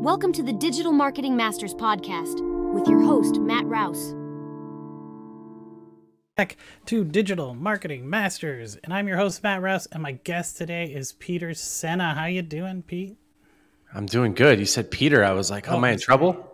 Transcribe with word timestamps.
Welcome 0.00 0.32
to 0.32 0.42
the 0.42 0.52
Digital 0.54 0.92
Marketing 0.92 1.36
Masters 1.36 1.74
podcast 1.74 2.40
with 2.72 2.88
your 2.88 3.02
host, 3.02 3.38
Matt 3.38 3.66
Rouse. 3.66 4.14
Back 6.36 6.56
to 6.86 7.04
Digital 7.04 7.54
Marketing 7.54 8.08
Masters, 8.08 8.76
and 8.82 8.94
I'm 8.94 9.06
your 9.08 9.18
host, 9.18 9.42
Matt 9.42 9.60
Rouse, 9.60 9.86
and 9.92 10.02
my 10.02 10.12
guest 10.12 10.56
today 10.56 10.84
is 10.86 11.12
Peter 11.12 11.52
Sena. 11.52 12.14
How 12.14 12.24
you 12.24 12.40
doing, 12.40 12.82
Pete? 12.82 13.18
I'm 13.92 14.06
doing 14.06 14.32
good. 14.32 14.58
You 14.58 14.64
said 14.64 14.90
Peter. 14.90 15.22
I 15.22 15.32
was 15.32 15.50
like, 15.50 15.68
oh, 15.68 15.74
Oh, 15.74 15.76
am 15.76 15.84
I 15.84 15.88
in 15.88 15.94
that's 15.96 16.04
trouble? 16.04 16.50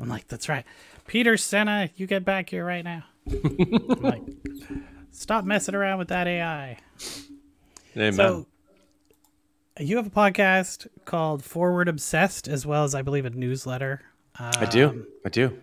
I'm 0.00 0.08
like, 0.08 0.26
that's 0.26 0.48
right. 0.48 0.64
Peter 1.06 1.36
Sena, 1.36 1.90
you 1.94 2.08
get 2.08 2.24
back 2.24 2.50
here 2.50 2.64
right 2.64 2.84
now. 2.84 3.04
I'm 3.30 4.00
like, 4.00 4.22
stop 5.12 5.44
messing 5.44 5.76
around 5.76 5.98
with 5.98 6.08
that 6.08 6.26
AI. 6.26 6.76
Amen. 7.96 8.12
So, 8.14 8.46
Uh, 9.80 9.82
you 9.82 9.96
have 9.96 10.06
a 10.06 10.10
podcast 10.10 10.86
called 11.04 11.42
Forward 11.42 11.88
Obsessed, 11.88 12.48
as 12.48 12.66
well 12.66 12.84
as 12.84 12.94
I 12.94 13.02
believe 13.02 13.24
a 13.24 13.30
newsletter. 13.30 14.02
I 14.38 14.66
do. 14.66 14.88
Um, 14.88 15.06
I 15.24 15.28
do. 15.28 15.58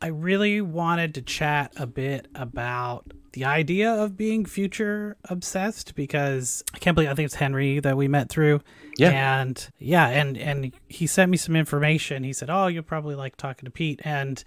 I 0.00 0.08
really 0.08 0.60
wanted 0.60 1.14
to 1.14 1.22
chat 1.22 1.72
a 1.76 1.86
bit 1.86 2.28
about 2.34 3.12
the 3.32 3.44
idea 3.44 3.90
of 3.90 4.16
being 4.16 4.44
future 4.44 5.16
obsessed 5.24 5.94
because 5.94 6.62
I 6.74 6.78
can't 6.78 6.94
believe 6.94 7.10
I 7.10 7.14
think 7.14 7.26
it's 7.26 7.34
Henry 7.34 7.80
that 7.80 7.96
we 7.96 8.08
met 8.08 8.28
through. 8.28 8.60
Yeah. 8.98 9.10
And 9.10 9.68
yeah, 9.78 10.08
and 10.08 10.36
and 10.36 10.72
he 10.88 11.06
sent 11.06 11.30
me 11.30 11.36
some 11.36 11.56
information. 11.56 12.22
He 12.22 12.32
said, 12.32 12.50
"Oh, 12.50 12.66
you'll 12.66 12.82
probably 12.82 13.14
like 13.14 13.36
talking 13.36 13.64
to 13.64 13.70
Pete." 13.70 14.00
And 14.04 14.42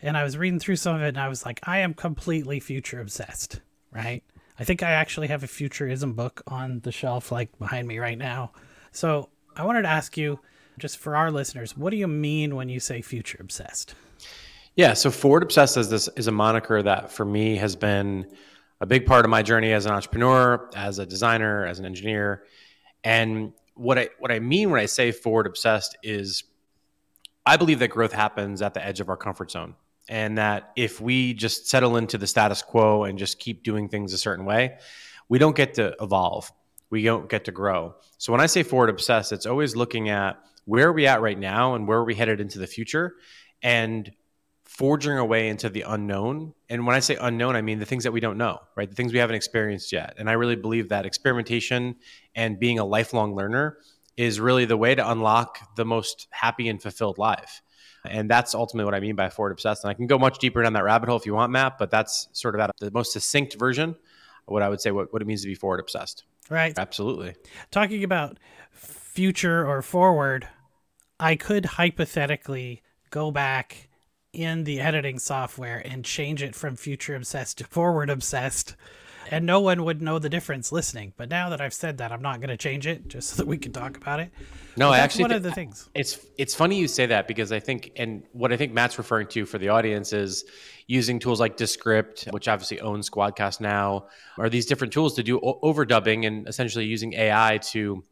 and 0.00 0.16
I 0.16 0.24
was 0.24 0.36
reading 0.36 0.58
through 0.58 0.76
some 0.76 0.96
of 0.96 1.02
it 1.02 1.08
and 1.08 1.20
I 1.20 1.28
was 1.28 1.44
like, 1.44 1.60
"I 1.64 1.78
am 1.78 1.94
completely 1.94 2.58
future 2.58 3.00
obsessed." 3.00 3.60
Right? 3.92 4.24
I 4.62 4.64
think 4.64 4.84
I 4.84 4.92
actually 4.92 5.26
have 5.26 5.42
a 5.42 5.48
futurism 5.48 6.12
book 6.12 6.40
on 6.46 6.78
the 6.84 6.92
shelf 6.92 7.32
like 7.32 7.58
behind 7.58 7.88
me 7.88 7.98
right 7.98 8.16
now. 8.16 8.52
So, 8.92 9.28
I 9.56 9.64
wanted 9.64 9.82
to 9.82 9.88
ask 9.88 10.16
you 10.16 10.38
just 10.78 10.98
for 10.98 11.16
our 11.16 11.32
listeners, 11.32 11.76
what 11.76 11.90
do 11.90 11.96
you 11.96 12.06
mean 12.06 12.54
when 12.54 12.68
you 12.68 12.78
say 12.78 13.02
future 13.02 13.38
obsessed? 13.40 13.96
Yeah. 14.76 14.94
So 14.94 15.10
Forward 15.10 15.42
Obsessed 15.42 15.76
is 15.76 15.90
this 15.90 16.08
is 16.16 16.28
a 16.28 16.32
moniker 16.32 16.82
that 16.82 17.12
for 17.12 17.24
me 17.24 17.56
has 17.56 17.76
been 17.76 18.26
a 18.80 18.86
big 18.86 19.04
part 19.04 19.24
of 19.24 19.30
my 19.30 19.42
journey 19.42 19.72
as 19.72 19.84
an 19.84 19.92
entrepreneur, 19.92 20.70
as 20.74 20.98
a 20.98 21.04
designer, 21.04 21.66
as 21.66 21.78
an 21.78 21.84
engineer. 21.84 22.44
And 23.04 23.52
what 23.74 23.98
I 23.98 24.10
what 24.18 24.32
I 24.32 24.38
mean 24.38 24.70
when 24.70 24.80
I 24.80 24.86
say 24.86 25.12
forward 25.12 25.46
obsessed 25.46 25.96
is 26.02 26.44
I 27.44 27.56
believe 27.56 27.80
that 27.80 27.88
growth 27.88 28.12
happens 28.12 28.62
at 28.62 28.74
the 28.74 28.84
edge 28.84 29.00
of 29.00 29.08
our 29.08 29.16
comfort 29.16 29.50
zone. 29.50 29.74
And 30.12 30.36
that 30.36 30.72
if 30.76 31.00
we 31.00 31.32
just 31.32 31.68
settle 31.68 31.96
into 31.96 32.18
the 32.18 32.26
status 32.26 32.60
quo 32.60 33.04
and 33.04 33.18
just 33.18 33.38
keep 33.38 33.62
doing 33.62 33.88
things 33.88 34.12
a 34.12 34.18
certain 34.18 34.44
way, 34.44 34.76
we 35.30 35.38
don't 35.38 35.56
get 35.56 35.72
to 35.74 35.96
evolve. 36.02 36.52
We 36.90 37.02
don't 37.02 37.30
get 37.30 37.46
to 37.46 37.50
grow. 37.50 37.94
So 38.18 38.30
when 38.30 38.42
I 38.42 38.44
say 38.44 38.62
forward 38.62 38.90
obsessed, 38.90 39.32
it's 39.32 39.46
always 39.46 39.74
looking 39.74 40.10
at 40.10 40.38
where 40.66 40.88
are 40.88 40.92
we 40.92 41.06
at 41.06 41.22
right 41.22 41.38
now 41.38 41.76
and 41.76 41.88
where 41.88 41.96
are 41.96 42.04
we 42.04 42.14
headed 42.14 42.42
into 42.42 42.58
the 42.58 42.66
future 42.66 43.14
and 43.62 44.12
forging 44.64 45.12
our 45.12 45.24
way 45.24 45.48
into 45.48 45.70
the 45.70 45.80
unknown. 45.88 46.52
And 46.68 46.86
when 46.86 46.94
I 46.94 47.00
say 47.00 47.16
unknown, 47.18 47.56
I 47.56 47.62
mean 47.62 47.78
the 47.78 47.86
things 47.86 48.04
that 48.04 48.12
we 48.12 48.20
don't 48.20 48.36
know, 48.36 48.58
right? 48.76 48.90
The 48.90 48.94
things 48.94 49.14
we 49.14 49.18
haven't 49.18 49.36
experienced 49.36 49.92
yet. 49.92 50.16
And 50.18 50.28
I 50.28 50.34
really 50.34 50.56
believe 50.56 50.90
that 50.90 51.06
experimentation 51.06 51.96
and 52.34 52.60
being 52.60 52.78
a 52.78 52.84
lifelong 52.84 53.34
learner 53.34 53.78
is 54.18 54.38
really 54.40 54.66
the 54.66 54.76
way 54.76 54.94
to 54.94 55.10
unlock 55.10 55.74
the 55.76 55.86
most 55.86 56.28
happy 56.32 56.68
and 56.68 56.82
fulfilled 56.82 57.16
life. 57.16 57.62
And 58.04 58.28
that's 58.28 58.54
ultimately 58.54 58.84
what 58.84 58.94
I 58.94 59.00
mean 59.00 59.14
by 59.14 59.28
forward 59.30 59.52
obsessed. 59.52 59.84
And 59.84 59.90
I 59.90 59.94
can 59.94 60.06
go 60.06 60.18
much 60.18 60.38
deeper 60.38 60.62
down 60.62 60.72
that 60.72 60.84
rabbit 60.84 61.08
hole 61.08 61.16
if 61.16 61.26
you 61.26 61.34
want, 61.34 61.52
Matt, 61.52 61.78
but 61.78 61.90
that's 61.90 62.28
sort 62.32 62.54
of 62.54 62.60
at 62.60 62.70
the 62.78 62.90
most 62.90 63.12
succinct 63.12 63.54
version 63.58 63.90
of 63.90 63.96
what 64.46 64.62
I 64.62 64.68
would 64.68 64.80
say 64.80 64.90
what, 64.90 65.12
what 65.12 65.22
it 65.22 65.24
means 65.26 65.42
to 65.42 65.48
be 65.48 65.54
forward 65.54 65.80
obsessed. 65.80 66.24
Right. 66.50 66.76
Absolutely. 66.76 67.34
talking 67.70 68.02
about 68.02 68.38
future 68.72 69.66
or 69.66 69.82
forward, 69.82 70.48
I 71.20 71.36
could 71.36 71.64
hypothetically 71.64 72.82
go 73.10 73.30
back 73.30 73.88
in 74.32 74.64
the 74.64 74.80
editing 74.80 75.18
software 75.18 75.82
and 75.84 76.04
change 76.04 76.42
it 76.42 76.54
from 76.54 76.74
future 76.74 77.14
obsessed 77.14 77.58
to 77.58 77.64
forward 77.64 78.10
obsessed, 78.10 78.74
and 79.30 79.46
no 79.46 79.60
one 79.60 79.84
would 79.84 80.02
know 80.02 80.18
the 80.18 80.28
difference 80.28 80.72
listening. 80.72 81.12
But 81.16 81.28
now 81.28 81.50
that 81.50 81.60
I've 81.60 81.74
said 81.74 81.98
that, 81.98 82.12
I'm 82.12 82.22
not 82.22 82.40
going 82.40 82.50
to 82.50 82.56
change 82.56 82.86
it 82.86 83.08
just 83.08 83.30
so 83.30 83.36
that 83.36 83.46
we 83.46 83.58
can 83.58 83.72
talk 83.72 83.96
about 83.96 84.20
it. 84.20 84.30
No, 84.76 84.88
But 84.88 84.92
I 84.92 84.96
that's 84.98 85.04
actually 85.04 85.24
one 85.24 85.32
of 85.32 85.42
the 85.42 85.52
things. 85.52 85.88
It's 85.94 86.24
it's 86.38 86.54
funny 86.54 86.78
you 86.78 86.88
say 86.88 87.06
that 87.06 87.28
because 87.28 87.52
I 87.52 87.60
think 87.60 87.92
and 87.96 88.22
what 88.32 88.52
I 88.52 88.56
think 88.56 88.72
Matt's 88.72 88.98
referring 88.98 89.26
to 89.28 89.46
for 89.46 89.58
the 89.58 89.68
audience 89.68 90.12
is 90.12 90.44
using 90.86 91.18
tools 91.18 91.40
like 91.40 91.56
Descript, 91.56 92.24
which 92.30 92.48
obviously 92.48 92.80
owns 92.80 93.08
Squadcast 93.08 93.60
now, 93.60 94.06
are 94.38 94.48
these 94.48 94.66
different 94.66 94.92
tools 94.92 95.14
to 95.14 95.22
do 95.22 95.38
o- 95.38 95.58
overdubbing 95.62 96.26
and 96.26 96.48
essentially 96.48 96.84
using 96.86 97.12
AI 97.14 97.58
to 97.70 98.04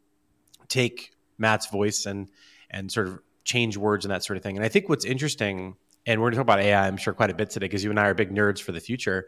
take 0.67 1.11
Matt's 1.37 1.67
voice 1.67 2.05
and 2.05 2.29
and 2.69 2.91
sort 2.91 3.07
of 3.07 3.19
change 3.43 3.75
words 3.77 4.05
and 4.05 4.11
that 4.11 4.23
sort 4.23 4.37
of 4.37 4.43
thing. 4.43 4.55
And 4.55 4.65
I 4.65 4.69
think 4.69 4.87
what's 4.87 5.05
interesting, 5.05 5.75
and 6.05 6.21
we're 6.21 6.25
going 6.25 6.33
to 6.33 6.37
talk 6.37 6.43
about 6.45 6.59
AI, 6.59 6.87
I'm 6.87 6.97
sure 6.97 7.13
quite 7.13 7.29
a 7.31 7.33
bit 7.33 7.49
today 7.49 7.65
because 7.65 7.83
you 7.83 7.89
and 7.89 7.99
I 7.99 8.05
are 8.07 8.13
big 8.13 8.33
nerds 8.33 8.61
for 8.61 8.71
the 8.71 8.79
future. 8.79 9.27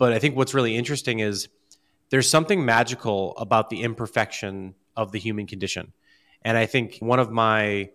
But 0.00 0.14
I 0.14 0.18
think 0.18 0.34
what's 0.34 0.54
really 0.54 0.78
interesting 0.78 1.18
is 1.18 1.48
there's 2.08 2.26
something 2.26 2.64
magical 2.64 3.36
about 3.36 3.68
the 3.68 3.82
imperfection 3.82 4.74
of 4.96 5.12
the 5.12 5.18
human 5.18 5.46
condition. 5.46 5.92
And 6.40 6.56
I 6.56 6.64
think 6.64 6.96
one 7.00 7.20
of 7.20 7.30
my 7.30 7.90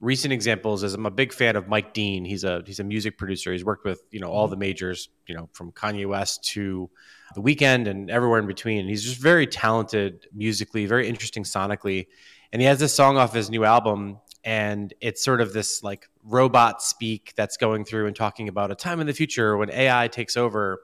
recent 0.00 0.32
examples 0.32 0.82
is 0.82 0.94
I'm 0.94 1.04
a 1.04 1.10
big 1.10 1.34
fan 1.34 1.54
of 1.54 1.68
Mike 1.68 1.92
Dean. 1.92 2.24
He's 2.24 2.42
a 2.42 2.62
he's 2.64 2.80
a 2.80 2.84
music 2.84 3.18
producer. 3.18 3.52
He's 3.52 3.66
worked 3.66 3.84
with 3.84 4.02
you 4.10 4.18
know 4.18 4.28
all 4.28 4.46
mm-hmm. 4.46 4.52
the 4.52 4.56
majors, 4.56 5.10
you 5.26 5.34
know 5.34 5.50
from 5.52 5.72
Kanye 5.72 6.06
West 6.08 6.42
to 6.54 6.88
The 7.34 7.42
Weeknd 7.42 7.86
and 7.86 8.10
everywhere 8.10 8.38
in 8.38 8.46
between. 8.46 8.80
And 8.80 8.88
he's 8.88 9.04
just 9.04 9.20
very 9.20 9.46
talented 9.46 10.28
musically, 10.32 10.86
very 10.86 11.06
interesting 11.06 11.44
sonically. 11.44 12.06
And 12.50 12.62
he 12.62 12.66
has 12.66 12.78
this 12.78 12.94
song 12.94 13.18
off 13.18 13.34
his 13.34 13.50
new 13.50 13.64
album, 13.64 14.20
and 14.42 14.94
it's 15.02 15.22
sort 15.22 15.42
of 15.42 15.52
this 15.52 15.82
like 15.82 16.08
robot 16.24 16.82
speak 16.82 17.34
that's 17.36 17.58
going 17.58 17.84
through 17.84 18.06
and 18.06 18.16
talking 18.16 18.48
about 18.48 18.70
a 18.70 18.74
time 18.74 19.00
in 19.00 19.06
the 19.06 19.12
future 19.12 19.58
when 19.58 19.68
AI 19.70 20.08
takes 20.08 20.38
over, 20.38 20.80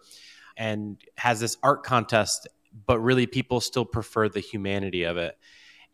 and 0.56 0.98
has 1.16 1.40
this 1.40 1.56
art 1.62 1.82
contest, 1.82 2.48
but 2.86 2.98
really 3.00 3.26
people 3.26 3.60
still 3.60 3.84
prefer 3.84 4.28
the 4.28 4.40
humanity 4.40 5.04
of 5.04 5.16
it. 5.16 5.36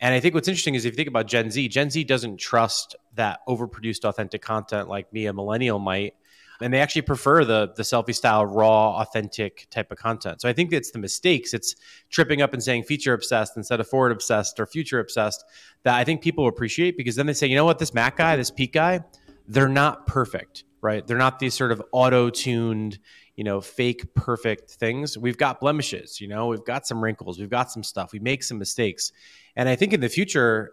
And 0.01 0.15
I 0.15 0.21
think 0.21 0.35
what's 0.35 0.49
interesting 0.49 0.75
is 0.75 0.85
if 0.85 0.93
you 0.93 0.97
think 0.97 1.09
about 1.09 1.27
Gen 1.27 1.51
Z, 1.51 1.69
Gen 1.69 1.91
Z 1.91 2.05
doesn't 2.05 2.39
trust 2.39 2.95
that 3.15 3.41
overproduced 3.49 4.05
authentic 4.05 4.43
content 4.43 4.89
like 4.89 5.13
me, 5.13 5.27
a 5.27 5.33
millennial 5.33 5.79
might. 5.79 6.15
And 6.61 6.75
they 6.75 6.81
actually 6.81 7.03
prefer 7.03 7.45
the 7.45 7.73
the 7.77 7.85
selfie 7.85 8.15
style, 8.15 8.45
raw, 8.45 9.01
authentic 9.01 9.69
type 9.71 9.93
of 9.93 9.99
content. 9.99 10.41
So 10.41 10.49
I 10.49 10.53
think 10.53 10.73
it's 10.73 10.91
the 10.91 10.99
mistakes. 10.99 11.55
It's 11.55 11.77
tripping 12.11 12.43
up 12.43 12.53
and 12.53 12.63
saying 12.63 12.83
feature 12.83 13.13
obsessed 13.13 13.57
instead 13.57 13.79
of 13.79 13.87
forward 13.87 14.11
obsessed 14.11 14.59
or 14.59 14.67
future 14.67 14.99
obsessed 14.99 15.45
that 15.85 15.95
I 15.95 16.03
think 16.03 16.21
people 16.21 16.49
appreciate 16.49 16.97
because 16.97 17.15
then 17.15 17.27
they 17.27 17.33
say, 17.33 17.47
you 17.47 17.55
know 17.55 17.65
what, 17.65 17.79
this 17.79 17.95
Matt 17.95 18.17
guy, 18.17 18.35
this 18.35 18.51
Pete 18.51 18.73
guy, 18.73 19.01
they're 19.47 19.69
not 19.69 20.07
perfect, 20.07 20.65
right? 20.81 21.07
They're 21.07 21.19
not 21.19 21.39
these 21.39 21.55
sort 21.55 21.73
of 21.73 21.83
auto-tuned, 21.93 22.99
you 23.37 23.45
know, 23.45 23.61
fake 23.61 24.15
perfect 24.15 24.71
things. 24.73 25.17
We've 25.19 25.39
got 25.39 25.61
blemishes, 25.61 26.21
you 26.21 26.29
know, 26.29 26.47
we've 26.47 26.65
got 26.65 26.87
some 26.87 27.03
wrinkles, 27.03 27.39
we've 27.39 27.51
got 27.51 27.71
some 27.71 27.83
stuff, 27.83 28.13
we 28.13 28.19
make 28.19 28.43
some 28.43 28.59
mistakes. 28.59 29.13
And 29.57 29.69
I 29.69 29.77
think 29.77 29.93
in 29.93 30.01
the 30.01 30.09
future, 30.09 30.73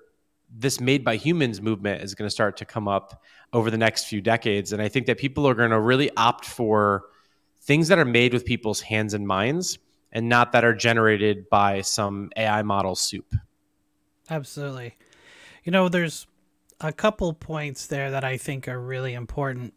this 0.50 0.80
made 0.80 1.04
by 1.04 1.16
humans 1.16 1.62
movement 1.62 2.04
is 2.04 2.16
going 2.16 2.28
to 2.28 2.32
start 2.32 2.58
to 2.58 2.66
come 2.66 2.88
up 2.88 3.24
over 3.52 3.72
the 3.72 3.78
next 3.78 4.06
few 4.06 4.22
decades. 4.22 4.74
And 4.74 4.82
I 4.82 4.90
think 4.90 5.08
that 5.08 5.18
people 5.18 5.48
are 5.48 5.56
going 5.56 5.72
to 5.72 5.80
really 5.80 6.12
opt 6.16 6.46
for 6.46 7.06
things 7.62 7.88
that 7.88 7.98
are 7.98 8.06
made 8.06 8.32
with 8.32 8.46
people's 8.46 8.82
hands 8.82 9.14
and 9.14 9.28
minds 9.28 9.80
and 10.12 10.30
not 10.30 10.52
that 10.52 10.64
are 10.64 10.74
generated 10.74 11.50
by 11.50 11.82
some 11.82 12.30
AI 12.38 12.62
model 12.62 12.96
soup. 12.96 13.36
Absolutely. 14.30 14.96
You 15.64 15.72
know, 15.72 15.90
there's 15.90 16.28
a 16.80 16.94
couple 16.94 17.34
points 17.34 17.88
there 17.88 18.12
that 18.12 18.24
I 18.24 18.38
think 18.38 18.68
are 18.68 18.80
really 18.80 19.14
important. 19.14 19.74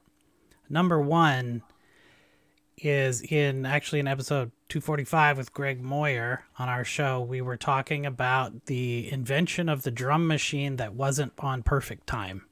Number 0.69 1.01
one 1.01 1.63
is 2.77 3.23
in 3.23 3.67
actually 3.67 4.01
in 4.01 4.09
episode 4.09 4.53
245 4.69 5.39
with 5.39 5.53
Greg 5.53 5.83
Moyer 5.83 6.45
on 6.59 6.69
our 6.69 6.85
show, 6.85 7.21
we 7.21 7.41
were 7.41 7.57
talking 7.57 8.07
about 8.07 8.67
the 8.67 9.11
invention 9.11 9.69
of 9.69 9.83
the 9.83 9.91
drum 9.91 10.27
machine 10.27 10.77
that 10.77 10.95
wasn't 10.95 11.33
on 11.39 11.63
perfect 11.63 12.07
time. 12.07 12.45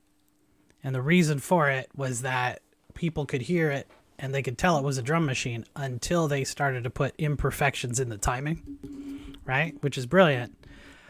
And 0.82 0.94
the 0.94 1.02
reason 1.02 1.38
for 1.38 1.70
it 1.70 1.88
was 1.94 2.22
that 2.22 2.62
people 2.94 3.26
could 3.26 3.42
hear 3.42 3.70
it 3.70 3.88
and 4.18 4.34
they 4.34 4.42
could 4.42 4.56
tell 4.56 4.78
it 4.78 4.84
was 4.84 4.98
a 4.98 5.02
drum 5.02 5.26
machine 5.26 5.64
until 5.76 6.26
they 6.26 6.44
started 6.44 6.84
to 6.84 6.90
put 6.90 7.14
imperfections 7.18 8.00
in 8.00 8.08
the 8.08 8.16
timing, 8.16 9.36
right? 9.44 9.74
Which 9.82 9.98
is 9.98 10.06
brilliant. 10.06 10.56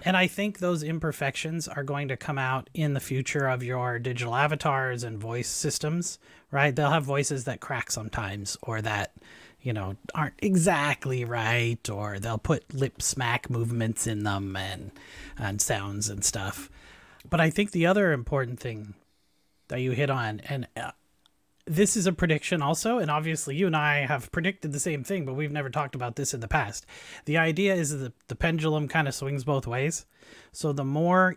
And 0.03 0.17
I 0.17 0.27
think 0.27 0.59
those 0.59 0.83
imperfections 0.83 1.69
are 1.69 1.83
going 1.83 2.09
to 2.09 2.17
come 2.17 2.39
out 2.39 2.69
in 2.75 2.95
the 2.95 3.01
future 3.01 3.47
of 3.49 3.63
your 3.63 3.99
digital 3.99 4.35
avatars 4.35 5.03
and 5.05 5.19
voice 5.19 5.49
systems, 5.49 6.19
right? 6.51 6.75
They'll 6.75 6.91
have 6.91 7.05
voices 7.05 7.45
that 7.45 7.61
crack 7.61 7.91
sometimes 7.91 8.57
or 8.63 8.81
that, 8.83 9.15
you 9.61 9.73
know, 9.73 9.97
aren't 10.15 10.35
exactly 10.39 11.25
right 11.25 11.89
or 11.89 12.19
they'll 12.19 12.39
put 12.39 12.75
lip 12.75 13.03
smack 13.03 13.51
movements 13.51 14.07
in 14.07 14.25
them 14.25 14.57
and 14.57 14.91
and 15.39 15.61
sounds 15.61 16.09
and 16.09 16.25
stuff. 16.25 16.71
But 17.29 17.41
I 17.41 17.51
think 17.51 17.73
the 17.73 17.87
other 17.87 18.13
important 18.13 18.61
thing 18.61 18.95
that 19.69 19.81
you 19.81 19.93
hit 19.93 20.11
on 20.11 20.41
and 20.49 20.69
uh, 20.77 20.93
this 21.67 21.97
is 21.97 22.07
a 22.07 22.13
prediction 22.13 22.63
also 22.63 22.99
and 22.99 23.11
obviously 23.11 23.57
you 23.57 23.67
and 23.67 23.77
i 23.77 24.07
have 24.07 24.31
predicted 24.31 24.73
the 24.73 24.79
same 24.79 25.03
thing 25.03 25.25
but 25.25 25.35
we've 25.35 25.51
never 25.51 25.69
talked 25.69 25.95
about 25.95 26.15
this 26.15 26.33
in 26.33 26.41
the 26.41 26.49
past 26.49 26.87
the 27.25 27.37
idea 27.37 27.75
is 27.75 27.99
that 27.99 28.13
the 28.29 28.37
pendulum 28.37 28.87
kind 28.87 29.09
of 29.09 29.15
swings 29.15 29.43
both 29.43 29.67
ways 29.67 30.07
so 30.53 30.73
the 30.73 30.85
more 30.85 31.37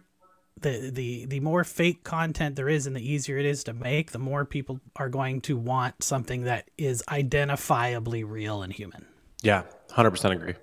the 0.61 0.91
the 0.91 1.25
the 1.25 1.39
more 1.39 1.63
fake 1.63 2.03
content 2.03 2.55
there 2.55 2.69
is 2.69 2.85
and 2.85 2.95
the 2.95 3.11
easier 3.11 3.37
it 3.37 3.45
is 3.45 3.63
to 3.65 3.73
make, 3.73 4.11
the 4.11 4.19
more 4.19 4.45
people 4.45 4.79
are 4.95 5.09
going 5.09 5.41
to 5.41 5.57
want 5.57 6.03
something 6.03 6.43
that 6.43 6.69
is 6.77 7.03
identifiably 7.07 8.23
real 8.27 8.61
and 8.61 8.73
human. 8.73 9.05
Yeah, 9.41 9.63
100% 9.91 10.31
agree. 10.31 10.55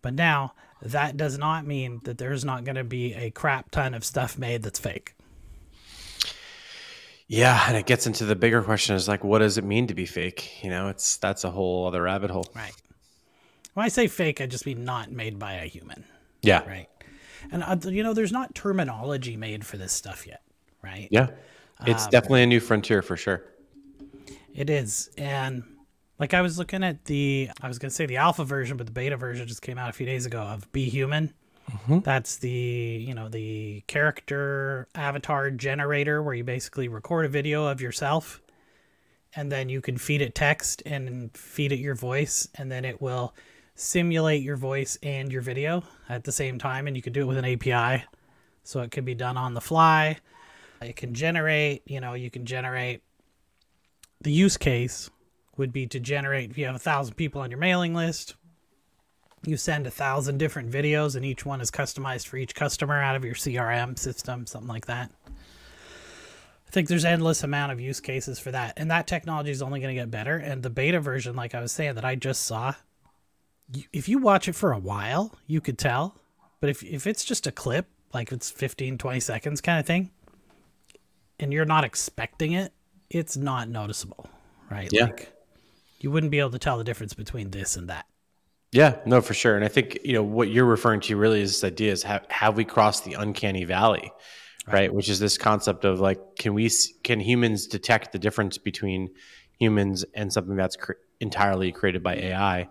But 0.00 0.14
now 0.14 0.54
that 0.80 1.16
does 1.16 1.38
not 1.38 1.66
mean 1.66 2.00
that 2.04 2.18
there's 2.18 2.44
not 2.44 2.64
going 2.64 2.76
to 2.76 2.84
be 2.84 3.14
a 3.14 3.30
crap 3.30 3.70
ton 3.70 3.94
of 3.94 4.04
stuff 4.04 4.38
made 4.38 4.62
that's 4.62 4.78
fake. 4.78 5.14
Yeah, 7.26 7.62
and 7.66 7.76
it 7.76 7.84
gets 7.84 8.06
into 8.06 8.24
the 8.24 8.36
bigger 8.36 8.62
question 8.62 8.96
is 8.96 9.08
like 9.08 9.22
what 9.24 9.40
does 9.40 9.58
it 9.58 9.64
mean 9.64 9.88
to 9.88 9.94
be 9.94 10.06
fake? 10.06 10.62
You 10.62 10.70
know, 10.70 10.88
it's 10.88 11.16
that's 11.16 11.44
a 11.44 11.50
whole 11.50 11.86
other 11.86 12.02
rabbit 12.02 12.30
hole. 12.30 12.46
Right. 12.54 12.72
When 13.74 13.84
I 13.84 13.88
say 13.88 14.06
fake, 14.06 14.40
I 14.40 14.46
just 14.46 14.66
mean 14.66 14.84
not 14.84 15.10
made 15.10 15.38
by 15.38 15.54
a 15.54 15.66
human. 15.66 16.04
Yeah. 16.42 16.66
Right. 16.66 16.88
And 17.50 17.62
uh, 17.62 17.76
you 17.88 18.02
know, 18.02 18.14
there's 18.14 18.32
not 18.32 18.54
terminology 18.54 19.36
made 19.36 19.64
for 19.64 19.76
this 19.76 19.92
stuff 19.92 20.26
yet, 20.26 20.42
right? 20.82 21.08
Yeah. 21.10 21.28
It's 21.86 22.04
um, 22.04 22.10
definitely 22.10 22.42
a 22.42 22.46
new 22.46 22.60
frontier 22.60 23.02
for 23.02 23.16
sure. 23.16 23.44
It 24.54 24.68
is. 24.70 25.10
And 25.16 25.62
like 26.18 26.34
I 26.34 26.42
was 26.42 26.58
looking 26.58 26.82
at 26.82 27.04
the 27.04 27.50
I 27.60 27.68
was 27.68 27.78
going 27.78 27.90
to 27.90 27.94
say 27.94 28.06
the 28.06 28.16
alpha 28.16 28.44
version, 28.44 28.76
but 28.76 28.86
the 28.86 28.92
beta 28.92 29.16
version 29.16 29.46
just 29.46 29.62
came 29.62 29.78
out 29.78 29.88
a 29.88 29.92
few 29.92 30.06
days 30.06 30.26
ago 30.26 30.40
of 30.40 30.70
BHuman. 30.72 31.32
Mm-hmm. 31.70 31.98
That's 32.00 32.36
the, 32.36 32.50
you 32.50 33.14
know, 33.14 33.28
the 33.28 33.82
character 33.86 34.88
avatar 34.94 35.50
generator 35.50 36.22
where 36.22 36.34
you 36.34 36.44
basically 36.44 36.88
record 36.88 37.26
a 37.26 37.28
video 37.28 37.66
of 37.66 37.80
yourself 37.80 38.40
and 39.36 39.52
then 39.52 39.68
you 39.68 39.80
can 39.80 39.98
feed 39.98 40.22
it 40.22 40.34
text 40.34 40.82
and 40.86 41.36
feed 41.36 41.72
it 41.72 41.78
your 41.78 41.94
voice 41.94 42.48
and 42.54 42.72
then 42.72 42.84
it 42.84 43.02
will 43.02 43.34
simulate 43.78 44.42
your 44.42 44.56
voice 44.56 44.98
and 45.02 45.32
your 45.32 45.40
video 45.40 45.84
at 46.08 46.24
the 46.24 46.32
same 46.32 46.58
time, 46.58 46.86
and 46.86 46.96
you 46.96 47.02
can 47.02 47.12
do 47.12 47.22
it 47.22 47.26
with 47.26 47.38
an 47.38 47.44
API. 47.44 48.04
So 48.64 48.80
it 48.80 48.90
can 48.90 49.04
be 49.04 49.14
done 49.14 49.36
on 49.36 49.54
the 49.54 49.60
fly. 49.60 50.18
It 50.82 50.96
can 50.96 51.14
generate, 51.14 51.82
you 51.86 52.00
know, 52.00 52.14
you 52.14 52.30
can 52.30 52.44
generate 52.44 53.02
the 54.20 54.32
use 54.32 54.56
case 54.56 55.10
would 55.56 55.72
be 55.72 55.86
to 55.86 56.00
generate 56.00 56.50
if 56.50 56.58
you 56.58 56.66
have 56.66 56.74
a 56.74 56.80
thousand 56.80 57.14
people 57.14 57.40
on 57.40 57.50
your 57.50 57.58
mailing 57.58 57.94
list, 57.94 58.34
you 59.44 59.56
send 59.56 59.86
a 59.86 59.90
thousand 59.90 60.38
different 60.38 60.70
videos 60.70 61.14
and 61.16 61.24
each 61.24 61.46
one 61.46 61.60
is 61.60 61.70
customized 61.70 62.26
for 62.26 62.36
each 62.36 62.54
customer 62.54 63.00
out 63.00 63.16
of 63.16 63.24
your 63.24 63.34
CRM 63.34 63.98
system, 63.98 64.46
something 64.46 64.68
like 64.68 64.86
that. 64.86 65.10
I 65.26 66.70
think 66.70 66.88
there's 66.88 67.04
endless 67.04 67.42
amount 67.42 67.72
of 67.72 67.80
use 67.80 68.00
cases 68.00 68.38
for 68.38 68.50
that. 68.50 68.74
And 68.76 68.90
that 68.90 69.06
technology 69.06 69.50
is 69.50 69.62
only 69.62 69.80
going 69.80 69.94
to 69.94 70.00
get 70.00 70.10
better. 70.10 70.36
And 70.36 70.62
the 70.62 70.70
beta 70.70 71.00
version, 71.00 71.34
like 71.34 71.54
I 71.54 71.60
was 71.60 71.72
saying, 71.72 71.94
that 71.94 72.04
I 72.04 72.14
just 72.14 72.42
saw, 72.42 72.74
if 73.92 74.08
you 74.08 74.18
watch 74.18 74.48
it 74.48 74.54
for 74.54 74.72
a 74.72 74.78
while, 74.78 75.34
you 75.46 75.60
could 75.60 75.78
tell. 75.78 76.16
But 76.60 76.70
if, 76.70 76.82
if 76.82 77.06
it's 77.06 77.24
just 77.24 77.46
a 77.46 77.52
clip, 77.52 77.86
like 78.12 78.32
it's 78.32 78.50
15, 78.50 78.98
20 78.98 79.20
seconds 79.20 79.60
kind 79.60 79.78
of 79.78 79.86
thing, 79.86 80.10
and 81.38 81.52
you're 81.52 81.64
not 81.64 81.84
expecting 81.84 82.52
it, 82.52 82.72
it's 83.10 83.36
not 83.36 83.68
noticeable, 83.68 84.28
right? 84.70 84.88
Yeah. 84.92 85.04
Like 85.04 85.32
you 86.00 86.10
wouldn't 86.10 86.30
be 86.30 86.38
able 86.38 86.50
to 86.50 86.58
tell 86.58 86.78
the 86.78 86.84
difference 86.84 87.14
between 87.14 87.50
this 87.50 87.76
and 87.76 87.88
that. 87.88 88.06
Yeah, 88.72 88.96
no, 89.06 89.20
for 89.20 89.34
sure. 89.34 89.56
And 89.56 89.64
I 89.64 89.68
think, 89.68 89.98
you 90.04 90.12
know, 90.12 90.22
what 90.22 90.50
you're 90.50 90.66
referring 90.66 91.00
to 91.02 91.16
really 91.16 91.40
is 91.40 91.52
this 91.52 91.64
idea 91.64 91.92
is 91.92 92.02
have, 92.02 92.26
have 92.28 92.56
we 92.56 92.64
crossed 92.64 93.04
the 93.04 93.14
uncanny 93.14 93.64
valley, 93.64 94.12
right. 94.66 94.74
right? 94.74 94.94
Which 94.94 95.08
is 95.08 95.18
this 95.18 95.38
concept 95.38 95.84
of 95.84 96.00
like, 96.00 96.18
can 96.38 96.52
we, 96.52 96.70
can 97.02 97.18
humans 97.18 97.66
detect 97.66 98.12
the 98.12 98.18
difference 98.18 98.58
between 98.58 99.08
humans 99.58 100.04
and 100.14 100.30
something 100.30 100.54
that's 100.54 100.76
cr- 100.76 100.92
entirely 101.20 101.72
created 101.72 102.02
by 102.02 102.16
AI? 102.16 102.68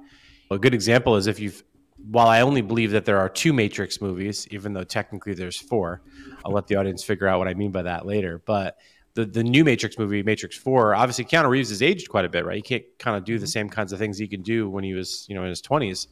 A 0.50 0.58
good 0.58 0.74
example 0.74 1.16
is 1.16 1.28
if 1.28 1.40
you've, 1.40 1.64
while 2.10 2.28
I 2.28 2.42
only 2.42 2.62
believe 2.62 2.92
that 2.92 3.06
there 3.06 3.18
are 3.18 3.28
two 3.28 3.52
Matrix 3.52 4.02
movies, 4.02 4.48
even 4.52 4.74
though 4.74 4.84
technically 4.84 5.34
there's 5.34 5.58
four, 5.58 6.02
I'll 6.46 6.54
let 6.54 6.68
the 6.68 6.76
audience 6.76 7.04
figure 7.04 7.28
out 7.28 7.40
what 7.40 7.48
I 7.48 7.54
mean 7.54 7.72
by 7.72 7.82
that 7.82 8.06
later. 8.06 8.42
But 8.46 8.78
the, 9.16 9.26
the 9.26 9.44
new 9.44 9.64
Matrix 9.64 9.98
movie, 9.98 10.22
Matrix 10.24 10.56
Four, 10.56 10.96
obviously 10.96 11.26
Keanu 11.26 11.50
Reeves 11.50 11.70
has 11.70 11.82
aged 11.82 12.08
quite 12.08 12.24
a 12.24 12.30
bit, 12.30 12.46
right? 12.46 12.56
He 12.56 12.62
can't 12.62 12.84
kind 13.00 13.18
of 13.18 13.26
do 13.26 13.40
the 13.40 13.46
mm-hmm. 13.46 13.50
same 13.50 13.70
kinds 13.70 13.92
of 13.92 14.00
things 14.00 14.18
he 14.18 14.28
can 14.28 14.44
do 14.44 14.70
when 14.70 14.84
he 14.84 14.94
was, 14.94 15.26
you 15.28 15.36
know, 15.36 15.42
in 15.42 15.50
his 15.50 15.62
twenties. 15.62 16.08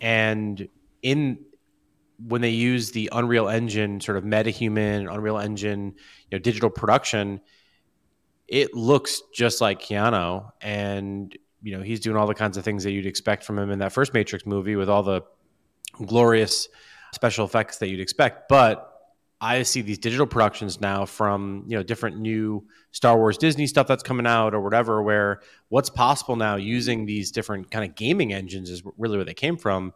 And 0.00 0.66
in 1.02 1.38
when 2.18 2.40
they 2.40 2.50
use 2.50 2.92
the 2.92 3.10
Unreal 3.12 3.48
Engine, 3.48 4.00
sort 4.00 4.16
of 4.16 4.24
MetaHuman, 4.24 5.12
Unreal 5.12 5.38
Engine, 5.38 5.94
you 6.30 6.32
know, 6.32 6.38
digital 6.38 6.70
production, 6.70 7.40
it 8.48 8.72
looks 8.74 9.20
just 9.34 9.60
like 9.60 9.82
Keanu, 9.82 10.50
and 10.62 11.36
you 11.66 11.76
know 11.76 11.82
he's 11.82 11.98
doing 11.98 12.16
all 12.16 12.28
the 12.28 12.34
kinds 12.34 12.56
of 12.56 12.64
things 12.64 12.84
that 12.84 12.92
you'd 12.92 13.06
expect 13.06 13.42
from 13.42 13.58
him 13.58 13.72
in 13.72 13.80
that 13.80 13.92
first 13.92 14.14
Matrix 14.14 14.46
movie 14.46 14.76
with 14.76 14.88
all 14.88 15.02
the 15.02 15.22
glorious 16.06 16.68
special 17.12 17.44
effects 17.44 17.78
that 17.78 17.88
you'd 17.88 17.98
expect. 17.98 18.48
But 18.48 18.88
I 19.40 19.64
see 19.64 19.82
these 19.82 19.98
digital 19.98 20.28
productions 20.28 20.80
now 20.80 21.06
from 21.06 21.64
you 21.66 21.76
know 21.76 21.82
different 21.82 22.20
new 22.20 22.64
Star 22.92 23.16
Wars 23.16 23.36
Disney 23.36 23.66
stuff 23.66 23.88
that's 23.88 24.04
coming 24.04 24.28
out 24.28 24.54
or 24.54 24.60
whatever, 24.60 25.02
where 25.02 25.40
what's 25.68 25.90
possible 25.90 26.36
now 26.36 26.54
using 26.54 27.04
these 27.04 27.32
different 27.32 27.72
kind 27.72 27.84
of 27.84 27.96
gaming 27.96 28.32
engines 28.32 28.70
is 28.70 28.84
really 28.96 29.16
where 29.16 29.24
they 29.24 29.34
came 29.34 29.56
from 29.56 29.92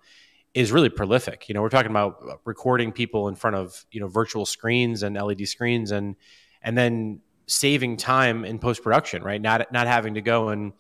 is 0.55 0.73
really 0.73 0.89
prolific. 0.89 1.49
You 1.49 1.55
know, 1.55 1.63
we're 1.63 1.69
talking 1.69 1.93
about 1.93 2.41
recording 2.45 2.91
people 2.91 3.29
in 3.29 3.37
front 3.37 3.55
of 3.55 3.87
you 3.93 4.01
know 4.01 4.09
virtual 4.09 4.45
screens 4.45 5.05
and 5.05 5.15
LED 5.15 5.47
screens 5.47 5.93
and 5.93 6.17
and 6.63 6.77
then 6.77 7.21
saving 7.47 7.97
time 7.97 8.45
in 8.45 8.59
post 8.59 8.83
production, 8.83 9.23
right? 9.23 9.41
Not 9.41 9.71
not 9.73 9.87
having 9.87 10.15
to 10.15 10.21
go 10.21 10.49
and 10.49 10.73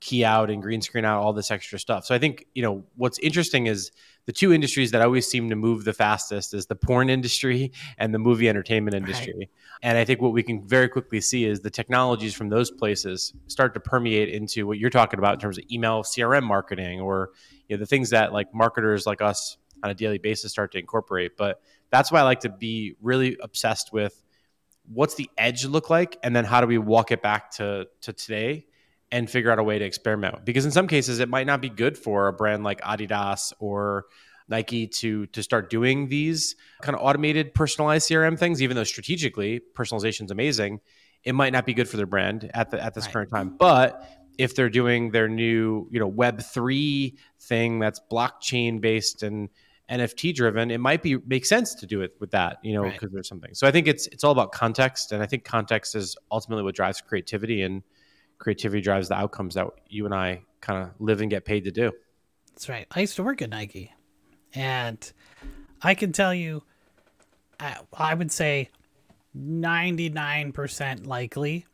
key 0.00 0.24
out 0.24 0.50
and 0.50 0.62
green 0.62 0.82
screen 0.82 1.04
out 1.04 1.22
all 1.22 1.32
this 1.32 1.50
extra 1.50 1.78
stuff. 1.78 2.04
So 2.04 2.14
I 2.14 2.18
think, 2.18 2.46
you 2.54 2.62
know, 2.62 2.84
what's 2.96 3.18
interesting 3.18 3.66
is 3.66 3.90
the 4.26 4.32
two 4.32 4.52
industries 4.52 4.90
that 4.90 5.02
always 5.02 5.26
seem 5.26 5.48
to 5.50 5.56
move 5.56 5.84
the 5.84 5.92
fastest 5.92 6.52
is 6.52 6.66
the 6.66 6.74
porn 6.74 7.08
industry 7.08 7.72
and 7.96 8.12
the 8.12 8.18
movie 8.18 8.48
entertainment 8.48 8.94
industry. 8.94 9.34
Right. 9.38 9.50
And 9.82 9.96
I 9.96 10.04
think 10.04 10.20
what 10.20 10.32
we 10.32 10.42
can 10.42 10.66
very 10.66 10.88
quickly 10.88 11.20
see 11.20 11.44
is 11.44 11.60
the 11.60 11.70
technologies 11.70 12.34
from 12.34 12.50
those 12.50 12.70
places 12.70 13.32
start 13.46 13.72
to 13.74 13.80
permeate 13.80 14.28
into 14.28 14.66
what 14.66 14.78
you're 14.78 14.90
talking 14.90 15.18
about 15.18 15.34
in 15.34 15.40
terms 15.40 15.58
of 15.58 15.64
email 15.70 16.02
CRM 16.02 16.42
marketing 16.42 17.00
or 17.00 17.30
you 17.68 17.76
know 17.76 17.80
the 17.80 17.86
things 17.86 18.10
that 18.10 18.32
like 18.32 18.52
marketers 18.52 19.06
like 19.06 19.22
us 19.22 19.56
on 19.82 19.90
a 19.90 19.94
daily 19.94 20.18
basis 20.18 20.52
start 20.52 20.72
to 20.72 20.78
incorporate. 20.78 21.36
But 21.36 21.60
that's 21.90 22.12
why 22.12 22.20
I 22.20 22.22
like 22.22 22.40
to 22.40 22.48
be 22.48 22.96
really 23.00 23.36
obsessed 23.40 23.92
with 23.92 24.22
what's 24.92 25.14
the 25.14 25.30
edge 25.38 25.64
look 25.64 25.90
like 25.90 26.16
and 26.22 26.34
then 26.34 26.44
how 26.44 26.60
do 26.60 26.66
we 26.66 26.78
walk 26.78 27.10
it 27.10 27.22
back 27.22 27.50
to 27.52 27.86
to 28.02 28.12
today 28.12 28.66
and 29.12 29.30
figure 29.30 29.50
out 29.50 29.58
a 29.58 29.62
way 29.62 29.78
to 29.78 29.84
experiment 29.84 30.44
because 30.44 30.64
in 30.64 30.70
some 30.70 30.88
cases 30.88 31.20
it 31.20 31.28
might 31.28 31.46
not 31.46 31.60
be 31.60 31.68
good 31.68 31.96
for 31.96 32.28
a 32.28 32.32
brand 32.32 32.64
like 32.64 32.80
Adidas 32.80 33.52
or 33.58 34.06
Nike 34.48 34.86
to 34.86 35.26
to 35.26 35.42
start 35.42 35.70
doing 35.70 36.08
these 36.08 36.56
kind 36.82 36.96
of 36.96 37.02
automated 37.02 37.54
personalized 37.54 38.10
CRM 38.10 38.38
things 38.38 38.62
even 38.62 38.76
though 38.76 38.84
strategically 38.84 39.60
personalization 39.74 40.24
is 40.24 40.30
amazing 40.30 40.80
it 41.24 41.34
might 41.34 41.52
not 41.52 41.66
be 41.66 41.74
good 41.74 41.88
for 41.88 41.96
their 41.96 42.06
brand 42.06 42.50
at 42.54 42.70
the 42.70 42.82
at 42.82 42.94
this 42.94 43.04
right. 43.06 43.12
current 43.12 43.30
time 43.30 43.56
but 43.56 44.08
if 44.38 44.54
they're 44.54 44.70
doing 44.70 45.10
their 45.10 45.28
new 45.28 45.88
you 45.90 46.00
know 46.00 46.08
web 46.08 46.42
3 46.42 47.16
thing 47.40 47.78
that's 47.78 48.00
blockchain 48.10 48.80
based 48.80 49.22
and 49.22 49.48
NFT 49.90 50.34
driven, 50.34 50.70
it 50.70 50.78
might 50.78 51.02
be 51.02 51.16
make 51.26 51.46
sense 51.46 51.74
to 51.76 51.86
do 51.86 52.00
it 52.00 52.16
with 52.18 52.32
that, 52.32 52.58
you 52.62 52.74
know, 52.74 52.82
because 52.82 53.02
right. 53.02 53.12
there's 53.12 53.28
something. 53.28 53.54
So 53.54 53.66
I 53.66 53.70
think 53.70 53.86
it's 53.86 54.08
it's 54.08 54.24
all 54.24 54.32
about 54.32 54.52
context, 54.52 55.12
and 55.12 55.22
I 55.22 55.26
think 55.26 55.44
context 55.44 55.94
is 55.94 56.16
ultimately 56.30 56.64
what 56.64 56.74
drives 56.74 57.00
creativity. 57.00 57.62
And 57.62 57.82
creativity 58.38 58.80
drives 58.80 59.08
the 59.08 59.14
outcomes 59.14 59.54
that 59.54 59.68
you 59.88 60.04
and 60.04 60.14
I 60.14 60.42
kind 60.60 60.82
of 60.82 60.90
live 60.98 61.20
and 61.20 61.30
get 61.30 61.44
paid 61.44 61.64
to 61.64 61.70
do. 61.70 61.92
That's 62.52 62.68
right. 62.68 62.86
I 62.90 63.00
used 63.00 63.16
to 63.16 63.22
work 63.22 63.42
at 63.42 63.50
Nike, 63.50 63.92
and 64.54 65.12
I 65.82 65.94
can 65.94 66.12
tell 66.12 66.34
you, 66.34 66.62
I 67.60 68.14
would 68.14 68.32
say 68.32 68.70
99% 69.36 71.06
likely 71.06 71.66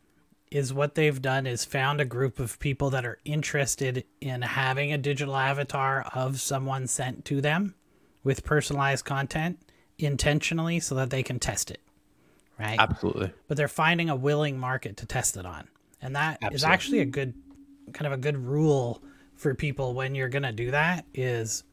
is 0.51 0.73
what 0.73 0.95
they've 0.95 1.23
done 1.23 1.47
is 1.47 1.65
found 1.65 2.01
a 2.01 2.05
group 2.05 2.39
of 2.39 2.59
people 2.59 2.91
that 2.91 3.07
are 3.07 3.19
interested 3.25 4.05
in 4.21 4.43
having 4.43 4.93
a 4.93 4.99
digital 4.99 5.35
avatar 5.35 6.07
of 6.15 6.41
someone 6.41 6.87
sent 6.87 7.25
to 7.25 7.41
them 7.41 7.75
with 8.23 8.45
personalized 8.45 9.05
content 9.05 9.59
intentionally 9.99 10.79
so 10.79 10.95
that 10.95 11.11
they 11.11 11.23
can 11.23 11.39
test 11.39 11.71
it. 11.71 11.81
Right? 12.59 12.77
Absolutely. 12.79 13.33
But 13.49 13.57
they're 13.57 13.67
finding 13.67 14.11
a 14.11 14.17
willing 14.17 14.59
market 14.59 14.99
to 14.99 15.07
test 15.07 15.37
it 15.37 15.47
on. 15.47 15.69
And 16.03 16.17
that 16.17 16.35
Absolutely. 16.43 16.57
is 16.57 16.65
actually 16.65 16.99
a 17.01 17.05
good 17.07 17.35
kind 17.93 18.07
of 18.07 18.13
a 18.13 18.17
good 18.17 18.37
rule 18.37 19.03
for 19.35 19.55
people 19.55 19.95
when 19.95 20.15
you're 20.15 20.29
going 20.29 20.43
to 20.43 20.53
do 20.53 20.71
that 20.71 21.05
is 21.15 21.65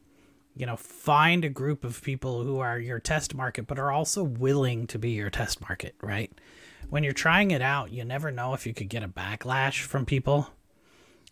you 0.56 0.66
know 0.66 0.76
find 0.76 1.44
a 1.44 1.48
group 1.48 1.84
of 1.84 2.02
people 2.02 2.42
who 2.42 2.58
are 2.58 2.78
your 2.78 2.98
test 2.98 3.34
market 3.34 3.66
but 3.66 3.78
are 3.78 3.92
also 3.92 4.22
willing 4.22 4.86
to 4.86 4.98
be 4.98 5.10
your 5.10 5.30
test 5.30 5.60
market 5.60 5.94
right? 6.02 6.32
When 6.88 7.04
you're 7.04 7.12
trying 7.12 7.50
it 7.50 7.62
out 7.62 7.92
you 7.92 8.04
never 8.04 8.30
know 8.30 8.54
if 8.54 8.66
you 8.66 8.74
could 8.74 8.88
get 8.88 9.02
a 9.02 9.08
backlash 9.08 9.82
from 9.82 10.06
people. 10.06 10.50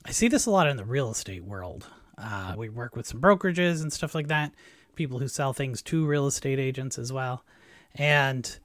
I 0.05 0.13
see 0.13 0.29
this 0.29 0.47
a 0.47 0.51
lot 0.51 0.69
in 0.69 0.77
the 0.77 0.85
real 0.85 1.11
estate 1.11 1.45
world. 1.45 1.87
Uh, 2.17 2.55
we 2.57 2.69
work 2.69 2.97
with 2.97 3.07
some 3.07 3.21
brokerages 3.21 3.83
and 3.83 3.93
stuff 3.93 4.15
like 4.15 4.29
that 4.29 4.53
people 4.99 5.21
who 5.21 5.29
sell 5.29 5.55
things 5.55 5.81
to 5.81 6.05
real 6.05 6.27
estate 6.27 6.59
agents 6.59 6.99
as 6.99 7.11
well. 7.11 7.45
And 7.95 8.59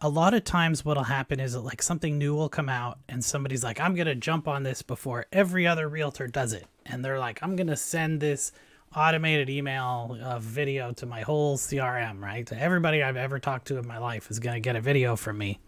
a 0.00 0.08
lot 0.08 0.34
of 0.34 0.44
times 0.44 0.84
what'll 0.84 1.04
happen 1.04 1.40
is 1.40 1.52
that 1.52 1.60
like 1.60 1.80
something 1.82 2.18
new 2.18 2.34
will 2.34 2.48
come 2.48 2.68
out 2.68 2.98
and 3.08 3.24
somebody's 3.24 3.64
like 3.64 3.80
i'm 3.80 3.94
to 4.06 4.14
jump 4.14 4.48
on 4.48 4.62
this 4.62 4.82
before 4.82 5.26
every 5.32 5.66
other 5.66 5.88
realtor 5.88 6.26
does 6.26 6.52
it 6.52 6.66
and 6.86 7.04
they're 7.04 7.18
like 7.18 7.38
i'm 7.42 7.56
to 7.68 7.76
send 7.76 8.20
this 8.20 8.52
automated 8.96 9.50
email 9.50 10.16
uh, 10.22 10.38
video 10.38 10.92
to 10.92 11.06
my 11.06 11.22
whole 11.22 11.56
CRM, 11.56 12.20
right? 12.20 12.46
To 12.46 12.58
everybody 12.58 13.02
I've 13.02 13.16
ever 13.16 13.38
talked 13.38 13.68
to 13.68 13.78
in 13.78 13.86
my 13.86 13.98
life 13.98 14.30
is 14.30 14.38
to 14.54 14.60
get 14.60 14.76
a 14.76 14.80
video 14.80 15.16
from 15.16 15.38
me. 15.38 15.58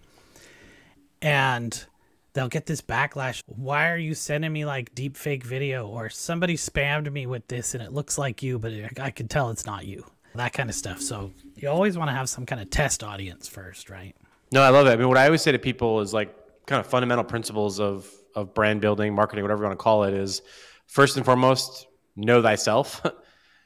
And 1.21 1.85
they'll 2.33 2.49
get 2.49 2.66
this 2.66 2.80
backlash. 2.83 3.40
Why 3.47 3.90
are 3.90 3.97
you 3.97 4.14
sending 4.14 4.52
me 4.52 4.64
like 4.64 4.95
deep 4.95 5.16
fake 5.16 5.45
video? 5.45 5.88
Or 5.88 6.09
somebody 6.09 6.56
spammed 6.56 7.11
me 7.11 7.26
with 7.26 7.49
this 7.49 7.75
and 7.75 7.83
it 7.83 7.92
looks 7.92 8.18
like 8.18 8.42
you, 8.42 8.59
but 8.59 8.73
I 9.00 9.11
can 9.11 9.28
tell 9.28 9.50
it's 9.50 9.66
not 9.66 9.87
you. 9.87 10.04
That 10.35 10.52
kind 10.52 10.68
of 10.68 10.76
stuff. 10.76 11.00
So 11.00 11.33
you 11.56 11.68
always 11.68 11.96
want 11.96 12.08
to 12.08 12.14
have 12.14 12.28
some 12.28 12.46
kind 12.46 12.60
of 12.60 12.70
test 12.70 13.02
audience 13.02 13.48
first, 13.48 13.90
right? 13.90 14.14
No, 14.52 14.62
I 14.62 14.68
love 14.68 14.86
it. 14.86 14.90
I 14.90 14.96
mean, 14.96 15.08
what 15.08 15.16
I 15.16 15.26
always 15.26 15.42
say 15.42 15.52
to 15.52 15.58
people 15.58 16.00
is 16.00 16.12
like 16.14 16.34
kind 16.66 16.80
of 16.80 16.86
fundamental 16.86 17.25
principles 17.25 17.80
of 17.80 18.10
of 18.34 18.52
brand 18.52 18.82
building, 18.82 19.14
marketing, 19.14 19.42
whatever 19.42 19.62
you 19.62 19.68
want 19.68 19.78
to 19.78 19.82
call 19.82 20.04
it, 20.04 20.12
is 20.12 20.42
first 20.86 21.16
and 21.16 21.25
foremost, 21.25 21.86
know 22.16 22.42
thyself. 22.42 23.04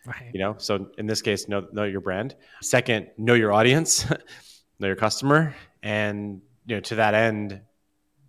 Right. 0.07 0.31
You 0.33 0.41
know, 0.41 0.55
so 0.57 0.89
in 0.97 1.07
this 1.07 1.21
case, 1.21 1.47
know 1.47 1.67
know 1.73 1.85
your 1.85 2.01
brand. 2.01 2.35
Second, 2.63 3.09
know 3.19 3.35
your 3.35 3.53
audience, 3.53 4.09
know 4.79 4.87
your 4.87 4.97
customer, 4.97 5.55
and 5.83 6.41
you 6.65 6.77
know 6.77 6.81
to 6.81 6.95
that 6.95 7.13
end, 7.13 7.61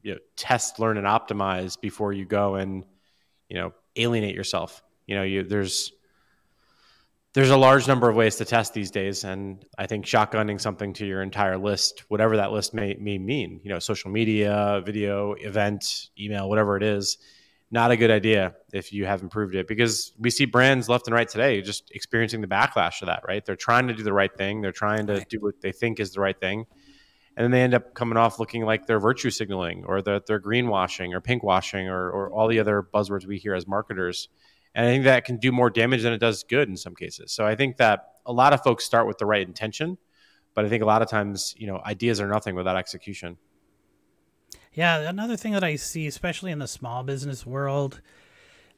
you 0.03 0.15
know, 0.15 0.19
test, 0.35 0.79
learn, 0.79 0.97
and 0.97 1.07
optimize 1.07 1.79
before 1.79 2.11
you 2.11 2.25
go 2.25 2.55
and 2.55 2.83
you 3.47 3.55
know 3.55 3.73
alienate 3.95 4.35
yourself. 4.35 4.83
You 5.07 5.15
know, 5.15 5.23
you 5.23 5.43
there's 5.43 5.93
there's 7.33 7.49
a 7.49 7.57
large 7.57 7.87
number 7.87 8.09
of 8.09 8.15
ways 8.15 8.35
to 8.35 8.45
test 8.45 8.73
these 8.73 8.91
days 8.91 9.23
and 9.23 9.65
i 9.77 9.85
think 9.87 10.05
shotgunning 10.05 10.59
something 10.59 10.93
to 10.93 11.05
your 11.05 11.21
entire 11.21 11.57
list 11.57 12.03
whatever 12.09 12.37
that 12.37 12.51
list 12.51 12.73
may, 12.73 12.95
may 12.99 13.17
mean 13.17 13.59
you 13.63 13.69
know 13.69 13.79
social 13.79 14.11
media 14.11 14.81
video 14.85 15.33
event 15.33 16.09
email 16.19 16.49
whatever 16.49 16.77
it 16.77 16.83
is 16.83 17.17
not 17.71 17.89
a 17.89 17.97
good 17.97 18.11
idea 18.11 18.53
if 18.73 18.91
you 18.91 19.05
haven't 19.05 19.29
proved 19.29 19.55
it 19.55 19.65
because 19.65 20.11
we 20.19 20.29
see 20.29 20.43
brands 20.45 20.89
left 20.89 21.07
and 21.07 21.15
right 21.15 21.29
today 21.29 21.61
just 21.61 21.89
experiencing 21.91 22.41
the 22.41 22.47
backlash 22.47 23.01
of 23.01 23.07
that 23.07 23.23
right? 23.25 23.45
They're 23.45 23.55
trying 23.55 23.87
to 23.87 23.93
do 23.93 24.03
the 24.03 24.13
right 24.13 24.35
thing. 24.35 24.61
They're 24.61 24.73
trying 24.73 25.07
to 25.07 25.13
right. 25.13 25.29
do 25.29 25.39
what 25.39 25.61
they 25.61 25.71
think 25.71 25.99
is 25.99 26.11
the 26.11 26.19
right 26.19 26.37
thing. 26.37 26.65
And 27.37 27.45
then 27.45 27.51
they 27.51 27.61
end 27.61 27.73
up 27.73 27.93
coming 27.93 28.17
off 28.17 28.39
looking 28.39 28.65
like 28.65 28.87
they're 28.87 28.99
virtue 28.99 29.29
signaling 29.29 29.85
or 29.85 30.01
that 30.01 30.25
they're 30.25 30.41
greenwashing 30.41 31.13
or 31.13 31.21
pinkwashing 31.21 31.89
or, 31.89 32.11
or 32.11 32.29
all 32.29 32.49
the 32.49 32.59
other 32.59 32.85
buzzwords 32.93 33.25
we 33.25 33.37
hear 33.37 33.55
as 33.55 33.65
marketers 33.65 34.27
and 34.73 34.85
I 34.85 34.89
think 34.89 35.03
that 35.05 35.25
can 35.25 35.37
do 35.37 35.51
more 35.51 35.69
damage 35.69 36.03
than 36.03 36.13
it 36.13 36.19
does 36.19 36.43
good 36.43 36.69
in 36.69 36.77
some 36.77 36.95
cases. 36.95 37.31
So 37.31 37.45
I 37.45 37.55
think 37.55 37.77
that 37.77 38.05
a 38.25 38.33
lot 38.33 38.53
of 38.53 38.63
folks 38.63 38.85
start 38.85 39.07
with 39.07 39.17
the 39.17 39.25
right 39.25 39.45
intention, 39.45 39.97
but 40.53 40.65
I 40.65 40.69
think 40.69 40.83
a 40.83 40.85
lot 40.85 41.01
of 41.01 41.09
times, 41.09 41.53
you 41.57 41.67
know, 41.67 41.81
ideas 41.85 42.21
are 42.21 42.27
nothing 42.27 42.55
without 42.55 42.75
execution. 42.75 43.37
Yeah, 44.73 44.99
another 44.99 45.35
thing 45.35 45.53
that 45.53 45.63
I 45.63 45.75
see, 45.75 46.07
especially 46.07 46.51
in 46.51 46.59
the 46.59 46.67
small 46.67 47.03
business 47.03 47.45
world, 47.45 48.01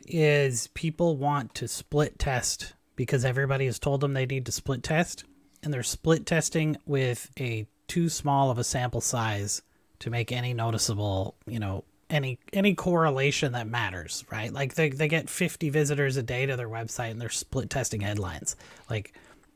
is 0.05 0.67
people 0.73 1.17
want 1.17 1.53
to 1.55 1.67
split 1.67 2.17
test 2.17 2.73
because 2.95 3.25
everybody 3.25 3.65
has 3.65 3.79
told 3.79 4.01
them 4.01 4.13
they 4.13 4.25
need 4.25 4.45
to 4.47 4.51
split 4.51 4.83
test, 4.83 5.23
and 5.61 5.73
they're 5.73 5.83
split 5.83 6.25
testing 6.25 6.77
with 6.85 7.31
a 7.39 7.67
too 7.87 8.09
small 8.09 8.51
of 8.51 8.57
a 8.57 8.63
sample 8.63 9.01
size 9.01 9.61
to 9.99 10.09
make 10.09 10.31
any 10.31 10.53
noticeable, 10.53 11.35
you 11.47 11.59
know, 11.59 11.83
any 12.13 12.39
any 12.53 12.75
correlation 12.75 13.53
that 13.53 13.67
matters, 13.67 14.23
right? 14.31 14.53
Like 14.53 14.75
they, 14.75 14.89
they 14.89 15.07
get 15.07 15.29
50 15.29 15.69
visitors 15.69 16.15
a 16.15 16.23
day 16.23 16.45
to 16.45 16.55
their 16.55 16.69
website 16.69 17.11
and 17.11 17.19
they're 17.19 17.29
split 17.29 17.69
testing 17.69 18.01
headlines. 18.01 18.55
Like 18.89 19.13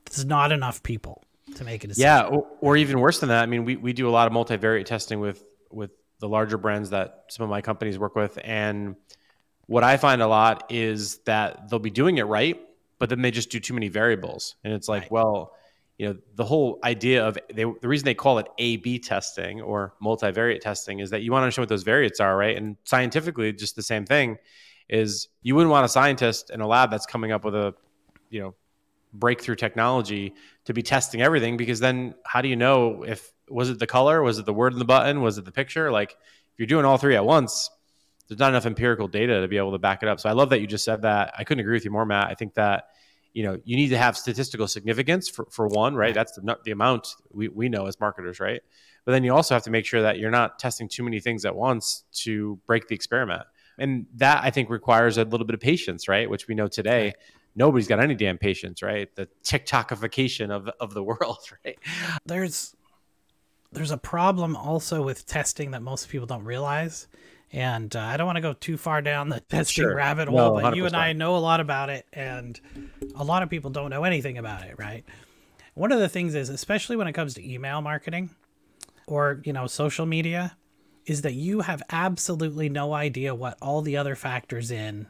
there's 0.09 0.25
not 0.25 0.51
enough 0.51 0.83
people 0.83 1.23
to 1.55 1.63
make 1.63 1.83
a 1.83 1.87
decision. 1.87 2.07
Yeah, 2.07 2.25
or, 2.25 2.47
or 2.59 2.77
even 2.77 2.99
worse 2.99 3.19
than 3.19 3.29
that. 3.29 3.43
I 3.43 3.45
mean, 3.45 3.63
we, 3.63 3.75
we 3.75 3.93
do 3.93 4.09
a 4.09 4.11
lot 4.11 4.27
of 4.27 4.33
multivariate 4.33 4.85
testing 4.85 5.19
with 5.19 5.43
with 5.71 5.91
the 6.19 6.27
larger 6.27 6.57
brands 6.57 6.89
that 6.89 7.25
some 7.29 7.43
of 7.43 7.49
my 7.49 7.61
companies 7.61 7.99
work 7.99 8.15
with 8.15 8.39
and 8.43 8.95
what 9.67 9.83
I 9.83 9.97
find 9.97 10.21
a 10.21 10.27
lot 10.27 10.71
is 10.71 11.19
that 11.25 11.69
they'll 11.69 11.79
be 11.79 11.91
doing 11.91 12.17
it 12.17 12.23
right, 12.23 12.59
but 12.99 13.09
then 13.09 13.21
they 13.21 13.31
just 13.31 13.51
do 13.51 13.59
too 13.59 13.73
many 13.73 13.89
variables. 13.89 14.55
And 14.63 14.73
it's 14.73 14.87
like, 14.87 15.03
right. 15.03 15.11
well, 15.11 15.53
you 15.97 16.07
know 16.07 16.17
the 16.35 16.45
whole 16.45 16.79
idea 16.83 17.25
of 17.25 17.37
they, 17.53 17.63
the 17.63 17.87
reason 17.87 18.05
they 18.05 18.13
call 18.13 18.37
it 18.37 18.47
a 18.57 18.77
b 18.77 18.99
testing 18.99 19.61
or 19.61 19.93
multivariate 20.01 20.61
testing 20.61 20.99
is 20.99 21.09
that 21.09 21.21
you 21.21 21.31
want 21.31 21.41
to 21.41 21.45
understand 21.45 21.63
what 21.63 21.69
those 21.69 21.83
variates 21.83 22.19
are 22.19 22.37
right? 22.37 22.55
And 22.55 22.77
scientifically 22.83 23.51
just 23.53 23.75
the 23.75 23.83
same 23.83 24.05
thing 24.05 24.37
is 24.89 25.27
you 25.41 25.55
wouldn't 25.55 25.71
want 25.71 25.85
a 25.85 25.89
scientist 25.89 26.49
in 26.49 26.61
a 26.61 26.67
lab 26.67 26.91
that's 26.91 27.05
coming 27.05 27.31
up 27.31 27.43
with 27.43 27.55
a 27.55 27.73
you 28.29 28.41
know 28.41 28.55
breakthrough 29.13 29.55
technology 29.55 30.33
to 30.65 30.73
be 30.73 30.83
testing 30.83 31.21
everything 31.21 31.57
because 31.57 31.79
then 31.79 32.13
how 32.25 32.41
do 32.41 32.47
you 32.47 32.55
know 32.55 33.03
if 33.03 33.31
was 33.49 33.69
it 33.69 33.79
the 33.79 33.87
color? 33.87 34.21
Was 34.21 34.37
it 34.37 34.45
the 34.45 34.53
word 34.53 34.73
in 34.73 34.79
the 34.79 34.85
button? 34.85 35.21
Was 35.21 35.37
it 35.37 35.45
the 35.45 35.51
picture? 35.51 35.91
Like 35.91 36.11
if 36.11 36.59
you're 36.59 36.67
doing 36.67 36.85
all 36.85 36.97
three 36.97 37.15
at 37.15 37.25
once 37.25 37.69
there's 38.27 38.39
not 38.39 38.49
enough 38.49 38.65
empirical 38.65 39.07
data 39.07 39.41
to 39.41 39.47
be 39.47 39.57
able 39.57 39.71
to 39.71 39.77
back 39.77 40.03
it 40.03 40.09
up. 40.09 40.19
So 40.19 40.29
i 40.29 40.33
love 40.33 40.49
that 40.49 40.59
you 40.59 40.67
just 40.67 40.83
said 40.83 41.03
that. 41.03 41.33
I 41.37 41.43
couldn't 41.43 41.61
agree 41.61 41.75
with 41.75 41.85
you 41.85 41.91
more 41.91 42.05
matt. 42.05 42.27
I 42.27 42.33
think 42.33 42.53
that 42.55 42.89
you 43.37 43.43
know 43.43 43.55
you 43.65 43.75
need 43.75 43.89
to 43.89 43.97
have 43.99 44.17
statistical 44.17 44.67
significance 44.67 45.29
for, 45.29 45.45
for 45.51 45.67
one 45.67 45.93
right? 45.93 46.11
That's 46.11 46.31
the, 46.31 46.57
the 46.65 46.71
amount 46.71 47.09
we, 47.31 47.49
we 47.49 47.69
know 47.69 47.85
as 47.85 47.99
marketers 47.99 48.39
right? 48.39 48.61
But 49.05 49.11
then 49.11 49.23
you 49.23 49.31
also 49.31 49.53
have 49.53 49.61
to 49.63 49.69
make 49.69 49.85
sure 49.85 50.01
that 50.01 50.17
you're 50.17 50.31
not 50.31 50.57
testing 50.57 50.89
too 50.89 51.03
many 51.03 51.19
things 51.19 51.45
at 51.45 51.55
once 51.55 52.03
to 52.23 52.59
break 52.65 52.87
the 52.87 52.95
experiment. 52.95 53.43
And 53.77 54.07
that 54.15 54.43
i 54.43 54.49
think 54.49 54.71
requires 54.71 55.19
a 55.19 55.23
little 55.23 55.45
bit 55.45 55.53
of 55.53 55.59
patience 55.59 56.07
right? 56.07 56.27
Which 56.27 56.47
we 56.47 56.55
know 56.55 56.67
today 56.67 57.05
right. 57.05 57.15
nobody's 57.55 57.87
got 57.87 57.99
any 57.99 58.15
damn 58.15 58.39
patience 58.39 58.81
right? 58.81 59.07
The 59.15 59.29
tiktokification 59.43 60.49
of, 60.49 60.67
of 60.79 60.95
the 60.95 61.03
world 61.09 61.43
right? 61.63 61.77
There's 62.25 62.75
there's 63.71 63.91
a 63.91 63.97
problem 63.97 64.55
also 64.55 65.03
with 65.03 65.27
testing 65.27 65.71
that 65.71 65.83
most 65.83 66.09
people 66.09 66.25
don't 66.25 66.43
realize 66.43 67.07
and 67.51 67.95
uh, 67.95 68.01
I 68.01 68.17
don't 68.17 68.25
want 68.25 68.37
to 68.37 68.41
go 68.41 68.53
too 68.53 68.77
far 68.77 69.01
down 69.01 69.29
the 69.29 69.39
testing 69.49 69.83
sure. 69.83 69.95
rabbit 69.95 70.27
hole, 70.27 70.55
no, 70.55 70.61
but 70.61 70.75
you 70.75 70.85
and 70.85 70.95
I 70.95 71.13
know 71.13 71.35
a 71.35 71.39
lot 71.39 71.59
about 71.59 71.89
it, 71.89 72.05
and 72.13 72.59
a 73.15 73.23
lot 73.23 73.43
of 73.43 73.49
people 73.49 73.71
don't 73.71 73.89
know 73.89 74.03
anything 74.03 74.37
about 74.37 74.63
it, 74.63 74.75
right? 74.77 75.03
One 75.73 75.91
of 75.91 75.99
the 75.99 76.09
things 76.09 76.35
is, 76.35 76.49
especially 76.49 76.95
when 76.95 77.07
it 77.07 77.13
comes 77.13 77.35
to 77.35 77.53
email 77.53 77.81
marketing 77.81 78.31
or 79.05 79.41
you 79.45 79.53
know 79.53 79.67
social 79.67 80.05
media, 80.05 80.57
is 81.05 81.21
that 81.21 81.33
you 81.33 81.61
have 81.61 81.81
absolutely 81.89 82.69
no 82.69 82.93
idea 82.93 83.33
what 83.33 83.57
all 83.61 83.81
the 83.81 83.97
other 83.97 84.15
factors 84.15 84.71
in 84.71 85.07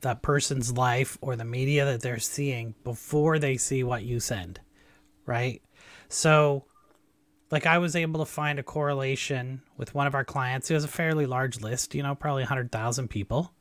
that 0.00 0.22
person's 0.22 0.72
life 0.72 1.18
or 1.20 1.36
the 1.36 1.44
media 1.44 1.84
that 1.84 2.00
they're 2.00 2.18
seeing 2.18 2.74
before 2.84 3.38
they 3.38 3.56
see 3.56 3.82
what 3.82 4.04
you 4.04 4.20
send, 4.20 4.60
right? 5.26 5.62
So 6.08 6.64
like 7.50 7.66
I 7.66 7.78
was 7.78 7.96
able 7.96 8.20
to 8.20 8.30
find 8.30 8.58
a 8.58 8.62
correlation 8.62 9.62
with 9.76 9.94
one 9.94 10.06
of 10.06 10.14
our 10.14 10.24
clients 10.24 10.68
who 10.68 10.74
has 10.74 10.84
a 10.84 10.88
fairly 10.88 11.26
large 11.26 11.60
list, 11.60 11.94
you 11.94 12.02
know, 12.02 12.14
probably 12.14 12.42
100,000 12.42 13.08
people. 13.08 13.52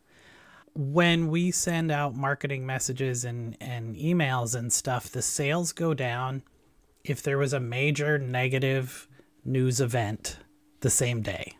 When 0.74 1.30
we 1.30 1.52
send 1.52 1.92
out 1.92 2.14
marketing 2.14 2.66
messages 2.66 3.24
and, 3.24 3.58
and 3.60 3.96
emails 3.96 4.56
and 4.56 4.72
stuff, 4.72 5.10
the 5.10 5.22
sales 5.22 5.72
go 5.72 5.94
down 5.94 6.44
if 7.04 7.24
there 7.24 7.38
was 7.38 7.54
a 7.54 7.60
major 7.60 8.18
negative 8.18 9.08
news 9.44 9.80
event 9.80 10.38
the 10.82 10.90
same 10.90 11.22
day. 11.22 11.58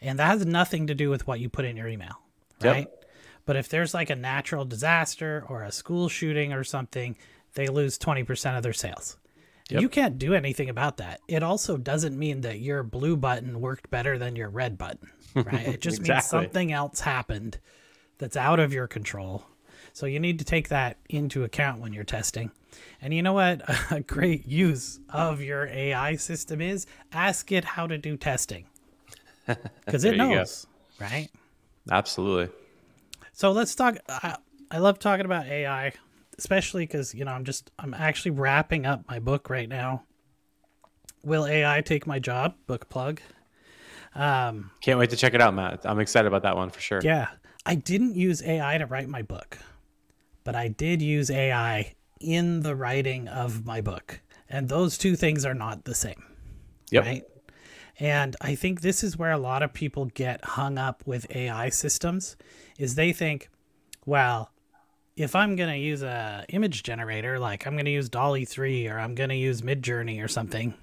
And 0.00 0.18
that 0.18 0.26
has 0.26 0.44
nothing 0.44 0.88
to 0.88 0.94
do 0.94 1.08
with 1.08 1.26
what 1.26 1.40
you 1.40 1.48
put 1.48 1.64
in 1.64 1.76
your 1.76 1.88
email, 1.88 2.20
right? 2.60 2.88
Yep. 2.90 3.04
But 3.44 3.56
if 3.56 3.68
there's 3.68 3.94
like 3.94 4.10
a 4.10 4.16
natural 4.16 4.64
disaster 4.64 5.44
or 5.48 5.62
a 5.62 5.72
school 5.72 6.08
shooting 6.08 6.52
or 6.52 6.64
something, 6.64 7.16
they 7.54 7.68
lose 7.68 7.98
20% 7.98 8.56
of 8.56 8.62
their 8.62 8.72
sales. 8.72 9.16
Yep. 9.70 9.80
You 9.80 9.88
can't 9.88 10.18
do 10.18 10.34
anything 10.34 10.68
about 10.68 10.98
that. 10.98 11.20
It 11.28 11.42
also 11.42 11.76
doesn't 11.76 12.18
mean 12.18 12.42
that 12.42 12.60
your 12.60 12.82
blue 12.82 13.16
button 13.16 13.60
worked 13.60 13.90
better 13.90 14.18
than 14.18 14.36
your 14.36 14.50
red 14.50 14.76
button, 14.76 15.10
right? 15.34 15.66
It 15.66 15.80
just 15.80 16.00
exactly. 16.00 16.12
means 16.14 16.24
something 16.26 16.72
else 16.72 17.00
happened 17.00 17.58
that's 18.18 18.36
out 18.36 18.60
of 18.60 18.72
your 18.72 18.86
control. 18.86 19.46
So 19.92 20.06
you 20.06 20.20
need 20.20 20.38
to 20.38 20.44
take 20.44 20.68
that 20.68 20.96
into 21.08 21.44
account 21.44 21.80
when 21.80 21.92
you're 21.92 22.04
testing. 22.04 22.50
And 23.00 23.12
you 23.12 23.22
know 23.22 23.32
what? 23.32 23.62
A 23.90 24.00
great 24.00 24.46
use 24.46 25.00
of 25.08 25.40
your 25.40 25.66
AI 25.66 26.16
system 26.16 26.60
is 26.60 26.86
ask 27.12 27.52
it 27.52 27.64
how 27.64 27.86
to 27.86 27.98
do 27.98 28.16
testing 28.16 28.66
because 29.84 30.04
it 30.04 30.16
knows, 30.16 30.66
right? 31.00 31.28
Absolutely. 31.90 32.54
So 33.32 33.52
let's 33.52 33.74
talk. 33.74 33.96
I, 34.08 34.36
I 34.70 34.78
love 34.78 34.98
talking 34.98 35.24
about 35.24 35.46
AI 35.46 35.92
especially 36.42 36.84
because 36.84 37.14
you 37.14 37.24
know 37.24 37.30
I'm 37.30 37.44
just 37.44 37.70
I'm 37.78 37.94
actually 37.94 38.32
wrapping 38.32 38.84
up 38.84 39.04
my 39.08 39.20
book 39.20 39.48
right 39.48 39.68
now. 39.68 40.02
Will 41.22 41.46
AI 41.46 41.80
take 41.82 42.04
my 42.04 42.18
job? 42.18 42.56
Book 42.66 42.88
plug. 42.88 43.20
Um, 44.14 44.72
Can't 44.80 44.98
wait 44.98 45.10
to 45.10 45.16
check 45.16 45.34
it 45.34 45.40
out, 45.40 45.54
Matt. 45.54 45.82
I'm 45.84 46.00
excited 46.00 46.26
about 46.26 46.42
that 46.42 46.56
one 46.56 46.70
for 46.70 46.80
sure. 46.80 47.00
Yeah, 47.02 47.28
I 47.64 47.76
didn't 47.76 48.16
use 48.16 48.42
AI 48.42 48.76
to 48.78 48.86
write 48.86 49.08
my 49.08 49.22
book, 49.22 49.58
but 50.42 50.56
I 50.56 50.66
did 50.66 51.00
use 51.00 51.30
AI 51.30 51.94
in 52.20 52.60
the 52.60 52.74
writing 52.74 53.28
of 53.28 53.64
my 53.64 53.80
book, 53.80 54.20
and 54.48 54.68
those 54.68 54.98
two 54.98 55.14
things 55.14 55.46
are 55.46 55.54
not 55.54 55.84
the 55.84 55.94
same. 55.94 56.24
Yep. 56.90 57.04
Right. 57.04 57.24
And 58.00 58.34
I 58.40 58.56
think 58.56 58.80
this 58.80 59.04
is 59.04 59.16
where 59.16 59.30
a 59.30 59.38
lot 59.38 59.62
of 59.62 59.72
people 59.72 60.06
get 60.06 60.44
hung 60.44 60.76
up 60.76 61.04
with 61.06 61.34
AI 61.36 61.68
systems 61.68 62.36
is 62.78 62.96
they 62.96 63.12
think, 63.12 63.48
well, 64.04 64.50
if 65.16 65.34
I'm 65.36 65.56
gonna 65.56 65.76
use 65.76 66.02
a 66.02 66.44
image 66.48 66.82
generator, 66.82 67.38
like 67.38 67.66
I'm 67.66 67.76
gonna 67.76 67.90
use 67.90 68.08
DALL-E 68.08 68.44
3 68.44 68.88
or 68.88 68.98
I'm 68.98 69.14
gonna 69.14 69.34
use 69.34 69.62
Midjourney 69.62 70.22
or 70.22 70.28
something, 70.28 70.74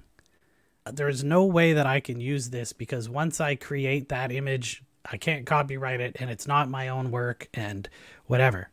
there's 0.90 1.22
no 1.24 1.44
way 1.44 1.72
that 1.72 1.86
I 1.86 2.00
can 2.00 2.20
use 2.20 2.50
this 2.50 2.72
because 2.72 3.08
once 3.08 3.40
I 3.40 3.54
create 3.54 4.08
that 4.08 4.32
image, 4.32 4.82
I 5.10 5.16
can't 5.16 5.46
copyright 5.46 6.00
it 6.00 6.16
and 6.20 6.30
it's 6.30 6.46
not 6.46 6.68
my 6.68 6.88
own 6.88 7.10
work 7.10 7.48
and 7.54 7.88
whatever. 8.26 8.70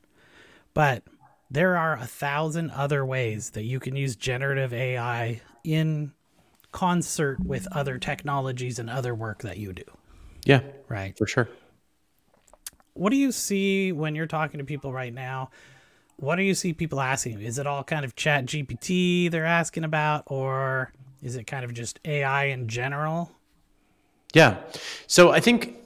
But 0.74 1.04
there 1.50 1.78
are 1.78 1.94
a 1.94 2.06
thousand 2.06 2.72
other 2.72 3.06
ways 3.06 3.52
that 3.52 3.64
you 3.64 3.80
can 3.80 3.96
use 3.96 4.16
generative 4.16 4.74
AI 4.74 5.42
in 5.64 6.14
concert 6.72 7.40
with 7.44 7.68
other 7.72 7.98
technologies 7.98 8.78
and 8.78 8.90
other 8.90 9.16
work 9.16 9.42
that 9.42 9.58
you 9.58 9.74
do. 9.74 9.84
Yeah, 10.46 10.62
Right. 10.88 11.18
for 11.18 11.26
sure. 11.26 11.50
What 12.98 13.12
do 13.12 13.18
you 13.18 13.32
see 13.32 13.92
when 13.92 14.16
you're 14.16 14.28
talking 14.28 14.58
to 14.60 14.64
people 14.64 14.92
right 14.92 15.14
now? 15.14 15.52
What 16.18 16.38
do 16.38 16.44
you 16.44 16.56
see 16.56 16.74
people 16.74 17.00
asking? 17.00 17.42
Is 17.42 17.60
it 17.60 17.68
all 17.68 17.84
kind 17.84 18.04
of 18.04 18.16
chat 18.16 18.46
GPT 18.46 19.30
they're 19.30 19.46
asking 19.46 19.84
about, 19.84 20.24
or 20.26 20.92
is 21.22 21.36
it 21.36 21.46
kind 21.46 21.64
of 21.64 21.74
just 21.74 22.00
AI 22.06 22.46
in 22.46 22.68
general? 22.68 23.32
Yeah. 24.34 24.58
So 25.06 25.32
I 25.32 25.40
think 25.40 25.78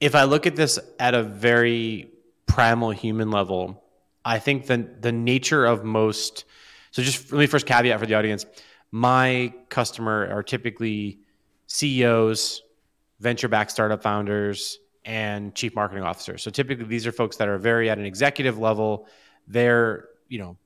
if 0.00 0.14
I 0.14 0.24
look 0.24 0.46
at 0.46 0.54
this 0.54 0.78
at 0.98 1.14
a 1.14 1.22
very 1.22 2.10
primal 2.46 2.90
human 2.90 3.30
level, 3.30 3.82
I 4.24 4.38
think 4.38 4.66
the 4.66 4.88
the 5.00 5.12
nature 5.12 5.64
of 5.64 5.84
most 5.84 6.44
so 6.90 7.02
just 7.02 7.32
let 7.32 7.40
me 7.40 7.46
first 7.46 7.66
caveat 7.66 7.98
for 7.98 8.06
the 8.06 8.14
audience. 8.14 8.46
My 8.92 9.52
customer 9.68 10.28
are 10.30 10.44
typically 10.44 11.18
CEOs, 11.66 12.62
venture 13.18 13.48
backed 13.48 13.72
startup 13.72 14.00
founders, 14.00 14.78
and 15.04 15.54
chief 15.54 15.74
marketing 15.74 16.04
officer. 16.04 16.38
So 16.38 16.50
typically 16.50 16.86
these 16.86 17.06
are 17.06 17.12
folks 17.12 17.36
that 17.36 17.48
are 17.48 17.58
very 17.58 17.90
at 17.90 17.98
an 17.98 18.06
executive 18.06 18.58
level. 18.58 19.06
They're, 19.46 20.08
you 20.28 20.38
know, 20.38 20.56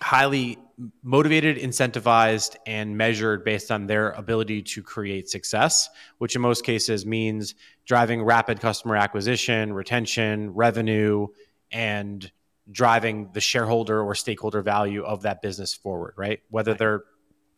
highly 0.00 0.58
motivated, 1.02 1.56
incentivized, 1.56 2.56
and 2.66 2.96
measured 2.96 3.44
based 3.44 3.70
on 3.70 3.86
their 3.86 4.10
ability 4.10 4.62
to 4.62 4.82
create 4.82 5.28
success, 5.28 5.88
which 6.18 6.36
in 6.36 6.42
most 6.42 6.64
cases 6.64 7.06
means 7.06 7.54
driving 7.86 8.22
rapid 8.22 8.60
customer 8.60 8.96
acquisition, 8.96 9.72
retention, 9.72 10.52
revenue, 10.52 11.26
and 11.70 12.30
driving 12.70 13.30
the 13.32 13.40
shareholder 13.40 14.02
or 14.02 14.14
stakeholder 14.14 14.60
value 14.60 15.02
of 15.02 15.22
that 15.22 15.40
business 15.40 15.72
forward, 15.72 16.14
right? 16.16 16.40
Whether 16.50 16.74
they're 16.74 17.04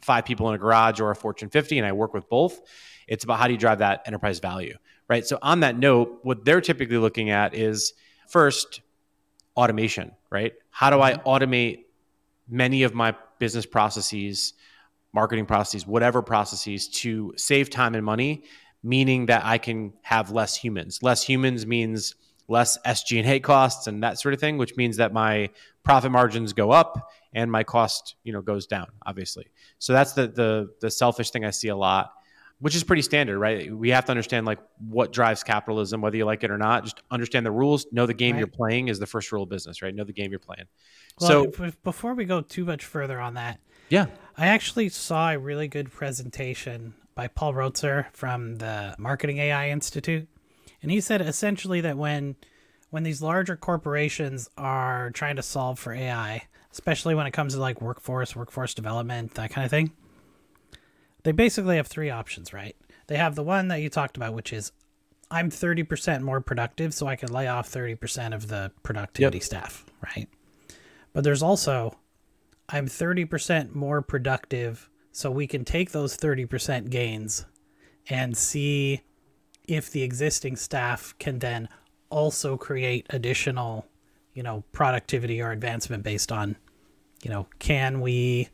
five 0.01 0.25
people 0.25 0.49
in 0.49 0.55
a 0.55 0.59
garage 0.59 1.01
or 1.01 1.11
a 1.11 1.17
Fortune 1.17 1.49
50, 1.49 1.79
and 1.79 1.87
I 1.87 1.93
work 1.93 2.15
with 2.15 2.29
both, 2.29 2.61
it's 3.09 3.25
about 3.25 3.39
how 3.39 3.47
do 3.47 3.53
you 3.53 3.59
drive 3.59 3.79
that 3.79 4.03
enterprise 4.07 4.39
value, 4.39 4.77
right? 5.09 5.27
So, 5.27 5.39
on 5.43 5.61
that 5.61 5.79
note, 5.79 6.21
what 6.23 6.45
they're 6.45 6.61
typically 6.61 6.99
looking 6.99 7.31
at 7.31 7.55
is 7.55 7.95
first, 8.29 8.81
automation, 9.57 10.13
right? 10.31 10.53
How 10.71 10.91
do 10.91 11.01
I 11.01 11.15
mm-hmm. 11.15 11.29
automate 11.29 11.85
many 12.49 12.85
of 12.85 12.95
my 12.95 13.15
business 13.39 13.67
processes, 13.67 14.55
marketing 15.13 15.47
processes, 15.47 15.87
whatever 15.87 16.23
processes 16.23 16.89
to 16.89 17.33
save 17.37 17.71
time 17.71 17.95
and 17.95 18.05
money, 18.05 18.45
meaning 18.83 19.27
that 19.27 19.45
I 19.45 19.59
can 19.59 19.93
have 20.03 20.31
less 20.31 20.57
humans. 20.57 21.03
Less 21.03 21.23
humans 21.23 21.67
means 21.67 22.15
less 22.47 22.79
SG&A 22.87 23.41
costs 23.41 23.87
and 23.87 24.03
that 24.03 24.19
sort 24.19 24.33
of 24.33 24.41
thing, 24.41 24.57
which 24.59 24.77
means 24.77 24.97
that 24.97 25.13
my 25.13 25.51
profit 25.83 26.11
margins 26.11 26.53
go 26.53 26.71
up 26.71 27.11
and 27.35 27.51
my 27.51 27.63
cost, 27.63 28.15
you 28.25 28.33
know, 28.33 28.41
goes 28.41 28.67
down, 28.67 28.87
obviously. 29.05 29.47
So 29.79 29.93
that's 29.93 30.13
the 30.13 30.29
the 30.29 30.71
the 30.81 30.91
selfish 30.91 31.31
thing 31.31 31.45
I 31.45 31.51
see 31.51 31.69
a 31.69 31.77
lot, 31.77 32.13
which 32.61 32.75
is 32.75 32.83
pretty 32.83 33.03
standard, 33.03 33.39
right? 33.39 33.73
We 33.75 33.91
have 33.91 34.05
to 34.07 34.11
understand 34.11 34.47
like 34.47 34.59
what 34.79 35.13
drives 35.13 35.43
capitalism, 35.43 36.01
whether 36.01 36.17
you 36.17 36.25
like 36.25 36.43
it 36.43 36.51
or 36.51 36.59
not. 36.59 36.85
Just 36.85 37.03
understand 37.11 37.47
the 37.47 37.51
rules, 37.51 37.87
know 37.93 38.07
the 38.07 38.15
game 38.15 38.35
Right. 38.35 38.41
you're 38.41 38.47
playing 38.49 38.89
is 38.89 38.99
the 38.99 39.07
first 39.07 39.31
rule 39.31 39.45
of 39.45 39.49
business, 39.49 39.81
right? 39.81 39.95
Know 39.95 40.05
the 40.05 40.13
game 40.13 40.31
you're 40.31 40.41
playing. 40.41 40.65
Well, 41.21 41.47
so 41.55 41.71
before 41.85 42.15
we 42.15 42.25
go 42.25 42.41
too 42.41 42.65
much 42.65 42.85
further 42.85 43.21
on 43.21 43.35
that, 43.35 43.61
yeah, 43.89 44.07
I 44.37 44.49
actually 44.49 44.89
saw 44.89 45.31
a 45.31 45.39
really 45.39 45.69
good 45.69 45.91
presentation 45.91 46.95
by 47.15 47.29
Paul 47.29 47.55
Roetzer 47.55 48.07
from 48.13 48.57
the 48.57 48.95
Marketing 48.99 49.39
AI 49.39 49.71
Institute, 49.71 50.29
and 50.83 50.91
he 50.91 51.01
said 51.01 51.21
essentially 51.21 51.81
that 51.81 51.97
when 51.97 52.37
when 52.91 53.03
these 53.03 53.21
larger 53.21 53.55
corporations 53.57 54.49
are 54.57 55.11
trying 55.11 55.37
to 55.37 55.43
solve 55.43 55.79
for 55.79 55.93
AI, 55.93 56.43
especially 56.73 57.15
when 57.15 57.27
it 57.27 57.33
comes 57.33 57.55
to 57.55 57.61
like 57.61 57.81
workforce, 57.83 58.35
workforce 58.35 58.73
development, 58.75 59.35
that 59.35 59.51
kind 59.51 59.65
of 59.65 59.71
thing, 59.71 59.93
they 61.25 61.33
basically 61.33 61.77
have 61.77 61.87
three 61.87 62.11
options, 62.11 62.53
right? 62.53 62.77
They 63.07 63.17
have 63.17 63.35
the 63.35 63.43
one 63.43 63.69
that 63.69 63.81
you 63.81 63.89
talked 63.89 64.17
about, 64.17 64.35
which 64.35 64.53
is 64.53 64.73
I'm 65.31 65.51
30% 65.51 66.23
more 66.23 66.41
productive, 66.41 66.95
so 66.95 67.07
I 67.07 67.17
can 67.17 67.31
lay 67.31 67.49
off 67.49 67.71
30% 67.71 68.35
of 68.35 68.49
the 68.49 68.73
productivity 68.83 69.41
staff, 69.41 69.85
right? 70.03 70.29
But 71.13 71.25
there's 71.25 71.43
also 71.43 71.99
I'm 72.69 72.87
30% 72.87 73.75
more 73.75 74.03
productive, 74.03 74.91
so 75.13 75.31
we 75.31 75.47
can 75.47 75.65
take 75.65 75.93
those 75.93 76.17
30% 76.17 76.91
gains 76.91 77.47
and 78.09 78.37
see 78.37 79.03
if 79.67 79.91
the 79.91 80.03
existing 80.03 80.57
staff 80.57 81.15
can 81.19 81.39
then 81.39 81.69
also 82.11 82.57
create 82.57 83.07
additional, 83.11 83.87
you 84.35 84.43
know, 84.43 84.65
productivity 84.73 85.41
or 85.43 85.51
advancement 85.51 86.03
based 86.03 86.33
on, 86.33 86.57
you 87.23 87.31
know, 87.31 87.47
can 87.59 88.01
we 88.01 88.49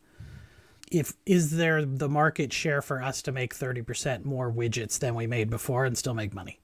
if 0.94 1.12
is 1.26 1.50
there 1.56 1.84
the 1.84 2.08
market 2.08 2.52
share 2.52 2.80
for 2.80 3.02
us 3.02 3.20
to 3.22 3.32
make 3.32 3.54
30% 3.54 4.24
more 4.24 4.52
widgets 4.52 4.98
than 4.98 5.16
we 5.16 5.26
made 5.26 5.50
before 5.50 5.84
and 5.84 5.98
still 5.98 6.14
make 6.14 6.32
money? 6.32 6.60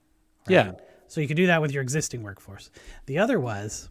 yeah, 0.47 0.71
So 1.07 1.19
you 1.19 1.27
can 1.27 1.35
do 1.35 1.47
that 1.47 1.61
with 1.61 1.71
your 1.71 1.83
existing 1.83 2.23
workforce. 2.23 2.71
The 3.05 3.17
other 3.17 3.39
was 3.39 3.89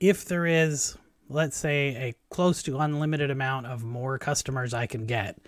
if 0.00 0.24
there 0.24 0.46
is, 0.46 0.96
let's 1.28 1.56
say, 1.56 1.88
a 1.96 2.14
close 2.34 2.62
to 2.64 2.78
unlimited 2.78 3.30
amount 3.30 3.66
of 3.66 3.84
more 3.84 4.18
customers 4.18 4.74
I 4.74 4.86
can 4.86 5.06
get, 5.06 5.38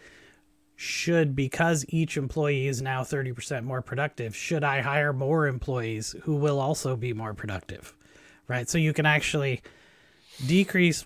should, 0.76 1.34
because 1.34 1.84
each 1.88 2.16
employee 2.16 2.68
is 2.68 2.80
now 2.80 3.02
30% 3.02 3.64
more 3.64 3.82
productive, 3.82 4.34
should 4.34 4.64
I 4.64 4.80
hire 4.80 5.12
more 5.12 5.46
employees 5.46 6.14
who 6.22 6.36
will 6.36 6.60
also 6.60 6.96
be 6.96 7.12
more 7.12 7.34
productive? 7.34 7.94
Right. 8.48 8.68
So 8.68 8.78
you 8.78 8.92
can 8.92 9.06
actually 9.06 9.62
decrease, 10.46 11.04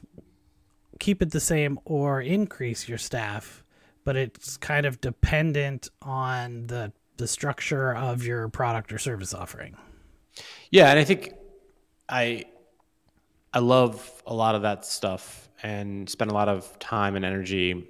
keep 0.98 1.22
it 1.22 1.30
the 1.30 1.40
same, 1.40 1.78
or 1.84 2.20
increase 2.20 2.88
your 2.88 2.98
staff, 2.98 3.64
but 4.04 4.16
it's 4.16 4.56
kind 4.56 4.86
of 4.86 5.00
dependent 5.00 5.88
on 6.02 6.66
the 6.66 6.92
the 7.16 7.28
structure 7.28 7.94
of 7.94 8.24
your 8.24 8.48
product 8.48 8.92
or 8.92 8.98
service 8.98 9.32
offering. 9.32 9.76
Yeah, 10.70 10.90
and 10.90 10.98
I 10.98 11.04
think 11.04 11.32
I 12.08 12.44
I 13.52 13.60
love 13.60 14.22
a 14.26 14.34
lot 14.34 14.54
of 14.54 14.62
that 14.62 14.84
stuff 14.84 15.48
and 15.62 16.08
spend 16.10 16.30
a 16.30 16.34
lot 16.34 16.48
of 16.48 16.78
time 16.78 17.16
and 17.16 17.24
energy 17.24 17.86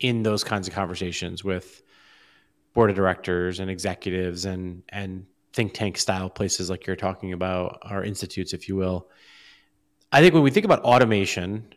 in 0.00 0.22
those 0.22 0.44
kinds 0.44 0.68
of 0.68 0.74
conversations 0.74 1.42
with 1.42 1.82
board 2.74 2.90
of 2.90 2.96
directors 2.96 3.60
and 3.60 3.70
executives 3.70 4.44
and 4.44 4.82
and 4.90 5.26
think 5.52 5.72
tank 5.72 5.96
style 5.96 6.28
places 6.28 6.70
like 6.70 6.86
you're 6.86 6.96
talking 6.96 7.32
about 7.32 7.78
or 7.90 8.04
institutes 8.04 8.52
if 8.52 8.68
you 8.68 8.76
will. 8.76 9.08
I 10.12 10.20
think 10.20 10.34
when 10.34 10.42
we 10.42 10.50
think 10.50 10.64
about 10.64 10.82
automation, 10.82 11.74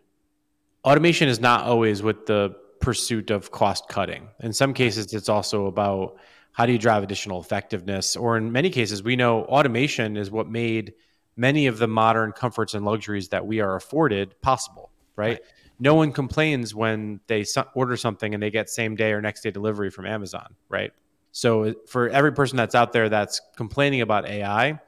automation 0.83 1.27
is 1.27 1.39
not 1.39 1.65
always 1.65 2.01
with 2.01 2.25
the 2.25 2.55
pursuit 2.79 3.29
of 3.29 3.51
cost 3.51 3.87
cutting. 3.87 4.29
In 4.39 4.53
some 4.53 4.73
cases 4.73 5.13
it's 5.13 5.29
also 5.29 5.67
about 5.67 6.17
how 6.51 6.65
do 6.65 6.71
you 6.71 6.79
drive 6.79 7.03
additional 7.03 7.39
effectiveness 7.39 8.15
or 8.15 8.37
in 8.37 8.51
many 8.51 8.69
cases 8.69 9.03
we 9.03 9.15
know 9.15 9.43
automation 9.43 10.17
is 10.17 10.29
what 10.31 10.47
made 10.47 10.93
many 11.37 11.67
of 11.67 11.77
the 11.77 11.87
modern 11.87 12.31
comforts 12.31 12.73
and 12.73 12.83
luxuries 12.83 13.29
that 13.29 13.45
we 13.45 13.61
are 13.61 13.75
afforded 13.75 14.39
possible 14.41 14.91
right, 15.15 15.39
no 15.79 15.95
one 15.95 16.11
complains 16.11 16.73
when 16.73 17.19
they 17.27 17.45
order 17.75 17.95
something 17.95 18.33
and 18.33 18.41
they 18.41 18.49
get 18.49 18.69
same 18.69 18.95
day 18.95 19.11
or 19.11 19.21
next 19.21 19.41
day 19.41 19.51
delivery 19.51 19.89
from 19.89 20.05
amazon 20.05 20.55
right? 20.69 20.91
So 21.31 21.75
for 21.87 22.09
every 22.09 22.33
person 22.33 22.57
that's 22.57 22.75
out 22.75 22.91
there 22.91 23.07
that's 23.07 23.39
complaining 23.55 24.01
about 24.01 24.27
ai 24.27 24.79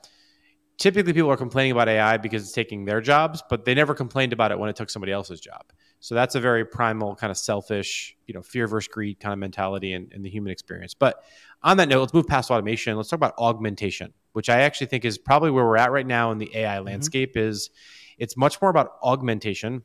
typically 0.77 1.13
people 1.13 1.29
are 1.29 1.37
complaining 1.37 1.71
about 1.71 1.87
ai 1.87 2.17
because 2.17 2.43
it's 2.43 2.51
taking 2.51 2.85
their 2.85 3.01
jobs 3.01 3.43
but 3.49 3.65
they 3.65 3.73
never 3.73 3.93
complained 3.93 4.33
about 4.33 4.51
it 4.51 4.59
when 4.59 4.69
it 4.69 4.75
took 4.75 4.89
somebody 4.89 5.11
else's 5.11 5.39
job 5.39 5.71
so 5.99 6.15
that's 6.15 6.35
a 6.35 6.39
very 6.39 6.65
primal 6.65 7.15
kind 7.15 7.31
of 7.31 7.37
selfish 7.37 8.15
you 8.27 8.33
know 8.33 8.41
fear 8.41 8.67
versus 8.67 8.87
greed 8.87 9.19
kind 9.19 9.33
of 9.33 9.39
mentality 9.39 9.93
in, 9.93 10.09
in 10.11 10.21
the 10.23 10.29
human 10.29 10.51
experience 10.51 10.93
but 10.93 11.23
on 11.63 11.77
that 11.77 11.87
note, 11.87 12.01
let's 12.01 12.13
move 12.13 12.27
past 12.27 12.51
automation. 12.51 12.97
Let's 12.97 13.09
talk 13.09 13.17
about 13.17 13.35
augmentation, 13.37 14.13
which 14.33 14.49
I 14.49 14.61
actually 14.61 14.87
think 14.87 15.05
is 15.05 15.17
probably 15.17 15.49
where 15.49 15.65
we're 15.65 15.77
at 15.77 15.91
right 15.91 16.05
now 16.05 16.31
in 16.31 16.37
the 16.37 16.51
AI 16.55 16.79
landscape. 16.79 17.37
Is 17.37 17.69
it's 18.17 18.35
much 18.35 18.61
more 18.61 18.69
about 18.69 18.97
augmentation 19.01 19.83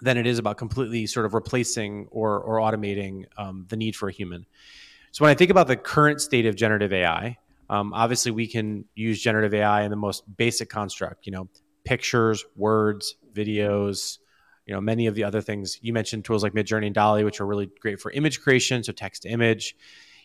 than 0.00 0.16
it 0.16 0.26
is 0.26 0.38
about 0.38 0.58
completely 0.58 1.06
sort 1.06 1.24
of 1.24 1.34
replacing 1.34 2.08
or 2.10 2.40
or 2.40 2.56
automating 2.56 3.26
um, 3.38 3.66
the 3.68 3.76
need 3.76 3.94
for 3.94 4.08
a 4.08 4.12
human. 4.12 4.46
So 5.12 5.24
when 5.24 5.30
I 5.30 5.34
think 5.34 5.52
about 5.52 5.68
the 5.68 5.76
current 5.76 6.20
state 6.20 6.46
of 6.46 6.56
generative 6.56 6.92
AI, 6.92 7.38
um, 7.70 7.92
obviously 7.92 8.32
we 8.32 8.46
can 8.46 8.84
use 8.94 9.20
generative 9.20 9.54
AI 9.54 9.82
in 9.82 9.90
the 9.90 9.96
most 9.96 10.24
basic 10.36 10.68
construct. 10.68 11.26
You 11.26 11.32
know, 11.32 11.48
pictures, 11.84 12.44
words, 12.56 13.16
videos. 13.32 14.18
You 14.66 14.72
know, 14.72 14.80
many 14.80 15.06
of 15.06 15.14
the 15.14 15.24
other 15.24 15.42
things 15.42 15.78
you 15.82 15.92
mentioned, 15.92 16.24
tools 16.24 16.42
like 16.42 16.54
Midjourney 16.54 16.86
and 16.86 16.94
DALL-E, 16.94 17.24
which 17.24 17.40
are 17.40 17.46
really 17.46 17.70
great 17.80 18.00
for 18.00 18.10
image 18.12 18.40
creation, 18.40 18.82
so 18.82 18.92
text 18.92 19.22
to 19.22 19.28
image 19.28 19.76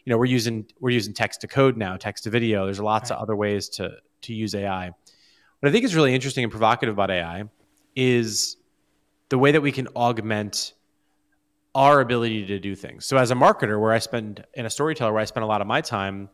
you 0.06 0.12
know 0.12 0.18
we're 0.18 0.26
using 0.26 0.66
we're 0.80 0.90
using 0.90 1.14
text 1.14 1.42
to 1.42 1.48
code 1.48 1.78
now 1.78 1.96
text 1.96 2.24
to 2.24 2.30
video 2.30 2.66
there's 2.66 2.80
lots 2.80 3.12
of 3.12 3.18
other 3.18 3.36
ways 3.36 3.70
to 3.70 3.92
to 4.22 4.34
use 4.34 4.56
ai 4.56 4.88
what 4.88 5.70
i 5.70 5.72
think 5.72 5.86
is 5.86 5.96
really 5.96 6.16
interesting 6.16 6.44
and 6.44 6.52
provocative 6.52 6.94
about 6.94 7.12
ai 7.12 7.44
is 7.96 8.58
the 9.30 9.38
way 9.38 9.52
that 9.52 9.62
we 9.62 9.72
can 9.72 9.88
augment 9.90 10.74
our 11.76 12.02
ability 12.02 12.46
to 12.46 12.60
do 12.60 12.76
things 12.76 13.06
so 13.06 13.18
as 13.18 13.32
a 13.32 13.36
marketer 13.36 13.80
where 13.80 13.92
i 13.92 14.00
spend 14.00 14.44
and 14.56 14.66
a 14.66 14.70
storyteller 14.70 15.14
where 15.14 15.22
i 15.22 15.26
spend 15.26 15.44
a 15.44 15.48
lot 15.48 15.62
of 15.62 15.68
my 15.68 15.82
time 15.82 16.30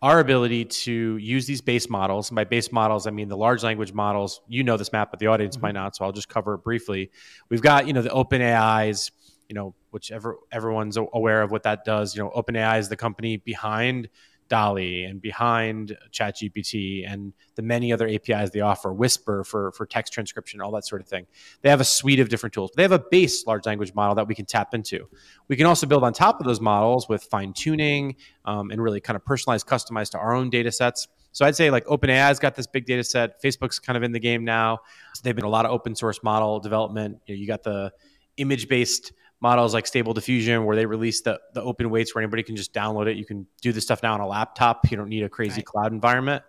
our 0.00 0.20
ability 0.20 0.64
to 0.64 1.16
use 1.16 1.46
these 1.46 1.60
base 1.60 1.90
models. 1.90 2.30
And 2.30 2.36
by 2.36 2.44
base 2.44 2.70
models, 2.70 3.06
I 3.06 3.10
mean 3.10 3.28
the 3.28 3.36
large 3.36 3.62
language 3.62 3.92
models. 3.92 4.40
You 4.48 4.62
know 4.62 4.76
this 4.76 4.92
Matt, 4.92 5.10
but 5.10 5.18
the 5.18 5.26
audience 5.26 5.56
mm-hmm. 5.56 5.66
might 5.66 5.74
not, 5.74 5.96
so 5.96 6.04
I'll 6.04 6.12
just 6.12 6.28
cover 6.28 6.54
it 6.54 6.62
briefly. 6.62 7.10
We've 7.48 7.62
got 7.62 7.86
you 7.86 7.92
know 7.92 8.02
the 8.02 8.10
Open 8.10 8.40
AIs, 8.40 9.10
you 9.48 9.54
know, 9.54 9.74
whichever 9.90 10.36
everyone's 10.52 10.96
aware 10.96 11.42
of 11.42 11.50
what 11.50 11.64
that 11.64 11.84
does. 11.84 12.14
You 12.14 12.22
know, 12.22 12.30
OpenAI 12.30 12.78
is 12.78 12.88
the 12.88 12.96
company 12.96 13.38
behind 13.38 14.08
DALL-E 14.48 15.04
and 15.04 15.20
behind 15.20 15.96
ChatGPT 16.12 17.10
and 17.10 17.32
the 17.54 17.62
many 17.62 17.92
other 17.92 18.08
APIs 18.08 18.50
they 18.50 18.60
offer, 18.60 18.92
Whisper 18.92 19.44
for, 19.44 19.72
for 19.72 19.86
text 19.86 20.12
transcription, 20.12 20.60
all 20.60 20.70
that 20.72 20.86
sort 20.86 21.00
of 21.00 21.08
thing. 21.08 21.26
They 21.62 21.70
have 21.70 21.80
a 21.80 21.84
suite 21.84 22.20
of 22.20 22.28
different 22.28 22.52
tools. 22.52 22.70
They 22.76 22.82
have 22.82 22.92
a 22.92 22.98
base 23.10 23.46
large 23.46 23.66
language 23.66 23.94
model 23.94 24.14
that 24.16 24.26
we 24.26 24.34
can 24.34 24.46
tap 24.46 24.74
into. 24.74 25.08
We 25.48 25.56
can 25.56 25.66
also 25.66 25.86
build 25.86 26.04
on 26.04 26.12
top 26.12 26.40
of 26.40 26.46
those 26.46 26.60
models 26.60 27.08
with 27.08 27.24
fine 27.24 27.52
tuning 27.52 28.16
um, 28.44 28.70
and 28.70 28.82
really 28.82 29.00
kind 29.00 29.16
of 29.16 29.24
personalized, 29.24 29.66
customized 29.66 30.10
to 30.10 30.18
our 30.18 30.34
own 30.34 30.50
data 30.50 30.72
sets. 30.72 31.08
So 31.32 31.44
I'd 31.44 31.56
say 31.56 31.70
like 31.70 31.84
OpenAI's 31.86 32.38
got 32.38 32.54
this 32.54 32.66
big 32.66 32.86
data 32.86 33.04
set. 33.04 33.42
Facebook's 33.42 33.78
kind 33.78 33.96
of 33.96 34.02
in 34.02 34.12
the 34.12 34.20
game 34.20 34.44
now. 34.44 34.78
So 35.14 35.20
they've 35.22 35.36
been 35.36 35.44
a 35.44 35.50
lot 35.50 35.66
of 35.66 35.72
open 35.72 35.94
source 35.94 36.22
model 36.22 36.58
development. 36.58 37.18
You, 37.26 37.34
know, 37.34 37.40
you 37.40 37.46
got 37.46 37.62
the 37.62 37.92
image 38.38 38.68
based 38.68 39.12
models 39.40 39.74
like 39.74 39.86
Stable 39.86 40.14
Diffusion, 40.14 40.64
where 40.64 40.76
they 40.76 40.86
release 40.86 41.20
the, 41.20 41.40
the 41.54 41.62
open 41.62 41.90
weights 41.90 42.14
where 42.14 42.22
anybody 42.22 42.42
can 42.42 42.56
just 42.56 42.72
download 42.72 43.06
it. 43.06 43.16
You 43.16 43.24
can 43.24 43.46
do 43.62 43.72
this 43.72 43.84
stuff 43.84 44.02
now 44.02 44.14
on 44.14 44.20
a 44.20 44.26
laptop. 44.26 44.90
You 44.90 44.96
don't 44.96 45.08
need 45.08 45.22
a 45.22 45.28
crazy 45.28 45.56
right. 45.56 45.64
cloud 45.64 45.92
environment. 45.92 46.42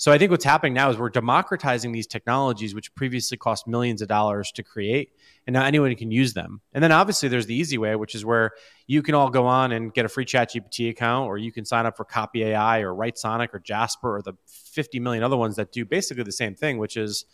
So 0.00 0.12
I 0.12 0.18
think 0.18 0.30
what's 0.30 0.44
happening 0.44 0.74
now 0.74 0.90
is 0.90 0.96
we're 0.96 1.10
democratizing 1.10 1.90
these 1.90 2.06
technologies, 2.06 2.72
which 2.72 2.94
previously 2.94 3.36
cost 3.36 3.66
millions 3.66 4.00
of 4.00 4.06
dollars 4.06 4.52
to 4.52 4.62
create, 4.62 5.10
and 5.44 5.52
now 5.52 5.64
anyone 5.64 5.92
can 5.96 6.12
use 6.12 6.34
them. 6.34 6.60
And 6.72 6.84
then 6.84 6.92
obviously 6.92 7.28
there's 7.28 7.46
the 7.46 7.54
easy 7.56 7.78
way, 7.78 7.96
which 7.96 8.14
is 8.14 8.24
where 8.24 8.52
you 8.86 9.02
can 9.02 9.16
all 9.16 9.28
go 9.28 9.44
on 9.46 9.72
and 9.72 9.92
get 9.92 10.04
a 10.04 10.08
free 10.08 10.24
ChatGPT 10.24 10.90
account, 10.90 11.26
or 11.26 11.36
you 11.36 11.50
can 11.50 11.64
sign 11.64 11.84
up 11.84 11.96
for 11.96 12.04
Copy 12.04 12.44
AI 12.44 12.78
or 12.78 12.94
Writesonic 12.94 13.48
or 13.52 13.58
Jasper 13.58 14.18
or 14.18 14.22
the 14.22 14.34
50 14.46 15.00
million 15.00 15.24
other 15.24 15.36
ones 15.36 15.56
that 15.56 15.72
do 15.72 15.84
basically 15.84 16.22
the 16.22 16.30
same 16.30 16.54
thing, 16.54 16.78
which 16.78 16.96
is 16.96 17.24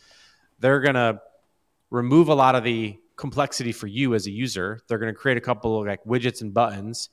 they're 0.59 0.81
going 0.81 0.95
to 0.95 1.21
remove 1.91 2.29
a 2.29 2.35
lot 2.35 2.55
of 2.55 2.65
the 2.65 2.99
complexity 3.17 3.73
for 3.73 3.87
you 3.87 4.15
as 4.15 4.27
a 4.27 4.31
user. 4.31 4.81
They're 4.89 4.99
going 4.99 5.13
to 5.13 5.19
create 5.19 5.39
a 5.39 5.41
couple 5.41 5.81
of 5.81 5.87
like 5.87 6.05
widgets 6.05 6.41
and 6.43 6.53
buttons 6.53 7.11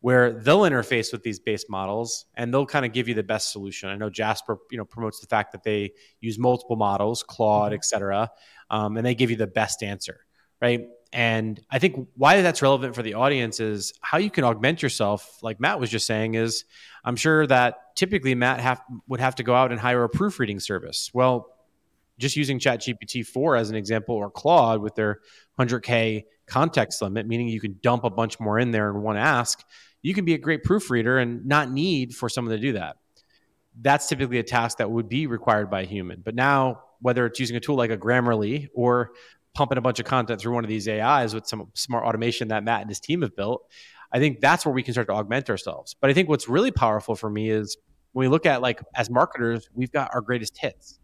where 0.00 0.32
they'll 0.32 0.60
interface 0.60 1.12
with 1.12 1.22
these 1.22 1.38
base 1.38 1.66
models 1.68 2.24
and 2.34 2.54
they'll 2.54 2.64
kind 2.64 2.86
of 2.86 2.92
give 2.92 3.06
you 3.06 3.14
the 3.14 3.22
best 3.22 3.52
solution. 3.52 3.90
I 3.90 3.96
know 3.96 4.08
Jasper, 4.08 4.58
you 4.70 4.78
know, 4.78 4.84
promotes 4.84 5.20
the 5.20 5.26
fact 5.26 5.52
that 5.52 5.62
they 5.62 5.92
use 6.20 6.38
multiple 6.38 6.76
models, 6.76 7.22
Claude, 7.22 7.72
mm-hmm. 7.72 7.74
et 7.74 7.84
cetera, 7.84 8.30
um, 8.70 8.96
and 8.96 9.04
they 9.04 9.14
give 9.14 9.30
you 9.30 9.36
the 9.36 9.46
best 9.46 9.82
answer, 9.82 10.24
right? 10.62 10.86
And 11.12 11.60
I 11.70 11.80
think 11.80 12.08
why 12.14 12.40
that's 12.40 12.62
relevant 12.62 12.94
for 12.94 13.02
the 13.02 13.14
audience 13.14 13.58
is 13.58 13.92
how 14.00 14.18
you 14.18 14.30
can 14.30 14.44
augment 14.44 14.80
yourself. 14.82 15.38
Like 15.42 15.60
Matt 15.60 15.80
was 15.80 15.90
just 15.90 16.06
saying, 16.06 16.34
is 16.34 16.64
I'm 17.04 17.16
sure 17.16 17.46
that 17.48 17.96
typically 17.96 18.34
Matt 18.36 18.60
have, 18.60 18.80
would 19.08 19.20
have 19.20 19.34
to 19.34 19.42
go 19.42 19.54
out 19.54 19.72
and 19.72 19.80
hire 19.80 20.04
a 20.04 20.08
proofreading 20.08 20.60
service. 20.60 21.10
Well, 21.12 21.48
just 22.20 22.36
using 22.36 22.58
ChatGPT 22.58 23.26
4 23.26 23.56
as 23.56 23.70
an 23.70 23.76
example 23.76 24.14
or 24.14 24.30
Claude 24.30 24.80
with 24.80 24.94
their 24.94 25.20
100K 25.58 26.24
context 26.46 27.00
limit, 27.02 27.26
meaning 27.26 27.48
you 27.48 27.60
can 27.60 27.78
dump 27.82 28.04
a 28.04 28.10
bunch 28.10 28.38
more 28.38 28.58
in 28.58 28.70
there 28.70 28.90
in 28.90 29.02
one 29.02 29.16
ask, 29.16 29.64
you 30.02 30.14
can 30.14 30.24
be 30.24 30.34
a 30.34 30.38
great 30.38 30.62
proofreader 30.62 31.18
and 31.18 31.44
not 31.46 31.70
need 31.70 32.14
for 32.14 32.28
someone 32.28 32.54
to 32.54 32.60
do 32.60 32.72
that. 32.72 32.96
That's 33.80 34.06
typically 34.06 34.38
a 34.38 34.42
task 34.42 34.78
that 34.78 34.90
would 34.90 35.08
be 35.08 35.26
required 35.26 35.70
by 35.70 35.82
a 35.82 35.86
human. 35.86 36.22
But 36.24 36.34
now, 36.34 36.82
whether 37.00 37.24
it's 37.26 37.40
using 37.40 37.56
a 37.56 37.60
tool 37.60 37.76
like 37.76 37.90
a 37.90 37.96
Grammarly 37.96 38.68
or 38.74 39.12
pumping 39.54 39.78
a 39.78 39.80
bunch 39.80 39.98
of 39.98 40.06
content 40.06 40.40
through 40.40 40.54
one 40.54 40.64
of 40.64 40.68
these 40.68 40.88
AIs 40.88 41.34
with 41.34 41.46
some 41.46 41.70
smart 41.74 42.04
automation 42.04 42.48
that 42.48 42.62
Matt 42.62 42.82
and 42.82 42.90
his 42.90 43.00
team 43.00 43.22
have 43.22 43.34
built, 43.34 43.62
I 44.12 44.18
think 44.18 44.40
that's 44.40 44.66
where 44.66 44.74
we 44.74 44.82
can 44.82 44.92
start 44.92 45.08
to 45.08 45.14
augment 45.14 45.48
ourselves. 45.48 45.94
But 46.00 46.10
I 46.10 46.14
think 46.14 46.28
what's 46.28 46.48
really 46.48 46.70
powerful 46.70 47.14
for 47.14 47.30
me 47.30 47.50
is 47.50 47.76
when 48.12 48.24
we 48.26 48.28
look 48.28 48.44
at 48.44 48.60
like 48.60 48.80
as 48.94 49.08
marketers, 49.08 49.68
we've 49.74 49.92
got 49.92 50.10
our 50.14 50.20
greatest 50.20 50.58
hits 50.58 50.99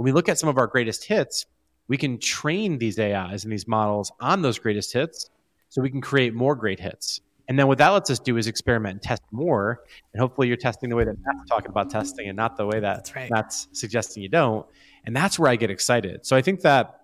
when 0.00 0.06
we 0.06 0.12
look 0.12 0.30
at 0.30 0.38
some 0.38 0.48
of 0.48 0.56
our 0.56 0.66
greatest 0.66 1.04
hits, 1.04 1.44
we 1.86 1.98
can 1.98 2.18
train 2.18 2.78
these 2.78 2.98
AIs 2.98 3.44
and 3.44 3.52
these 3.52 3.68
models 3.68 4.10
on 4.18 4.40
those 4.40 4.58
greatest 4.58 4.94
hits 4.94 5.28
so 5.68 5.82
we 5.82 5.90
can 5.90 6.00
create 6.00 6.32
more 6.32 6.54
great 6.54 6.80
hits. 6.80 7.20
And 7.48 7.58
then 7.58 7.66
what 7.66 7.76
that 7.76 7.90
lets 7.90 8.08
us 8.08 8.18
do 8.18 8.38
is 8.38 8.46
experiment 8.46 8.92
and 8.94 9.02
test 9.02 9.22
more. 9.30 9.82
And 10.14 10.20
hopefully 10.22 10.48
you're 10.48 10.56
testing 10.56 10.88
the 10.88 10.96
way 10.96 11.04
that 11.04 11.16
Matt's 11.22 11.46
talking 11.50 11.68
about 11.68 11.90
testing 11.90 12.28
and 12.28 12.34
not 12.34 12.56
the 12.56 12.64
way 12.64 12.80
that 12.80 12.94
that's, 12.94 13.14
right. 13.14 13.30
Matt's 13.30 13.68
suggesting 13.72 14.22
you 14.22 14.30
don't. 14.30 14.64
And 15.04 15.14
that's 15.14 15.38
where 15.38 15.50
I 15.50 15.56
get 15.56 15.70
excited. 15.70 16.24
So 16.24 16.34
I 16.34 16.40
think 16.40 16.62
that 16.62 17.02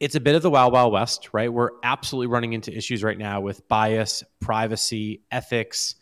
it's 0.00 0.14
a 0.14 0.20
bit 0.20 0.34
of 0.34 0.40
the 0.40 0.48
wild, 0.48 0.72
wild 0.72 0.94
west, 0.94 1.28
right? 1.34 1.52
We're 1.52 1.72
absolutely 1.82 2.28
running 2.28 2.54
into 2.54 2.74
issues 2.74 3.04
right 3.04 3.18
now 3.18 3.42
with 3.42 3.68
bias, 3.68 4.24
privacy, 4.40 5.20
ethics, 5.30 5.96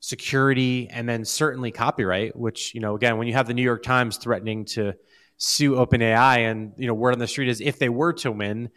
security, 0.00 0.88
and 0.90 1.08
then 1.08 1.24
certainly 1.24 1.70
copyright, 1.70 2.34
which, 2.34 2.74
you 2.74 2.80
know, 2.80 2.96
again, 2.96 3.16
when 3.16 3.28
you 3.28 3.34
have 3.34 3.46
the 3.46 3.54
New 3.54 3.62
York 3.62 3.84
Times 3.84 4.16
threatening 4.16 4.64
to 4.64 4.94
sue 5.38 5.72
OpenAI, 5.72 6.50
and 6.50 6.72
you 6.76 6.86
know, 6.86 6.94
word 6.94 7.12
on 7.12 7.18
the 7.18 7.26
street 7.26 7.48
is 7.48 7.60
if 7.60 7.78
they 7.78 7.88
were 7.88 8.12
to 8.14 8.32
win, 8.32 8.70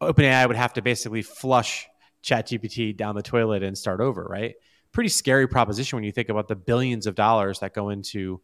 OpenAI 0.00 0.46
would 0.46 0.56
have 0.56 0.72
to 0.74 0.82
basically 0.82 1.22
flush 1.22 1.86
ChatGPT 2.22 2.96
down 2.96 3.14
the 3.14 3.22
toilet 3.22 3.62
and 3.62 3.76
start 3.76 4.00
over, 4.00 4.24
right? 4.24 4.54
Pretty 4.92 5.08
scary 5.08 5.46
proposition 5.46 5.96
when 5.96 6.04
you 6.04 6.12
think 6.12 6.28
about 6.28 6.48
the 6.48 6.56
billions 6.56 7.06
of 7.06 7.14
dollars 7.14 7.60
that 7.60 7.74
go 7.74 7.90
into 7.90 8.40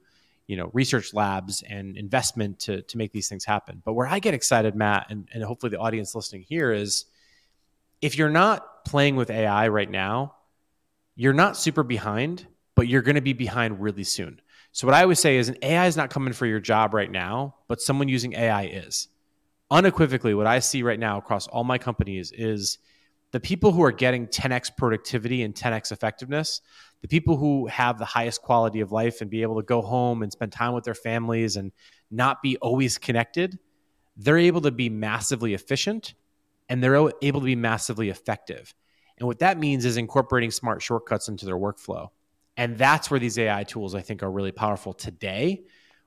you 0.47 0.57
know 0.57 0.71
research 0.73 1.15
labs 1.15 1.63
and 1.63 1.97
investment 1.97 2.59
to 2.61 2.83
to 2.83 2.99
make 2.99 3.13
these 3.13 3.29
things 3.29 3.45
happen. 3.45 3.81
But 3.85 3.95
where 3.95 4.07
I 4.07 4.19
get 4.19 4.35
excited, 4.35 4.75
Matt, 4.75 5.07
and, 5.11 5.29
and 5.33 5.43
hopefully 5.43 5.71
the 5.71 5.79
audience 5.79 6.15
listening 6.15 6.43
here 6.43 6.73
is 6.73 7.07
if 8.01 8.19
you're 8.19 8.31
not 8.31 8.85
playing 8.85 9.17
with 9.17 9.31
AI 9.31 9.69
right 9.69 9.91
now, 9.91 10.35
you're 11.15 11.33
not 11.33 11.57
super 11.57 11.83
behind, 11.83 12.47
but 12.75 12.89
you're 12.89 13.03
going 13.03 13.15
to 13.15 13.23
be 13.23 13.33
behind 13.33 13.81
really 13.81 14.05
soon. 14.05 14.41
So 14.73 14.87
what 14.87 14.95
I 14.95 15.03
always 15.03 15.21
say 15.21 15.37
is 15.37 15.49
an 15.49 15.59
AI 15.61 15.87
is 15.87 15.99
not 15.99 16.09
coming 16.09 16.33
for 16.33 16.47
your 16.47 16.59
job 16.59 16.95
right 16.95 17.11
now, 17.11 17.57
but 17.69 17.83
someone 17.83 18.09
using 18.09 18.33
AI 18.33 18.65
is. 18.65 19.09
Unequivocally, 19.71 20.35
what 20.35 20.47
I 20.47 20.61
see 20.61 20.83
right 20.83 20.99
now 20.99 21.19
across 21.19 21.47
all 21.47 21.63
my 21.63 21.77
companies 21.77 22.33
is 22.33 22.79
the 23.33 23.41
people 23.41 23.73
who 23.73 23.83
are 23.83 23.93
getting 23.93 24.27
10x 24.27 24.75
productivity 24.77 25.43
and 25.43 25.55
10x 25.55 25.93
effectiveness, 25.93 26.63
the 27.03 27.09
people 27.09 27.37
who 27.37 27.67
have 27.67 27.99
the 27.99 28.05
highest 28.07 28.41
quality 28.41 28.81
of 28.81 28.93
life 28.93 29.21
and 29.21 29.31
be 29.31 29.43
able 29.43 29.57
to 29.57 29.63
go 29.63 29.83
home 29.83 30.23
and 30.23 30.33
spend 30.33 30.53
time 30.53 30.73
with 30.73 30.85
their 30.85 30.95
families 30.95 31.57
and 31.57 31.73
not 32.11 32.43
be 32.43 32.57
always 32.59 32.97
connected, 32.97 33.59
they're 34.17 34.39
able 34.39 34.63
to 34.63 34.71
be 34.71 34.89
massively 34.89 35.53
efficient 35.53 36.15
and 36.71 36.83
they're 36.83 37.11
able 37.21 37.41
to 37.41 37.47
be 37.47 37.57
massively 37.57 38.09
effective. 38.09 38.75
And 39.19 39.27
what 39.27 39.41
that 39.41 39.59
means 39.59 39.85
is 39.85 39.99
incorporating 39.99 40.51
smart 40.51 40.83
shortcuts 40.83 41.29
into 41.29 41.45
their 41.45 41.57
workflow. 41.57 42.09
And 42.57 42.77
that's 42.77 43.11
where 43.11 43.21
these 43.21 43.39
AI 43.39 43.65
tools, 43.65 43.95
I 43.95 44.03
think, 44.03 44.23
are 44.23 44.31
really 44.31 44.53
powerful 44.53 44.93
today. 44.93 45.63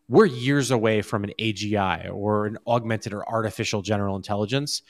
We're 0.08 0.26
years 0.26 0.72
away 0.72 1.02
from 1.02 1.24
an 1.24 1.32
AGI 1.40 2.14
or 2.14 2.46
an 2.46 2.58
augmented 2.68 3.14
or 3.14 3.28
artificial 3.28 3.82
general 3.82 4.16
intelligence. 4.16 4.84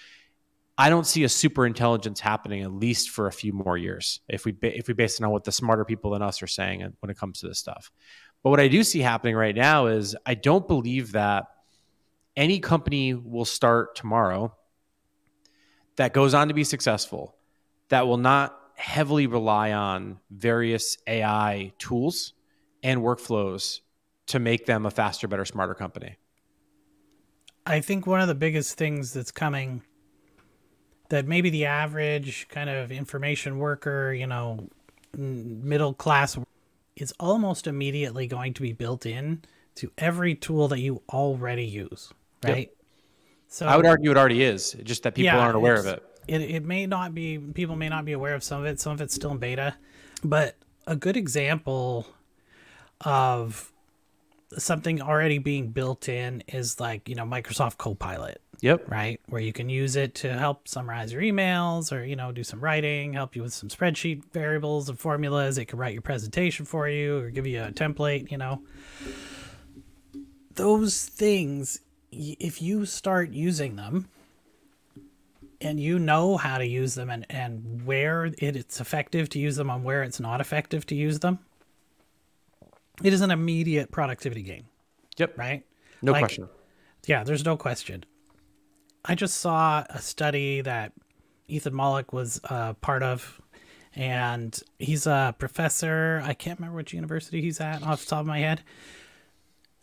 I 0.77 0.89
don't 0.89 1.07
see 1.07 1.23
a 1.23 1.29
super 1.29 1.65
intelligence 1.65 2.19
happening 2.19 2.63
at 2.63 2.73
least 2.73 3.09
for 3.09 3.27
a 3.27 3.31
few 3.31 3.53
more 3.53 3.77
years 3.77 4.19
if 4.27 4.43
we 4.43 4.53
if 4.61 4.89
we 4.89 4.93
base 4.93 5.17
it 5.17 5.23
on 5.23 5.31
what 5.31 5.45
the 5.45 5.51
smarter 5.53 5.85
people 5.85 6.11
than 6.11 6.21
us 6.21 6.41
are 6.43 6.47
saying 6.47 6.81
when 6.99 7.09
it 7.09 7.17
comes 7.17 7.39
to 7.39 7.47
this 7.47 7.59
stuff. 7.59 7.91
But 8.43 8.49
what 8.49 8.59
I 8.59 8.67
do 8.67 8.83
see 8.83 8.99
happening 8.99 9.35
right 9.35 9.55
now 9.55 9.87
is 9.87 10.17
I 10.25 10.35
don't 10.35 10.67
believe 10.67 11.13
that 11.13 11.45
any 12.35 12.59
company 12.59 13.13
will 13.13 13.45
start 13.45 13.95
tomorrow 13.95 14.53
that 15.95 16.13
goes 16.13 16.33
on 16.33 16.49
to 16.49 16.53
be 16.53 16.65
successful 16.65 17.37
that 17.87 18.05
will 18.05 18.17
not 18.17 18.59
heavily 18.75 19.27
rely 19.27 19.71
on 19.71 20.19
various 20.29 20.97
AI 21.07 21.73
tools 21.79 22.33
and 22.83 23.01
workflows 23.01 23.79
to 24.27 24.39
make 24.39 24.65
them 24.65 24.85
a 24.85 24.91
faster, 24.91 25.27
better, 25.27 25.45
smarter 25.45 25.73
company? 25.73 26.17
I 27.65 27.81
think 27.81 28.05
one 28.05 28.21
of 28.21 28.27
the 28.27 28.35
biggest 28.35 28.77
things 28.77 29.13
that's 29.13 29.31
coming 29.31 29.81
that 31.09 31.27
maybe 31.27 31.49
the 31.49 31.65
average 31.65 32.47
kind 32.49 32.69
of 32.69 32.91
information 32.91 33.59
worker, 33.59 34.13
you 34.13 34.27
know, 34.27 34.69
middle 35.15 35.93
class 35.93 36.37
is 36.95 37.13
almost 37.19 37.67
immediately 37.67 38.27
going 38.27 38.53
to 38.53 38.61
be 38.61 38.73
built 38.73 39.05
in 39.05 39.41
to 39.75 39.91
every 39.97 40.35
tool 40.35 40.67
that 40.67 40.79
you 40.79 41.01
already 41.09 41.65
use, 41.65 42.11
right? 42.43 42.57
Yep. 42.57 42.71
So 43.47 43.67
I 43.67 43.77
would 43.77 43.85
argue 43.85 44.11
it 44.11 44.17
already 44.17 44.43
is, 44.43 44.75
just 44.83 45.03
that 45.03 45.15
people 45.15 45.25
yeah, 45.25 45.39
aren't 45.39 45.55
aware 45.55 45.75
of 45.75 45.85
it 45.85 46.03
it, 46.27 46.41
it 46.41 46.65
may 46.65 46.85
not 46.85 47.13
be 47.13 47.37
people 47.37 47.75
may 47.75 47.89
not 47.89 48.05
be 48.05 48.13
aware 48.13 48.35
of 48.35 48.43
some 48.43 48.61
of 48.61 48.65
it. 48.65 48.79
Some 48.79 48.93
of 48.93 49.01
it's 49.01 49.15
still 49.15 49.31
in 49.31 49.37
beta. 49.37 49.75
But 50.23 50.55
a 50.87 50.95
good 50.95 51.17
example 51.17 52.07
of 53.01 53.71
something 54.57 55.01
already 55.01 55.37
being 55.37 55.69
built 55.69 56.07
in 56.07 56.43
is 56.47 56.79
like 56.79 57.09
you 57.09 57.15
know 57.15 57.25
microsoft 57.25 57.77
copilot. 57.77 58.41
Yep. 58.61 58.89
Right? 58.89 59.19
Where 59.27 59.41
you 59.41 59.51
can 59.51 59.69
use 59.69 59.95
it 59.95 60.15
to 60.15 60.33
help 60.33 60.67
summarize 60.67 61.11
your 61.11 61.21
emails 61.21 61.91
or 61.91 62.03
you 62.03 62.15
know 62.15 62.31
do 62.31 62.43
some 62.43 62.59
writing 62.59 63.13
help 63.13 63.35
you 63.35 63.41
with 63.43 63.53
some 63.53 63.69
spreadsheet 63.69 64.23
variables 64.31 64.89
and 64.89 64.97
formulas. 64.97 65.57
It 65.57 65.65
can 65.65 65.77
write 65.79 65.93
your 65.93 66.01
presentation 66.01 66.65
for 66.65 66.87
you 66.87 67.17
or 67.19 67.29
give 67.29 67.45
you 67.45 67.61
a 67.61 67.71
template 67.71 68.31
you 68.31 68.37
know. 68.37 68.61
Those 70.53 71.05
things 71.05 71.81
if 72.11 72.61
you 72.61 72.85
start 72.85 73.31
using 73.31 73.75
them 73.75 74.07
and 75.65 75.79
you 75.79 75.97
know 75.99 76.37
how 76.37 76.57
to 76.57 76.65
use 76.65 76.95
them 76.95 77.09
and, 77.09 77.25
and 77.29 77.85
where 77.85 78.25
it, 78.25 78.35
it's 78.55 78.79
effective 78.79 79.27
to 79.29 79.39
use 79.39 79.55
them 79.55 79.69
and 79.69 79.83
where 79.83 80.03
it's 80.03 80.19
not 80.19 80.39
effective 80.41 80.85
to 80.87 80.95
use 80.95 81.19
them, 81.19 81.39
it 83.03 83.11
is 83.13 83.21
an 83.21 83.31
immediate 83.31 83.91
productivity 83.91 84.41
gain, 84.43 84.65
Yep. 85.17 85.37
right? 85.37 85.63
No 86.01 86.11
Like, 86.11 86.21
question. 86.21 86.49
Yeah, 87.07 87.23
there's 87.23 87.43
no 87.45 87.57
question. 87.57 88.05
I 89.03 89.15
just 89.15 89.37
saw 89.37 89.83
a 89.89 89.99
study 89.99 90.61
that 90.61 90.91
Ethan 91.47 91.73
Mollick 91.73 92.13
was 92.13 92.39
uh, 92.49 92.73
part 92.73 93.03
of, 93.03 93.39
and 93.95 94.59
he's 94.79 95.05
a 95.07 95.35
professor. 95.37 96.21
I 96.23 96.33
can't 96.33 96.59
remember 96.59 96.77
which 96.77 96.93
university 96.93 97.41
he's 97.41 97.61
at 97.61 97.83
off 97.83 98.01
the 98.03 98.07
top 98.09 98.21
of 98.21 98.25
my 98.27 98.39
head. 98.39 98.61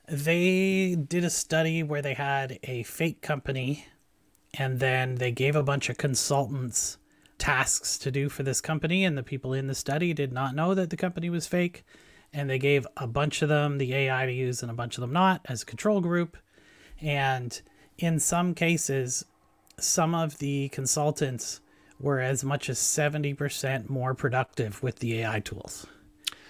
They 0.09 0.97
did 0.97 1.25
a 1.25 1.31
study 1.31 1.83
where 1.83 2.03
they 2.03 2.14
had 2.14 2.59
a 2.64 2.83
fake 2.83 3.23
company, 3.23 3.87
and 4.54 4.80
then 4.80 5.16
they 5.16 5.32
gave 5.32 5.56
a 5.56 5.62
bunch 5.62 5.88
of 5.88 5.96
consultants 5.96 6.98
tasks 7.38 7.98
to 7.98 8.10
do 8.10 8.28
for 8.28 8.42
this 8.42 8.60
company, 8.60 9.04
and 9.04 9.18
the 9.18 9.22
people 9.22 9.52
in 9.52 9.66
the 9.66 9.74
study 9.74 10.12
did 10.14 10.32
not 10.32 10.54
know 10.54 10.74
that 10.74 10.90
the 10.90 10.96
company 10.96 11.28
was 11.28 11.46
fake. 11.46 11.84
And 12.34 12.48
they 12.48 12.58
gave 12.58 12.86
a 12.96 13.06
bunch 13.06 13.42
of 13.42 13.50
them 13.50 13.76
the 13.76 13.92
AI 13.94 14.24
to 14.24 14.32
use 14.32 14.62
and 14.62 14.70
a 14.70 14.74
bunch 14.74 14.96
of 14.96 15.02
them 15.02 15.12
not 15.12 15.42
as 15.44 15.62
a 15.62 15.66
control 15.66 16.00
group. 16.00 16.38
And 17.00 17.60
in 17.98 18.18
some 18.18 18.54
cases, 18.54 19.24
some 19.78 20.14
of 20.14 20.38
the 20.38 20.68
consultants 20.70 21.60
were 22.00 22.20
as 22.20 22.42
much 22.42 22.70
as 22.70 22.78
70% 22.78 23.90
more 23.90 24.14
productive 24.14 24.82
with 24.82 25.00
the 25.00 25.18
AI 25.20 25.40
tools. 25.40 25.86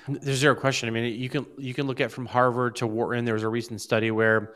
There's 0.06 0.38
zero 0.38 0.54
question. 0.54 0.88
I 0.88 0.92
mean, 0.92 1.20
you 1.20 1.28
can 1.28 1.46
you 1.58 1.74
can 1.74 1.86
look 1.86 2.00
at 2.00 2.10
from 2.10 2.26
Harvard 2.26 2.76
to 2.76 2.86
Wharton. 2.86 3.24
There 3.24 3.34
was 3.34 3.44
a 3.44 3.48
recent 3.48 3.80
study 3.80 4.10
where 4.10 4.54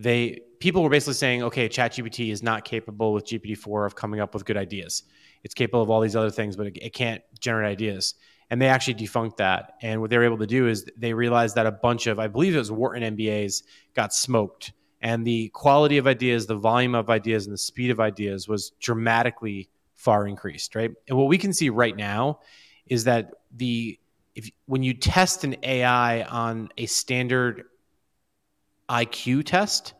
they 0.00 0.40
people 0.60 0.82
were 0.82 0.90
basically 0.90 1.14
saying, 1.14 1.42
okay, 1.42 1.68
ChatGPT 1.68 2.32
is 2.32 2.42
not 2.42 2.64
capable 2.64 3.12
with 3.12 3.26
GPT-4 3.26 3.86
of 3.86 3.94
coming 3.94 4.20
up 4.20 4.34
with 4.34 4.44
good 4.44 4.56
ideas. 4.56 5.04
It's 5.42 5.54
capable 5.54 5.82
of 5.82 5.90
all 5.90 6.00
these 6.00 6.16
other 6.16 6.30
things, 6.30 6.56
but 6.56 6.66
it, 6.66 6.78
it 6.80 6.92
can't 6.92 7.22
generate 7.38 7.70
ideas. 7.70 8.14
And 8.50 8.60
they 8.60 8.66
actually 8.66 8.94
defunct 8.94 9.36
that. 9.38 9.74
And 9.80 10.00
what 10.00 10.10
they 10.10 10.18
were 10.18 10.24
able 10.24 10.38
to 10.38 10.46
do 10.46 10.68
is 10.68 10.84
they 10.96 11.14
realized 11.14 11.54
that 11.54 11.66
a 11.66 11.72
bunch 11.72 12.06
of, 12.06 12.18
I 12.18 12.28
believe 12.28 12.54
it 12.54 12.58
was 12.58 12.72
Wharton 12.72 13.16
MBAs, 13.16 13.62
got 13.94 14.12
smoked. 14.12 14.72
And 15.00 15.26
the 15.26 15.48
quality 15.50 15.98
of 15.98 16.06
ideas, 16.06 16.46
the 16.46 16.56
volume 16.56 16.94
of 16.94 17.08
ideas, 17.08 17.46
and 17.46 17.54
the 17.54 17.58
speed 17.58 17.90
of 17.90 18.00
ideas 18.00 18.48
was 18.48 18.70
dramatically 18.80 19.70
far 19.94 20.26
increased, 20.26 20.74
right? 20.74 20.90
And 21.08 21.16
what 21.16 21.28
we 21.28 21.38
can 21.38 21.52
see 21.52 21.70
right 21.70 21.96
now 21.96 22.40
is 22.86 23.04
that 23.04 23.32
the 23.54 23.98
if 24.34 24.50
when 24.66 24.82
you 24.82 24.94
test 24.94 25.44
an 25.44 25.56
AI 25.62 26.22
on 26.22 26.68
a 26.76 26.86
standard 26.86 27.64
IQ 28.90 29.44
test, 29.44 29.94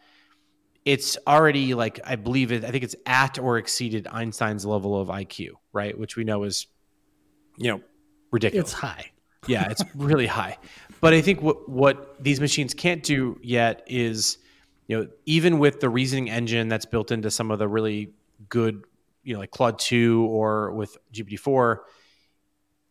it's 0.85 1.17
already 1.27 1.75
like 1.75 2.01
I 2.05 2.17
believe 2.17 2.53
it. 2.53 2.65
I 2.65 2.71
think 2.71 2.85
it's 2.85 2.97
at 3.07 3.39
or 3.39 3.59
exceeded 3.59 4.07
Einstein's 4.11 4.67
level 4.67 5.01
of 5.01 5.09
IQ, 5.09 5.51
right? 5.73 5.97
Which 5.97 6.17
we 6.17 6.25
know 6.25 6.43
is, 6.45 6.67
you 7.57 7.71
know, 7.71 7.81
ridiculous. 8.31 8.73
It's 8.73 8.73
high. 8.73 9.11
yeah, 9.47 9.71
it's 9.71 9.83
really 9.95 10.27
high. 10.27 10.59
But 11.01 11.15
I 11.15 11.23
think 11.23 11.41
what 11.41 11.69
what 11.69 12.23
these 12.23 12.41
machines 12.41 12.75
can't 12.75 13.03
do 13.03 13.39
yet 13.43 13.85
is, 13.87 14.39
you 14.87 14.99
know, 14.99 15.09
even 15.27 15.59
with 15.59 15.81
the 15.81 15.89
reasoning 15.89 16.29
engine 16.29 16.69
that's 16.69 16.87
built 16.87 17.11
into 17.11 17.31
some 17.31 17.51
of 17.51 17.59
the 17.59 17.69
really 17.69 18.13
good, 18.49 18.85
you 19.23 19.35
know, 19.35 19.41
like 19.41 19.51
Claude 19.51 19.79
two 19.79 20.27
or 20.27 20.73
with 20.73 20.97
GPT 21.13 21.39
four, 21.39 21.85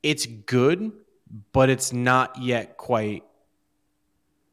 it's 0.01 0.25
good, 0.25 0.91
but 1.51 1.69
it's 1.69 1.93
not 1.93 2.41
yet 2.41 2.77
quite 2.77 3.23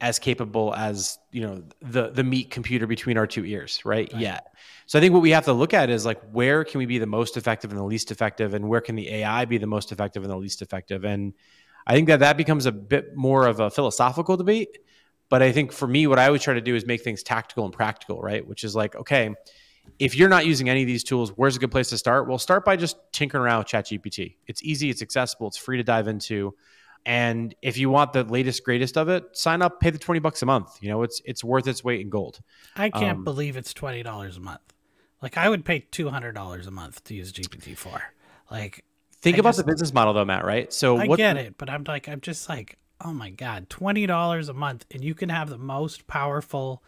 as 0.00 0.18
capable 0.18 0.74
as 0.74 1.18
you 1.32 1.40
know 1.40 1.62
the 1.80 2.10
the 2.10 2.22
meat 2.22 2.50
computer 2.50 2.86
between 2.86 3.16
our 3.16 3.26
two 3.26 3.44
ears 3.44 3.80
right, 3.84 4.12
Right. 4.12 4.20
yet. 4.20 4.54
So 4.86 4.98
i 4.98 5.00
think 5.02 5.14
what 5.14 5.22
we 5.22 5.30
have 5.30 5.46
to 5.46 5.52
look 5.54 5.72
at 5.72 5.88
is 5.88 6.04
like 6.04 6.20
where 6.32 6.64
can 6.64 6.78
we 6.78 6.86
be 6.86 6.98
the 6.98 7.06
most 7.06 7.36
effective 7.36 7.70
and 7.70 7.80
the 7.80 7.84
least 7.84 8.10
effective 8.10 8.52
and 8.52 8.68
where 8.68 8.80
can 8.82 8.94
the 8.94 9.08
ai 9.08 9.46
be 9.46 9.58
the 9.58 9.66
most 9.66 9.92
effective 9.92 10.22
and 10.22 10.30
the 10.30 10.36
least 10.36 10.60
effective? 10.60 11.04
And 11.04 11.32
i 11.86 11.94
think 11.94 12.08
that 12.08 12.20
that 12.20 12.36
becomes 12.36 12.66
a 12.66 12.72
bit 12.72 13.16
more 13.16 13.46
of 13.46 13.60
a 13.60 13.70
philosophical 13.70 14.36
debate 14.36 14.78
but 15.30 15.42
i 15.42 15.50
think 15.50 15.72
for 15.72 15.88
me 15.88 16.06
what 16.06 16.18
i 16.18 16.26
always 16.26 16.42
try 16.42 16.52
to 16.54 16.60
do 16.60 16.74
is 16.74 16.84
make 16.84 17.02
things 17.02 17.22
tactical 17.22 17.64
and 17.64 17.72
practical 17.72 18.20
right? 18.20 18.46
Which 18.46 18.64
is 18.64 18.76
like 18.76 18.94
okay 18.96 19.34
if 19.98 20.14
you're 20.14 20.28
not 20.28 20.44
using 20.44 20.68
any 20.68 20.82
of 20.82 20.86
these 20.86 21.04
tools 21.04 21.30
where's 21.36 21.56
a 21.56 21.58
good 21.58 21.70
place 21.70 21.88
to 21.88 21.96
start? 21.96 22.28
Well 22.28 22.38
start 22.38 22.64
by 22.66 22.76
just 22.76 22.96
tinkering 23.12 23.42
around 23.42 23.60
with 23.60 23.68
chatgpt. 23.68 24.36
It's 24.46 24.62
easy 24.62 24.90
it's 24.90 25.00
accessible 25.00 25.46
it's 25.48 25.56
free 25.56 25.78
to 25.78 25.84
dive 25.84 26.06
into 26.06 26.54
and 27.06 27.54
if 27.62 27.78
you 27.78 27.88
want 27.88 28.12
the 28.12 28.24
latest 28.24 28.64
greatest 28.64 28.98
of 28.98 29.08
it 29.08 29.24
sign 29.36 29.62
up 29.62 29.80
pay 29.80 29.88
the 29.90 29.98
20 29.98 30.18
bucks 30.20 30.42
a 30.42 30.46
month 30.46 30.76
you 30.82 30.88
know 30.90 31.02
it's 31.02 31.22
it's 31.24 31.42
worth 31.44 31.66
its 31.66 31.82
weight 31.82 32.00
in 32.00 32.10
gold 32.10 32.40
I 32.76 32.90
can't 32.90 33.18
Um, 33.18 33.24
believe 33.24 33.56
it's 33.56 33.72
twenty 33.72 34.02
dollars 34.02 34.36
a 34.36 34.40
month. 34.40 34.60
Like 35.22 35.38
I 35.38 35.48
would 35.48 35.64
pay 35.64 35.78
two 35.90 36.10
hundred 36.10 36.32
dollars 36.34 36.66
a 36.66 36.70
month 36.70 37.02
to 37.04 37.14
use 37.14 37.32
GPT 37.32 37.74
four. 37.76 38.02
Like 38.50 38.84
think 39.22 39.36
I 39.36 39.40
about 39.40 39.50
just- 39.50 39.58
the 39.64 39.72
business 39.72 39.94
model 39.94 40.12
though 40.12 40.26
matt 40.26 40.44
right 40.44 40.70
so 40.72 40.98
I 40.98 41.06
what 41.06 41.16
get 41.16 41.36
it, 41.38 41.56
but 41.56 41.70
I'm 41.70 41.84
like 41.84 42.06
I'm 42.08 42.20
just 42.20 42.48
like, 42.50 42.76
oh 43.02 43.12
my 43.14 43.30
god, 43.30 43.70
twenty 43.70 44.04
dollars 44.06 44.48
a 44.50 44.54
month, 44.54 44.84
and 44.90 45.02
you 45.02 45.14
can 45.14 45.30
have 45.30 45.48
the 45.48 45.56
most 45.58 46.06
powerful 46.06 46.82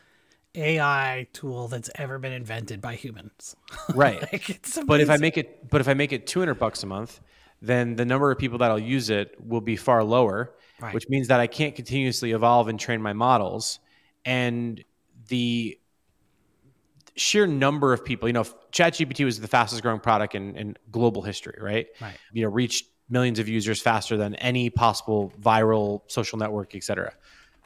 AI 0.54 1.26
tool 1.33 1.68
that's 1.68 1.90
ever 1.94 2.18
been 2.18 2.33
invented 2.33 2.81
by 2.81 2.94
humans. 2.96 3.54
right 3.94 4.20
like 4.33 4.50
it's 4.50 4.78
but 4.87 5.00
if 5.00 5.11
i 5.11 5.16
make 5.16 5.37
it 5.37 5.68
but 5.70 5.81
if 5.81 5.88
i 5.88 5.94
make 5.94 6.12
it 6.12 6.26
200 6.26 6.54
bucks 6.54 6.83
a 6.83 6.87
month 6.87 7.20
then 7.60 7.96
the 7.96 8.04
number 8.04 8.30
of 8.30 8.38
people 8.38 8.58
that'll 8.58 8.78
use 8.78 9.10
it 9.10 9.34
will 9.44 9.60
be 9.60 9.76
far 9.76 10.04
lower 10.04 10.54
Right. 10.80 10.94
which 10.94 11.08
means 11.08 11.26
that 11.28 11.40
i 11.40 11.48
can't 11.48 11.74
continuously 11.74 12.30
evolve 12.32 12.68
and 12.68 12.78
train 12.78 13.02
my 13.02 13.12
models 13.12 13.80
and 14.24 14.84
the 15.26 15.76
sheer 17.16 17.46
number 17.48 17.92
of 17.92 18.04
people 18.04 18.28
you 18.28 18.32
know 18.32 18.44
ChatGPT 18.70 19.24
was 19.24 19.40
the 19.40 19.48
fastest 19.48 19.82
growing 19.82 19.98
product 20.00 20.34
in, 20.36 20.54
in 20.56 20.76
global 20.92 21.22
history 21.22 21.58
right 21.60 21.88
Right. 22.00 22.16
you 22.32 22.44
know 22.44 22.48
reached 22.50 22.86
millions 23.10 23.38
of 23.40 23.48
users 23.48 23.80
faster 23.80 24.16
than 24.16 24.34
any 24.36 24.70
possible 24.70 25.32
viral 25.40 26.02
social 26.06 26.38
network 26.38 26.74
et 26.76 26.84
cetera 26.84 27.12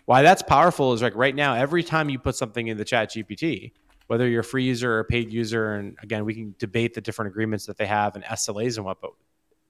why 0.07 0.23
that's 0.23 0.43
powerful 0.43 0.93
is 0.95 1.03
like 1.03 1.15
right 1.15 1.35
now 1.35 1.55
every 1.55 1.83
time 1.83 2.09
you 2.09 2.19
put 2.19 2.35
something 2.35 2.69
in 2.69 2.79
the 2.79 2.85
chat 2.85 3.11
gpt 3.11 3.73
whether 4.07 4.27
you're 4.27 4.41
a 4.41 4.45
free 4.45 4.65
user 4.65 4.95
or 4.95 5.01
a 5.01 5.05
paid 5.05 5.31
user 5.33 5.75
and 5.75 5.97
again 6.03 6.25
we 6.25 6.33
can 6.35 6.55
debate 6.59 6.95
the 6.95 7.01
different 7.03 7.31
agreements 7.31 7.67
that 7.67 7.77
they 7.77 7.87
have 7.87 8.15
and 8.17 8.25
slas 8.39 8.77
and 8.79 8.87
what 8.87 9.01
but 9.03 9.11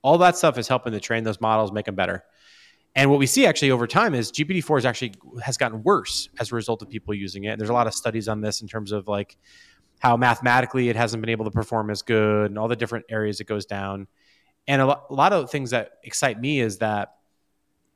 all 0.02 0.18
that 0.18 0.36
stuff 0.36 0.58
is 0.58 0.68
helping 0.68 0.92
to 0.92 1.00
train 1.00 1.24
those 1.24 1.40
models 1.40 1.72
make 1.72 1.86
them 1.86 1.94
better 1.94 2.24
and 2.94 3.10
what 3.10 3.18
we 3.18 3.26
see 3.26 3.46
actually 3.46 3.70
over 3.70 3.86
time 3.86 4.14
is 4.14 4.30
GPT-4 4.30 4.78
is 4.78 4.84
actually 4.84 5.14
has 5.42 5.56
gotten 5.56 5.82
worse 5.82 6.28
as 6.38 6.52
a 6.52 6.54
result 6.54 6.82
of 6.82 6.90
people 6.90 7.14
using 7.14 7.44
it. 7.44 7.48
And 7.48 7.60
there's 7.60 7.70
a 7.70 7.74
lot 7.74 7.86
of 7.86 7.94
studies 7.94 8.28
on 8.28 8.40
this 8.40 8.60
in 8.60 8.68
terms 8.68 8.92
of 8.92 9.08
like 9.08 9.38
how 10.00 10.16
mathematically 10.16 10.88
it 10.88 10.96
hasn't 10.96 11.22
been 11.22 11.30
able 11.30 11.46
to 11.46 11.50
perform 11.50 11.90
as 11.90 12.02
good 12.02 12.50
and 12.50 12.58
all 12.58 12.68
the 12.68 12.76
different 12.76 13.06
areas 13.08 13.40
it 13.40 13.46
goes 13.46 13.64
down. 13.64 14.08
And 14.66 14.82
a, 14.82 14.86
lo- 14.86 15.02
a 15.08 15.14
lot 15.14 15.32
of 15.32 15.50
things 15.50 15.70
that 15.70 15.92
excite 16.02 16.38
me 16.38 16.60
is 16.60 16.78
that 16.78 17.14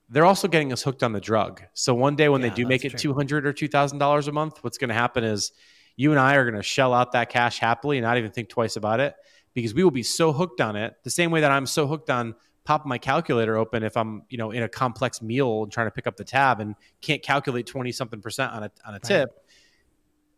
they're 0.08 0.24
also 0.24 0.48
getting 0.48 0.72
us 0.72 0.82
hooked 0.82 1.02
on 1.02 1.12
the 1.12 1.20
drug. 1.20 1.62
So 1.74 1.94
one 1.94 2.16
day 2.16 2.28
when 2.28 2.40
Yeah, 2.40 2.48
they 2.48 2.54
do 2.54 2.66
make 2.66 2.84
it 2.84 2.96
two 2.96 3.12
hundred 3.12 3.46
or 3.46 3.52
two 3.52 3.68
thousand 3.68 3.98
dollars 3.98 4.28
a 4.28 4.32
month, 4.32 4.64
what's 4.64 4.78
going 4.78 4.88
to 4.88 4.94
happen 4.94 5.24
is 5.24 5.52
you 5.96 6.10
and 6.10 6.20
I 6.20 6.36
are 6.36 6.44
going 6.44 6.56
to 6.56 6.62
shell 6.62 6.94
out 6.94 7.12
that 7.12 7.28
cash 7.28 7.58
happily 7.58 7.98
and 7.98 8.04
not 8.04 8.16
even 8.16 8.30
think 8.30 8.48
twice 8.48 8.76
about 8.76 9.00
it 9.00 9.14
because 9.56 9.72
we 9.72 9.82
will 9.82 9.90
be 9.90 10.02
so 10.02 10.34
hooked 10.34 10.60
on 10.60 10.76
it. 10.76 10.94
The 11.02 11.08
same 11.08 11.30
way 11.30 11.40
that 11.40 11.50
I'm 11.50 11.64
so 11.64 11.86
hooked 11.86 12.10
on 12.10 12.34
popping 12.64 12.90
my 12.90 12.98
calculator 12.98 13.56
open 13.56 13.82
if 13.82 13.96
I'm 13.96 14.22
you 14.28 14.36
know 14.36 14.50
in 14.50 14.62
a 14.62 14.68
complex 14.68 15.22
meal 15.22 15.62
and 15.62 15.72
trying 15.72 15.86
to 15.86 15.90
pick 15.90 16.06
up 16.06 16.14
the 16.16 16.24
tab 16.24 16.60
and 16.60 16.74
can't 17.00 17.22
calculate 17.22 17.66
twenty 17.66 17.90
something 17.90 18.20
percent 18.20 18.52
on 18.52 18.64
a 18.64 18.70
on 18.86 18.94
a 18.94 19.00
tip. 19.00 19.30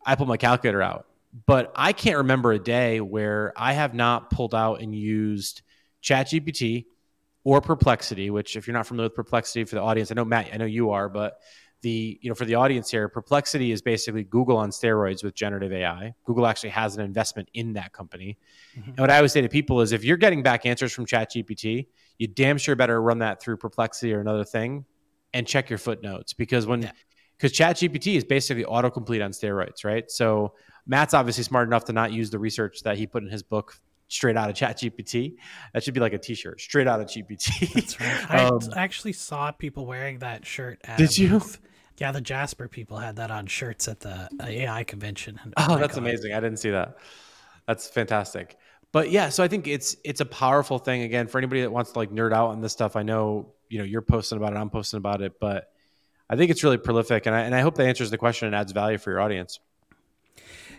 I 0.05 0.15
pull 0.15 0.25
my 0.25 0.37
calculator 0.37 0.81
out. 0.81 1.05
But 1.45 1.71
I 1.75 1.91
can't 1.91 2.17
remember 2.17 2.53
a 2.53 2.59
day 2.59 3.01
where 3.01 3.53
I 3.55 3.73
have 3.73 3.93
not 3.93 4.31
pulled 4.31 4.55
out 4.55 4.81
and 4.81 4.95
used 4.95 5.61
ChatGPT 6.01 6.85
or 7.43 7.61
Perplexity, 7.61 8.29
which 8.31 8.55
if 8.55 8.65
you're 8.65 8.73
not 8.73 8.87
familiar 8.87 9.09
with 9.09 9.15
Perplexity 9.15 9.65
for 9.65 9.75
the 9.75 9.81
audience, 9.81 10.11
I 10.11 10.15
know 10.15 10.25
Matt, 10.25 10.49
I 10.51 10.57
know 10.57 10.65
you 10.65 10.91
are, 10.91 11.07
but 11.07 11.39
the 11.81 12.19
you 12.21 12.29
know 12.29 12.35
for 12.35 12.45
the 12.45 12.55
audience 12.55 12.91
here, 12.91 13.07
Perplexity 13.07 13.71
is 13.71 13.81
basically 13.81 14.23
Google 14.23 14.57
on 14.57 14.69
steroids 14.69 15.23
with 15.23 15.33
generative 15.35 15.71
AI. 15.71 16.13
Google 16.25 16.45
actually 16.45 16.69
has 16.71 16.97
an 16.97 17.03
investment 17.05 17.49
in 17.53 17.73
that 17.73 17.93
company. 17.93 18.37
Mhm. 18.77 18.87
And 18.89 18.99
what 18.99 19.09
I 19.11 19.17
always 19.17 19.31
say 19.31 19.41
to 19.41 19.49
people 19.49 19.81
is 19.81 19.91
if 19.91 20.03
you're 20.03 20.17
getting 20.17 20.43
back 20.43 20.65
answers 20.65 20.91
from 20.91 21.05
ChatGPT, 21.05 21.87
you 22.17 22.27
damn 22.27 22.57
sure 22.57 22.75
better 22.75 23.01
run 23.01 23.19
that 23.19 23.41
through 23.41 23.57
Perplexity 23.57 24.13
or 24.13 24.19
another 24.19 24.43
thing 24.43 24.85
and 25.33 25.47
check 25.47 25.69
your 25.69 25.79
footnotes 25.79 26.33
because 26.33 26.65
when 26.67 26.81
Yeah. 26.81 26.91
because 27.37 27.53
ChatGPT 27.53 28.15
is 28.15 28.25
basically 28.25 28.65
autocomplete 28.65 29.23
on 29.23 29.31
steroids, 29.31 29.85
right? 29.85 30.09
So 30.11 30.55
Matt's 30.85 31.13
obviously 31.13 31.43
smart 31.43 31.67
enough 31.67 31.85
to 31.85 31.93
not 31.93 32.11
use 32.11 32.29
the 32.29 32.39
research 32.39 32.81
that 32.83 32.97
he 32.97 33.07
put 33.07 33.23
in 33.23 33.29
his 33.29 33.43
book 33.43 33.79
straight 34.09 34.35
out 34.35 34.49
of 34.49 34.55
ChatGPT. 34.55 35.35
That 35.73 35.83
should 35.83 35.93
be 35.93 35.99
like 35.99 36.13
a 36.13 36.17
T-shirt, 36.17 36.59
straight 36.59 36.87
out 36.87 36.99
of 36.99 37.05
GPT. 37.07 37.71
That's 37.75 37.99
right. 38.01 38.25
I 38.31 38.45
Um, 38.45 38.59
actually 38.75 39.13
saw 39.13 39.51
people 39.51 39.85
wearing 39.85 40.17
that 40.19 40.45
shirt. 40.47 40.79
At 40.83 40.97
Did 40.97 41.15
you? 41.17 41.29
booth. 41.29 41.59
Yeah, 41.99 42.11
the 42.11 42.21
Jasper 42.21 42.67
people 42.67 42.97
had 42.97 43.17
that 43.17 43.29
on 43.29 43.45
shirts 43.45 43.87
at 43.87 43.99
the 43.99 44.29
uh, 44.39 44.45
AI 44.45 44.83
convention. 44.83 45.39
Oh, 45.57 45.77
that's 45.77 45.95
God. 45.95 46.03
amazing. 46.03 46.33
I 46.33 46.39
didn't 46.39 46.57
see 46.57 46.69
that. 46.69 46.97
That's 47.67 47.87
fantastic. 47.87 48.57
But 48.91 49.11
yeah, 49.11 49.29
so 49.29 49.43
I 49.43 49.47
think 49.47 49.67
it's 49.67 49.95
it's 50.03 50.21
a 50.21 50.25
powerful 50.25 50.79
thing 50.79 51.03
again 51.03 51.27
for 51.27 51.37
anybody 51.37 51.61
that 51.61 51.71
wants 51.71 51.91
to 51.91 51.99
like 51.99 52.11
nerd 52.11 52.33
out 52.33 52.49
on 52.49 52.61
this 52.61 52.71
stuff. 52.71 52.95
I 52.95 53.03
know, 53.03 53.53
you 53.69 53.77
know, 53.77 53.83
you're 53.83 54.01
posting 54.01 54.37
about 54.37 54.53
it, 54.53 54.57
I'm 54.57 54.69
posting 54.69 54.97
about 54.97 55.21
it, 55.21 55.39
but 55.39 55.71
I 56.29 56.35
think 56.35 56.49
it's 56.49 56.63
really 56.63 56.77
prolific 56.77 57.25
and 57.27 57.35
I 57.35 57.41
and 57.41 57.53
I 57.53 57.59
hope 57.61 57.75
that 57.75 57.85
answers 57.85 58.09
the 58.09 58.17
question 58.17 58.47
and 58.47 58.55
adds 58.55 58.71
value 58.71 58.97
for 58.97 59.11
your 59.11 59.19
audience. 59.19 59.59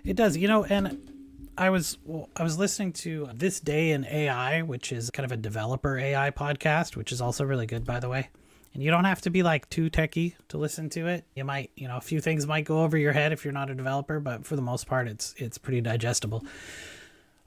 It 0.05 0.17
does, 0.17 0.37
you 0.37 0.49
know, 0.49 0.65
and 0.65 1.13
I 1.57 1.71
was 1.71 1.99
well, 2.05 2.29
I 2.35 2.43
was 2.43 2.59
listening 2.59 2.95
to 2.95 3.29
This 3.35 3.61
Day 3.61 3.91
in 3.93 4.05
AI, 4.07 4.63
which 4.63 4.91
is 4.91 5.11
kind 5.11 5.25
of 5.25 5.31
a 5.31 5.37
developer 5.37 5.99
AI 5.99 6.31
podcast, 6.31 6.97
which 6.97 7.13
is 7.13 7.21
also 7.21 7.45
really 7.45 7.67
good, 7.67 7.85
by 7.85 8.01
the 8.01 8.09
way. 8.09 8.31
And 8.73 8.83
you 8.83 8.91
don't 8.91 9.05
have 9.05 9.21
to 9.23 9.31
be 9.31 9.43
like 9.43 9.69
too 9.69 9.91
techy 9.91 10.37
to 10.49 10.59
listen 10.59 10.91
to 10.91 11.09
it. 11.09 11.25
You 11.35 11.45
might, 11.45 11.71
you 11.75 11.89
know, 11.89 11.97
a 11.97 12.01
few 12.01 12.21
things 12.21 12.47
might 12.47 12.65
go 12.65 12.83
over 12.83 12.97
your 12.97 13.13
head 13.13 13.33
if 13.33 13.45
you're 13.45 13.53
not 13.53 13.69
a 13.69 13.75
developer, 13.75 14.21
but 14.21 14.47
for 14.47 14.55
the 14.55 14.63
most 14.63 14.87
part, 14.87 15.09
it's 15.09 15.35
it's 15.39 15.59
pretty 15.59 15.81
digestible. 15.81 16.45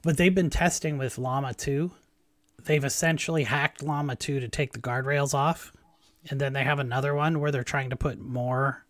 But 0.02 0.18
they've 0.18 0.34
been 0.34 0.50
testing 0.50 0.98
with 0.98 1.16
Llama 1.16 1.54
2. 1.54 1.90
They've 2.64 2.84
essentially 2.84 3.44
hacked 3.44 3.82
Llama 3.82 4.16
2 4.16 4.40
to 4.40 4.48
take 4.48 4.72
the 4.72 4.78
guardrails 4.78 5.32
off. 5.32 5.72
And 6.28 6.40
then 6.40 6.52
they 6.52 6.64
have 6.64 6.78
another 6.78 7.14
one 7.14 7.40
where 7.40 7.50
they're 7.50 7.64
trying 7.64 7.90
to 7.90 7.96
put 7.96 8.18
more 8.18 8.84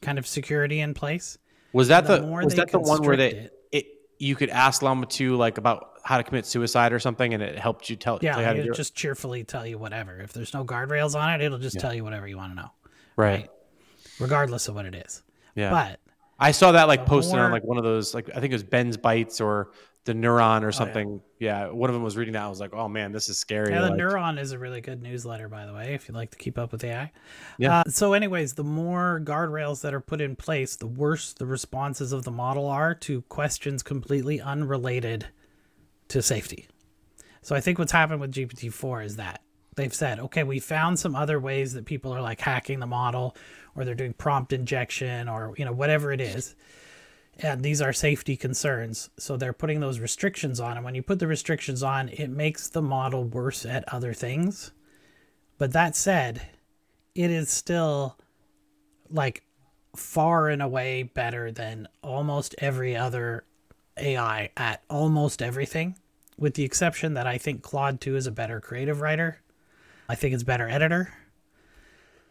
kind 0.00 0.18
of 0.18 0.26
security 0.26 0.80
in 0.80 0.94
place. 0.94 1.38
Was 1.72 1.88
that 1.88 2.06
The 2.06 2.22
was 2.22 2.54
that 2.54 2.70
the 2.70 2.80
one 2.80 3.02
where 3.02 3.16
they 3.16 3.30
constrict 3.30 3.54
it, 3.72 3.86
you 4.18 4.34
could 4.34 4.50
ask 4.50 4.82
Llama 4.82 5.06
2 5.06 5.36
like 5.36 5.58
about 5.58 5.95
how 6.06 6.16
to 6.18 6.22
commit 6.22 6.46
suicide 6.46 6.92
or 6.92 7.00
something 7.00 7.34
and 7.34 7.42
it 7.42 7.58
helped 7.58 7.90
you 7.90 7.96
tell, 7.96 8.20
tell 8.20 8.30
you 8.36 8.38
Yeah, 8.38 8.44
how 8.44 8.52
it'll 8.52 8.64
do 8.66 8.70
it? 8.70 8.76
just 8.76 8.94
cheerfully 8.94 9.42
tell 9.42 9.66
you 9.66 9.76
whatever. 9.76 10.20
If 10.20 10.32
there's 10.32 10.54
no 10.54 10.64
guardrails 10.64 11.18
on 11.20 11.28
it, 11.34 11.44
it'll 11.44 11.58
just 11.58 11.80
tell 11.80 11.92
you 11.92 12.04
whatever 12.04 12.28
you 12.28 12.36
want 12.36 12.52
to 12.52 12.56
know, 12.62 12.70
Right. 13.16 13.50
regardless 14.20 14.68
of 14.68 14.76
what 14.76 14.86
it 14.86 14.94
is. 14.94 15.22
Yeah. 15.56 15.70
But 15.70 16.00
I 16.38 16.52
saw 16.52 16.70
that 16.72 16.86
like 16.86 17.06
posted 17.06 17.38
on 17.40 17.50
like 17.50 17.64
one 17.64 17.76
of 17.76 17.82
those 17.82 18.14
like 18.14 18.30
I 18.30 18.40
think 18.40 18.52
it 18.52 18.54
was 18.54 18.62
Ben's 18.62 18.96
Bites 18.96 19.40
or 19.40 19.72
the 20.04 20.12
Neuron 20.14 20.62
or 20.62 20.70
something. 20.70 21.20
yeah. 21.40 21.66
one 21.66 21.90
of 21.90 21.94
them 21.94 22.04
was 22.04 22.16
reading 22.16 22.34
that. 22.34 22.44
I 22.44 22.48
was 22.48 22.60
like, 22.60 22.72
oh 22.72 22.86
man, 22.88 23.10
this 23.10 23.28
is 23.28 23.36
scary. 23.38 23.72
Yeah, 23.72 23.80
the 23.80 23.90
like- 23.90 23.98
Neuron 23.98 24.38
is 24.38 24.52
a 24.52 24.58
really 24.60 24.80
good 24.80 25.02
newsletter, 25.02 25.48
by 25.48 25.66
the 25.66 25.72
way, 25.74 25.94
if 25.94 26.06
you'd 26.06 26.14
like 26.14 26.30
to 26.30 26.38
keep 26.38 26.56
up 26.56 26.70
with 26.70 26.84
AI. 26.84 27.10
Yeah. 27.58 27.80
Uh, 27.80 27.84
so, 27.88 28.12
anyways, 28.12 28.52
the 28.52 28.62
more 28.62 29.20
guardrails 29.24 29.80
that 29.80 29.92
are 29.92 30.00
put 30.00 30.20
in 30.20 30.36
place, 30.36 30.76
the 30.76 30.86
worse 30.86 31.32
the 31.32 31.46
responses 31.46 32.12
of 32.12 32.22
the 32.22 32.30
model 32.30 32.68
are 32.68 32.94
to 32.94 33.22
questions 33.22 33.82
completely 33.82 34.40
unrelated 34.40 35.26
to 36.08 36.22
safety. 36.22 36.66
So, 37.42 37.54
I 37.54 37.60
think 37.60 37.78
what's 37.78 37.92
happened 37.92 38.20
with 38.20 38.32
GPT 38.32 38.72
4 38.72 39.02
is 39.02 39.16
that 39.16 39.42
they've 39.76 39.94
said, 39.94 40.18
okay, 40.20 40.42
we 40.42 40.58
found 40.58 40.98
some 40.98 41.14
other 41.14 41.38
ways 41.38 41.74
that 41.74 41.84
people 41.84 42.12
are 42.12 42.22
like 42.22 42.40
hacking 42.40 42.80
the 42.80 42.86
model 42.86 43.36
or 43.74 43.84
they're 43.84 43.94
doing 43.94 44.14
prompt 44.14 44.52
injection 44.52 45.28
or, 45.28 45.54
you 45.56 45.64
know, 45.64 45.72
whatever 45.72 46.12
it 46.12 46.20
is 46.20 46.56
and 47.38 47.62
these 47.62 47.82
are 47.82 47.92
safety 47.92 48.36
concerns. 48.36 49.10
So 49.18 49.36
they're 49.36 49.52
putting 49.52 49.80
those 49.80 50.00
restrictions 50.00 50.58
on. 50.58 50.76
And 50.76 50.84
when 50.84 50.94
you 50.94 51.02
put 51.02 51.18
the 51.18 51.26
restrictions 51.26 51.82
on, 51.82 52.08
it 52.08 52.30
makes 52.30 52.68
the 52.68 52.82
model 52.82 53.24
worse 53.24 53.66
at 53.66 53.92
other 53.92 54.14
things. 54.14 54.72
But 55.58 55.72
that 55.72 55.96
said, 55.96 56.48
it 57.14 57.30
is 57.30 57.50
still 57.50 58.16
like 59.10 59.42
far 59.94 60.48
and 60.48 60.62
away 60.62 61.02
better 61.02 61.50
than 61.50 61.88
almost 62.02 62.54
every 62.58 62.96
other 62.96 63.44
AI 63.98 64.50
at 64.56 64.82
almost 64.90 65.42
everything, 65.42 65.96
with 66.38 66.54
the 66.54 66.64
exception 66.64 67.14
that 67.14 67.26
I 67.26 67.38
think 67.38 67.62
Claude 67.62 68.00
2 68.00 68.16
is 68.16 68.26
a 68.26 68.30
better 68.30 68.60
creative 68.60 69.00
writer. 69.00 69.40
I 70.08 70.14
think 70.14 70.34
it's 70.34 70.42
better 70.42 70.68
editor. 70.68 71.12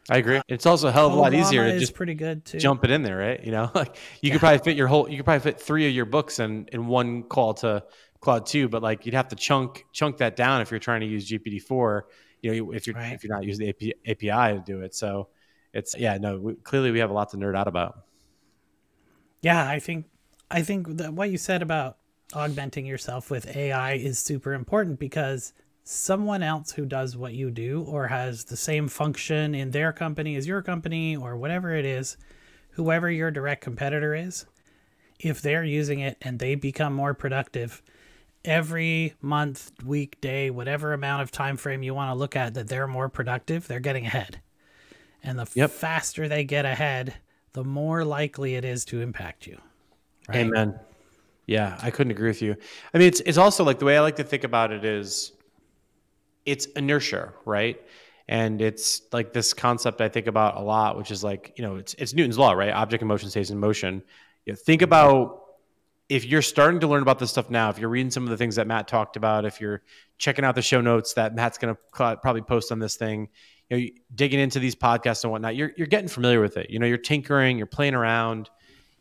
I 0.09 0.17
agree. 0.17 0.39
It's 0.47 0.67
also 0.67 0.87
a 0.89 0.91
hell 0.91 1.07
of 1.07 1.13
a 1.13 1.15
lot 1.15 1.33
easier 1.33 1.63
to 1.65 1.79
just 1.79 1.95
pretty 1.95 2.13
good 2.13 2.45
too. 2.45 2.59
jump 2.59 2.83
it 2.83 2.91
in 2.91 3.01
there, 3.01 3.17
right? 3.17 3.43
You 3.43 3.51
know, 3.51 3.71
like 3.75 3.97
you 4.21 4.29
could 4.31 4.39
probably 4.39 4.59
fit 4.59 4.77
your 4.77 4.87
whole, 4.87 5.09
you 5.09 5.17
could 5.17 5.25
probably 5.25 5.51
fit 5.51 5.59
three 5.59 5.87
of 5.87 5.93
your 5.93 6.05
books 6.05 6.39
in 6.39 6.67
in 6.71 6.85
one 6.85 7.23
call 7.23 7.55
to 7.55 7.83
Claude 8.21 8.45
Two, 8.45 8.69
but 8.69 8.83
like 8.83 9.05
you'd 9.07 9.15
have 9.15 9.29
to 9.29 9.35
chunk 9.35 9.83
chunk 9.93 10.17
that 10.17 10.35
down 10.35 10.61
if 10.61 10.69
you're 10.69 10.79
trying 10.79 11.01
to 11.01 11.07
use 11.07 11.27
GPT 11.27 11.59
four. 11.59 12.05
You 12.41 12.65
know, 12.65 12.71
if 12.71 12.85
you're 12.85 12.95
Right. 12.95 13.13
if 13.13 13.23
you're 13.23 13.33
not 13.33 13.45
using 13.45 13.65
the 13.65 13.69
AP, 14.05 14.21
API 14.21 14.57
to 14.59 14.63
do 14.63 14.81
it. 14.81 14.93
So 14.93 15.29
it's 15.73 15.97
yeah, 15.97 16.19
no, 16.19 16.37
we, 16.39 16.53
clearly 16.53 16.91
we 16.91 16.99
have 16.99 17.09
a 17.09 17.13
lot 17.13 17.31
to 17.31 17.37
nerd 17.37 17.57
out 17.57 17.67
about. 17.67 17.97
Yeah, 19.41 19.67
I 19.67 19.79
think 19.79 20.05
I 20.49 20.61
think 20.61 20.97
that 20.97 21.13
what 21.13 21.31
you 21.31 21.37
said 21.37 21.61
about 21.61 21.97
augmenting 22.33 22.85
yourself 22.85 23.29
with 23.31 23.55
AI 23.55 23.93
is 23.93 24.19
super 24.19 24.53
important 24.53 24.99
because 24.99 25.53
someone 25.83 26.43
else 26.43 26.71
who 26.71 26.85
does 26.85 27.15
what 27.15 27.33
you 27.33 27.51
do 27.51 27.83
or 27.87 28.07
has 28.07 28.45
the 28.45 28.57
same 28.57 28.87
function 28.87 29.53
in 29.53 29.71
their 29.71 29.93
company 29.93 30.35
as 30.35 30.47
your 30.47 30.61
company 30.61 31.15
or 31.15 31.37
whatever 31.37 31.73
it 31.73 31.85
is, 31.85 32.17
whoever 32.71 33.09
your 33.09 33.31
direct 33.31 33.61
competitor 33.61 34.13
is, 34.15 34.45
if 35.19 35.41
they're 35.41 35.63
using 35.63 35.99
it 35.99 36.17
and 36.21 36.39
they 36.39 36.55
become 36.55 36.93
more 36.93 37.13
productive 37.13 37.81
every 38.43 39.13
month, 39.21 39.71
week, 39.83 40.19
day, 40.21 40.49
whatever 40.49 40.93
amount 40.93 41.21
of 41.21 41.31
time 41.31 41.57
frame 41.57 41.83
you 41.83 41.93
want 41.93 42.11
to 42.11 42.15
look 42.15 42.35
at 42.35 42.53
that 42.53 42.67
they're 42.67 42.87
more 42.87 43.09
productive, 43.09 43.67
they're 43.67 43.79
getting 43.79 44.05
ahead. 44.05 44.41
And 45.23 45.39
the 45.39 45.47
Yep. 45.53 45.71
faster 45.71 46.27
they 46.27 46.43
get 46.43 46.65
ahead, 46.65 47.15
the 47.53 47.63
more 47.63 48.03
likely 48.03 48.55
it 48.55 48.65
is 48.65 48.85
to 48.85 49.01
impact 49.01 49.47
you. 49.47 49.59
Right? 50.27 50.37
Amen. 50.37 50.79
Yeah, 51.47 51.77
I 51.81 51.91
couldn't 51.91 52.11
agree 52.11 52.29
with 52.29 52.41
you. 52.41 52.55
I 52.93 52.97
mean, 52.97 53.07
it's 53.07 53.21
it's 53.21 53.37
also 53.37 53.63
like 53.63 53.79
the 53.79 53.85
way 53.85 53.97
I 53.97 54.01
like 54.01 54.15
to 54.15 54.23
think 54.23 54.43
about 54.43 54.71
it 54.71 54.83
is 54.83 55.31
it's 56.45 56.65
inertia, 56.67 57.33
right? 57.45 57.79
And 58.27 58.61
it's 58.61 59.01
like 59.11 59.33
this 59.33 59.53
concept 59.53 60.01
I 60.01 60.09
think 60.09 60.27
about 60.27 60.57
a 60.57 60.61
lot, 60.61 60.97
which 60.97 61.11
is 61.11 61.23
like, 61.23 61.53
you 61.57 61.63
know, 61.63 61.75
it's 61.75 61.93
it's 61.95 62.13
Newton's 62.13 62.37
law, 62.37 62.53
right? 62.53 62.71
Object 62.71 63.01
in 63.01 63.07
motion 63.07 63.29
stays 63.29 63.51
in 63.51 63.59
motion. 63.59 64.01
You 64.45 64.53
know, 64.53 64.57
think 64.57 64.81
mm-hmm. 64.81 64.89
about 64.89 65.43
if 66.09 66.25
you're 66.25 66.41
starting 66.41 66.79
to 66.79 66.87
learn 66.87 67.01
about 67.01 67.19
this 67.19 67.31
stuff 67.31 67.49
now, 67.49 67.69
if 67.69 67.79
you're 67.79 67.89
reading 67.89 68.11
some 68.11 68.23
of 68.23 68.29
the 68.29 68.37
things 68.37 68.55
that 68.55 68.67
Matt 68.67 68.87
talked 68.87 69.15
about, 69.15 69.45
if 69.45 69.59
you're 69.59 69.81
checking 70.17 70.45
out 70.45 70.55
the 70.55 70.61
show 70.61 70.81
notes 70.81 71.13
that 71.13 71.35
Matt's 71.35 71.57
going 71.57 71.75
to 71.75 71.81
probably 71.91 72.41
post 72.41 72.71
on 72.71 72.79
this 72.79 72.95
thing, 72.95 73.29
you 73.69 73.77
know, 73.77 73.85
digging 74.13 74.39
into 74.39 74.59
these 74.59 74.75
podcasts 74.75 75.23
and 75.23 75.31
whatnot, 75.31 75.55
you're 75.55 75.71
you're 75.77 75.87
getting 75.87 76.07
familiar 76.07 76.41
with 76.41 76.57
it. 76.57 76.71
You 76.71 76.79
know, 76.79 76.87
you're 76.87 76.97
tinkering, 76.97 77.57
you're 77.57 77.67
playing 77.67 77.93
around. 77.93 78.49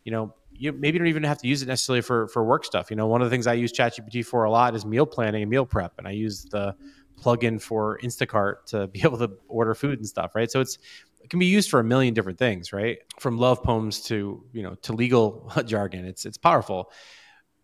You 0.05 0.13
know, 0.13 0.35
you 0.57 0.73
maybe 0.73 0.99
don't 0.99 1.09
even 1.09 1.25
have 1.25 1.39
to 1.39 1.49
use 1.49 1.63
it 1.63 1.67
necessarily 1.67 2.01
for 2.01 2.29
for 2.29 2.45
work 2.45 2.65
stuff. 2.65 2.91
You 2.91 2.97
know, 2.97 3.07
one 3.07 3.23
of 3.23 3.27
the 3.27 3.31
things 3.31 3.47
I 3.47 3.55
use 3.55 3.73
ChatGPT 3.73 4.25
for 4.25 4.45
a 4.45 4.51
lot 4.51 4.75
is 4.75 4.85
meal 4.85 5.07
planning 5.07 5.43
and 5.43 5.51
meal 5.51 5.67
prep, 5.67 5.95
and 5.99 6.07
I 6.07 6.13
use 6.13 6.45
the 6.45 6.75
plugin 7.21 7.61
for 7.61 7.99
Instacart 8.03 8.67
to 8.67 8.87
be 8.93 9.01
able 9.03 9.19
to 9.19 9.31
order 9.49 9.75
food 9.75 9.99
and 9.99 10.07
stuff. 10.09 10.35
Right, 10.35 10.51
so 10.51 10.61
it's 10.61 10.79
it 11.23 11.31
can 11.31 11.39
be 11.39 11.47
used 11.47 11.71
for 11.71 11.81
a 11.81 11.85
million 11.85 12.15
different 12.15 12.39
things, 12.39 12.73
right? 12.73 12.99
From 13.19 13.39
love 13.39 13.63
poems 13.63 14.03
to 14.03 14.45
you 14.53 14.63
know 14.63 14.75
to 14.83 14.93
legal 14.93 15.51
jargon. 15.67 16.05
It's 16.05 16.27
it's 16.27 16.39
powerful. 16.39 16.91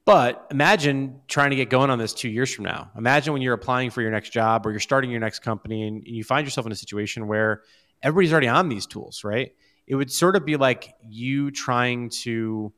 But 0.07 0.47
imagine 0.51 1.21
trying 1.29 1.51
to 1.51 1.57
get 1.57 1.71
going 1.71 1.91
on 1.91 1.99
this 1.99 2.15
two 2.15 2.31
years 2.31 2.53
from 2.53 2.65
now. 2.65 2.91
Imagine 2.97 3.33
when 3.33 3.43
you're 3.43 3.55
applying 3.55 3.91
for 3.91 4.03
your 4.03 4.11
next 4.11 4.31
job 4.31 4.67
or 4.67 4.71
you're 4.71 4.81
starting 4.81 5.11
your 5.11 5.21
next 5.21 5.41
company 5.41 5.87
and 5.87 6.03
you 6.05 6.25
find 6.25 6.47
yourself 6.47 6.67
in 6.67 6.73
a 6.73 6.77
situation 6.77 7.29
where 7.29 7.63
everybody's 8.03 8.33
already 8.33 8.49
on 8.49 8.69
these 8.69 8.87
tools, 8.87 9.23
right? 9.23 9.53
It 9.87 9.95
would 9.95 10.11
sort 10.11 10.37
of 10.37 10.45
be 10.45 10.57
like 10.57 10.95
you 11.03 11.51
trying 11.51 12.11
to 12.23 12.73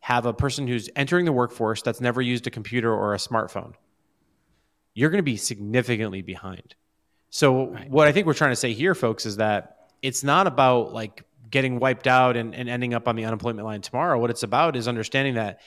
have 0.00 0.26
a 0.26 0.32
person 0.32 0.66
who's 0.66 0.88
entering 0.96 1.24
the 1.24 1.32
workforce 1.32 1.82
that's 1.82 2.00
never 2.00 2.20
used 2.20 2.46
a 2.46 2.50
computer 2.50 2.92
or 2.92 3.14
a 3.14 3.18
smartphone. 3.18 3.74
You're 4.94 5.10
going 5.10 5.18
to 5.18 5.22
be 5.22 5.36
significantly 5.36 6.22
behind. 6.22 6.74
So, 7.28 7.66
what 7.88 8.08
I 8.08 8.12
think 8.12 8.26
we're 8.26 8.34
trying 8.34 8.50
to 8.50 8.56
say 8.56 8.72
here, 8.72 8.94
folks, 8.94 9.24
is 9.24 9.36
that 9.36 9.76
it's 10.02 10.24
not 10.24 10.46
about 10.46 10.92
like 10.92 11.24
getting 11.50 11.78
wiped 11.78 12.06
out 12.06 12.36
and, 12.36 12.54
and 12.54 12.68
ending 12.68 12.94
up 12.94 13.06
on 13.08 13.16
the 13.16 13.24
unemployment 13.24 13.66
line 13.66 13.82
tomorrow. 13.82 14.18
What 14.18 14.30
it's 14.30 14.42
about 14.42 14.76
is 14.76 14.88
understanding 14.88 15.34
that 15.34 15.60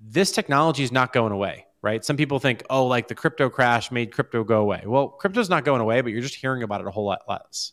this 0.00 0.32
technology 0.32 0.82
is 0.82 0.92
not 0.92 1.12
going 1.12 1.32
away, 1.32 1.66
right? 1.82 2.04
Some 2.04 2.16
people 2.16 2.38
think, 2.38 2.64
oh, 2.68 2.86
like 2.86 3.08
the 3.08 3.14
crypto 3.14 3.48
crash 3.48 3.90
made 3.90 4.12
crypto 4.12 4.44
go 4.44 4.60
away. 4.60 4.82
Well, 4.84 5.08
crypto's 5.08 5.48
not 5.48 5.64
going 5.64 5.80
away, 5.80 6.00
but 6.00 6.12
you're 6.12 6.20
just 6.20 6.34
hearing 6.34 6.62
about 6.62 6.80
it 6.80 6.86
a 6.86 6.90
whole 6.90 7.06
lot 7.06 7.20
less. 7.28 7.72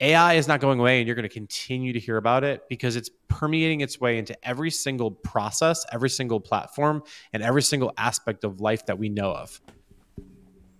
AI 0.00 0.34
is 0.34 0.48
not 0.48 0.60
going 0.60 0.80
away, 0.80 0.98
and 0.98 1.06
you're 1.06 1.14
going 1.14 1.28
to 1.28 1.32
continue 1.32 1.92
to 1.92 2.00
hear 2.00 2.16
about 2.16 2.42
it 2.44 2.64
because 2.68 2.96
it's 2.96 3.10
permeating 3.28 3.80
its 3.80 4.00
way 4.00 4.18
into 4.18 4.36
every 4.46 4.70
single 4.70 5.10
process, 5.10 5.84
every 5.92 6.10
single 6.10 6.40
platform, 6.40 7.02
and 7.32 7.42
every 7.42 7.62
single 7.62 7.92
aspect 7.96 8.44
of 8.44 8.60
life 8.60 8.86
that 8.86 8.98
we 8.98 9.08
know 9.08 9.32
of. 9.32 9.60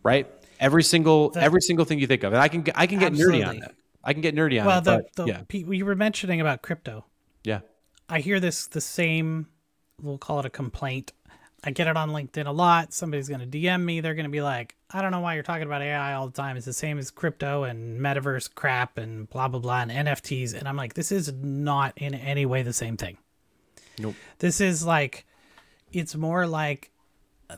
Right? 0.02 0.26
Every 0.60 0.82
single 0.82 1.30
The- 1.30 1.42
every 1.42 1.60
single 1.60 1.84
thing 1.84 1.98
you 1.98 2.06
think 2.06 2.22
of, 2.24 2.32
and 2.32 2.42
I 2.42 2.48
can 2.48 2.64
I 2.74 2.86
can 2.86 2.98
get 2.98 3.12
nerdy 3.12 3.46
on 3.46 3.60
that. 3.60 3.74
I 4.02 4.12
can 4.12 4.22
get 4.22 4.34
nerdy 4.34 4.60
on 4.60 4.66
that. 4.66 4.66
well, 4.66 4.78
it. 4.78 4.84
the, 4.84 5.24
but 5.24 5.26
the 5.50 5.58
yeah, 5.60 5.74
you 5.74 5.84
were 5.84 5.96
mentioning 5.96 6.40
about 6.40 6.62
crypto. 6.62 7.04
yeah, 7.42 7.60
I 8.08 8.20
hear 8.20 8.40
this 8.40 8.66
the 8.66 8.80
same. 8.80 9.48
We'll 10.02 10.18
call 10.18 10.40
it 10.40 10.46
a 10.46 10.50
complaint. 10.50 11.12
I 11.66 11.70
get 11.70 11.86
it 11.86 11.96
on 11.96 12.10
LinkedIn 12.10 12.46
a 12.46 12.52
lot. 12.52 12.92
Somebody's 12.92 13.28
going 13.28 13.40
to 13.40 13.46
DM 13.46 13.82
me. 13.82 14.00
They're 14.00 14.14
going 14.14 14.24
to 14.24 14.30
be 14.30 14.42
like, 14.42 14.76
"I 14.90 15.00
don't 15.00 15.10
know 15.12 15.20
why 15.20 15.34
you're 15.34 15.42
talking 15.42 15.66
about 15.66 15.80
AI 15.82 16.12
all 16.12 16.26
the 16.26 16.32
time. 16.32 16.56
It's 16.56 16.66
the 16.66 16.72
same 16.74 16.98
as 16.98 17.10
crypto 17.10 17.64
and 17.64 18.00
metaverse 18.00 18.54
crap 18.54 18.98
and 18.98 19.28
blah 19.30 19.48
blah 19.48 19.60
blah 19.60 19.80
and 19.80 19.90
NFTs." 19.90 20.52
And 20.54 20.68
I'm 20.68 20.76
like, 20.76 20.94
"This 20.94 21.10
is 21.10 21.32
not 21.32 21.94
in 21.96 22.14
any 22.14 22.44
way 22.44 22.62
the 22.62 22.72
same 22.74 22.96
thing. 22.96 23.16
Nope. 23.98 24.14
This 24.38 24.60
is 24.60 24.84
like, 24.84 25.24
it's 25.92 26.14
more 26.14 26.46
like 26.46 26.90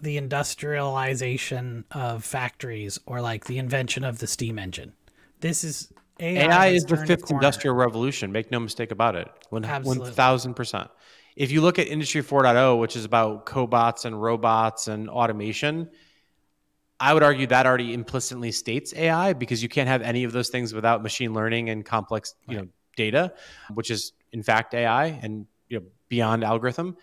the 0.00 0.16
industrialization 0.16 1.84
of 1.90 2.24
factories 2.24 2.98
or 3.06 3.20
like 3.20 3.46
the 3.46 3.58
invention 3.58 4.04
of 4.04 4.18
the 4.18 4.26
steam 4.26 4.58
engine. 4.58 4.92
This 5.40 5.64
is 5.64 5.92
AI, 6.20 6.46
AI 6.46 6.66
is 6.68 6.84
the 6.84 6.96
fifth 6.96 7.26
corner. 7.26 7.40
industrial 7.42 7.76
revolution. 7.76 8.32
Make 8.32 8.50
no 8.50 8.60
mistake 8.60 8.90
about 8.90 9.16
it. 9.16 9.28
One 9.50 9.64
Absolutely. 9.64 10.12
thousand 10.12 10.54
percent. 10.54 10.90
If 11.36 11.52
you 11.52 11.60
look 11.60 11.78
at 11.78 11.86
Industry 11.86 12.22
4.0, 12.22 12.80
which 12.80 12.96
is 12.96 13.04
about 13.04 13.44
cobots 13.44 14.06
and 14.06 14.20
robots 14.20 14.88
and 14.88 15.08
automation, 15.08 15.90
I 16.98 17.12
would 17.12 17.22
argue 17.22 17.46
that 17.48 17.66
already 17.66 17.92
implicitly 17.92 18.50
states 18.52 18.94
AI 18.96 19.34
because 19.34 19.62
you 19.62 19.68
can't 19.68 19.88
have 19.88 20.00
any 20.00 20.24
of 20.24 20.32
those 20.32 20.48
things 20.48 20.72
without 20.72 21.02
machine 21.02 21.34
learning 21.34 21.68
and 21.68 21.84
complex, 21.84 22.34
you 22.48 22.56
know, 22.56 22.68
data, 22.96 23.34
which 23.74 23.90
is 23.90 24.12
in 24.32 24.42
fact 24.42 24.72
AI 24.74 25.06
and 25.22 25.46
you 25.68 25.78
know 25.78 25.86
beyond 26.08 26.42
algorithm. 26.42 26.96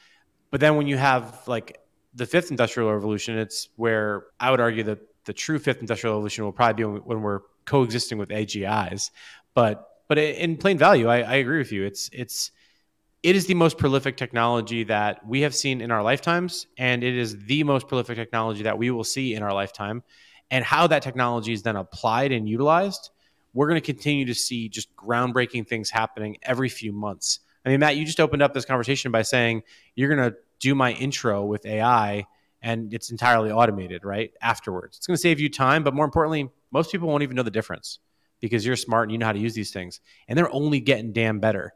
But 0.49 0.59
then 0.59 0.75
when 0.75 0.87
you 0.87 0.97
have 0.97 1.47
like 1.47 1.79
the 2.15 2.25
fifth 2.25 2.49
industrial 2.49 2.91
revolution, 2.91 3.37
it's 3.37 3.69
where 3.75 4.25
I 4.39 4.49
would 4.49 4.59
argue 4.59 4.83
that 4.83 4.99
the 5.25 5.33
true 5.33 5.59
fifth 5.59 5.79
industrial 5.79 6.15
revolution 6.15 6.43
will 6.43 6.51
probably 6.51 6.83
be 6.83 6.85
when, 6.85 7.01
when 7.03 7.21
we're 7.21 7.41
coexisting 7.65 8.17
with 8.17 8.29
AGIs. 8.29 9.11
But 9.53 9.87
but 10.07 10.17
in 10.17 10.57
plain 10.57 10.77
value, 10.77 11.07
I, 11.07 11.21
I 11.21 11.35
agree 11.35 11.59
with 11.59 11.71
you. 11.71 11.85
It's 11.85 12.09
it's 12.11 12.51
it 13.23 13.37
is 13.37 13.47
the 13.47 13.53
most 13.53 13.77
prolific 13.77 14.17
technology 14.17 14.83
that 14.83 15.25
we 15.25 15.41
have 15.41 15.55
seen 15.55 15.79
in 15.79 15.91
our 15.91 16.03
lifetimes, 16.03 16.67
and 16.77 17.03
it 17.03 17.15
is 17.15 17.45
the 17.45 17.63
most 17.63 17.87
prolific 17.87 18.17
technology 18.17 18.63
that 18.63 18.77
we 18.77 18.91
will 18.91 19.05
see 19.05 19.33
in 19.33 19.41
our 19.41 19.53
lifetime. 19.53 20.03
And 20.51 20.63
how 20.63 20.87
that 20.87 21.01
technology 21.01 21.53
is 21.53 21.63
then 21.63 21.77
applied 21.77 22.33
and 22.33 22.47
utilized, 22.47 23.11
we're 23.53 23.67
going 23.67 23.81
to 23.81 23.85
continue 23.85 24.25
to 24.25 24.35
see 24.35 24.67
just 24.67 24.93
groundbreaking 24.95 25.67
things 25.67 25.89
happening 25.89 26.37
every 26.43 26.67
few 26.67 26.91
months. 26.91 27.39
I 27.65 27.69
mean, 27.69 27.79
Matt, 27.79 27.95
you 27.95 28.05
just 28.05 28.19
opened 28.19 28.41
up 28.41 28.53
this 28.53 28.65
conversation 28.65 29.11
by 29.11 29.21
saying 29.21 29.63
you're 29.95 30.13
going 30.13 30.31
to 30.31 30.37
do 30.59 30.75
my 30.75 30.91
intro 30.91 31.45
with 31.45 31.65
AI 31.65 32.27
and 32.61 32.93
it's 32.93 33.09
entirely 33.09 33.51
automated, 33.51 34.03
right? 34.03 34.31
Afterwards, 34.41 34.97
it's 34.97 35.07
going 35.07 35.15
to 35.15 35.21
save 35.21 35.39
you 35.39 35.49
time, 35.49 35.83
but 35.83 35.93
more 35.93 36.05
importantly, 36.05 36.49
most 36.71 36.91
people 36.91 37.07
won't 37.07 37.23
even 37.23 37.35
know 37.35 37.43
the 37.43 37.51
difference 37.51 37.99
because 38.41 38.65
you're 38.65 38.75
smart 38.75 39.03
and 39.03 39.13
you 39.13 39.17
know 39.17 39.25
how 39.25 39.31
to 39.31 39.39
use 39.39 39.53
these 39.53 39.71
things. 39.71 40.01
And 40.27 40.37
they're 40.37 40.53
only 40.53 40.81
getting 40.81 41.13
damn 41.13 41.39
better. 41.39 41.73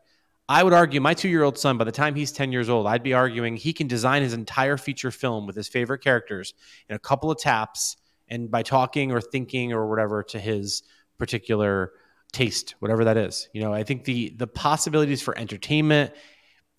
I 0.50 0.64
would 0.64 0.74
argue 0.74 1.02
my 1.02 1.14
two 1.14 1.28
year 1.28 1.44
old 1.44 1.58
son, 1.58 1.78
by 1.78 1.84
the 1.84 1.92
time 1.92 2.16
he's 2.16 2.32
10 2.32 2.52
years 2.52 2.70
old, 2.70 2.88
I'd 2.88 3.04
be 3.04 3.14
arguing 3.14 3.58
he 3.58 3.74
can 3.74 3.88
design 3.88 4.22
his 4.22 4.34
entire 4.34 4.78
feature 4.78 5.12
film 5.12 5.46
with 5.46 5.56
his 5.56 5.68
favorite 5.68 6.00
characters 6.00 6.54
in 6.90 6.96
a 6.96 7.00
couple 7.00 7.30
of 7.30 7.38
taps 7.38 7.98
and 8.30 8.50
by 8.50 8.64
talking 8.64 9.12
or 9.12 9.20
thinking 9.20 9.74
or 9.74 9.90
whatever 9.90 10.24
to 10.24 10.40
his 10.40 10.84
particular 11.18 11.92
taste, 12.32 12.76
whatever 12.80 13.04
that 13.06 13.18
is. 13.18 13.50
You 13.54 13.62
know, 13.62 13.74
I 13.74 13.84
think 13.84 14.06
the 14.06 14.34
the 14.38 14.48
possibilities 14.48 15.22
for 15.22 15.38
entertainment, 15.38 16.14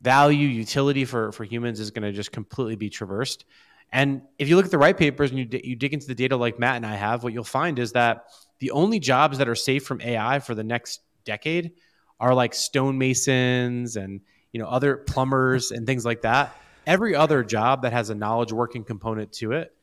value, 0.00 0.48
utility 0.48 1.04
for 1.04 1.32
for 1.32 1.44
humans 1.44 1.78
is 1.78 1.90
going 1.90 2.04
to 2.04 2.12
just 2.12 2.32
completely 2.32 2.76
be 2.76 2.88
traversed. 2.88 3.44
And 3.92 4.22
if 4.38 4.48
you 4.48 4.56
look 4.56 4.66
at 4.66 4.70
the 4.70 4.78
right 4.78 4.96
papers 4.96 5.30
and 5.30 5.38
you, 5.38 5.60
you 5.64 5.76
dig 5.76 5.94
into 5.94 6.06
the 6.06 6.14
data 6.14 6.36
like 6.36 6.58
Matt 6.58 6.76
and 6.76 6.86
I 6.86 6.94
have, 6.94 7.22
what 7.24 7.32
you'll 7.32 7.44
find 7.44 7.78
is 7.78 7.92
that 7.92 8.26
the 8.58 8.70
only 8.70 8.98
jobs 8.98 9.38
that 9.38 9.48
are 9.48 9.54
safe 9.54 9.84
from 9.84 10.00
AI 10.02 10.40
for 10.40 10.54
the 10.54 10.64
next 10.64 11.00
decade 11.24 11.72
are 12.20 12.34
like 12.34 12.52
stonemasons 12.52 13.96
and 13.96 14.20
you 14.52 14.60
know 14.60 14.66
other 14.66 14.96
plumbers 14.96 15.70
and 15.70 15.86
things 15.86 16.04
like 16.04 16.22
that. 16.22 16.56
Every 16.86 17.14
other 17.14 17.44
job 17.44 17.82
that 17.82 17.92
has 17.92 18.10
a 18.10 18.14
knowledge 18.14 18.52
working 18.52 18.84
component 18.84 19.32
to 19.34 19.52
it 19.52 19.74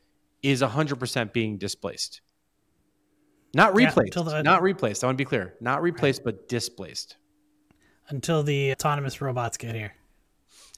is 0.41 0.61
100% 0.61 1.33
being 1.33 1.57
displaced. 1.57 2.21
Not 3.53 3.75
replaced. 3.75 4.15
Yeah, 4.15 4.23
the, 4.23 4.41
not 4.41 4.63
replaced. 4.63 5.03
I 5.03 5.07
want 5.07 5.17
to 5.17 5.21
be 5.21 5.25
clear. 5.25 5.55
Not 5.61 5.81
replaced, 5.81 6.21
right. 6.25 6.35
but 6.35 6.49
displaced. 6.49 7.17
Until 8.09 8.43
the 8.43 8.71
autonomous 8.71 9.21
robots 9.21 9.57
get 9.57 9.75
here 9.75 9.93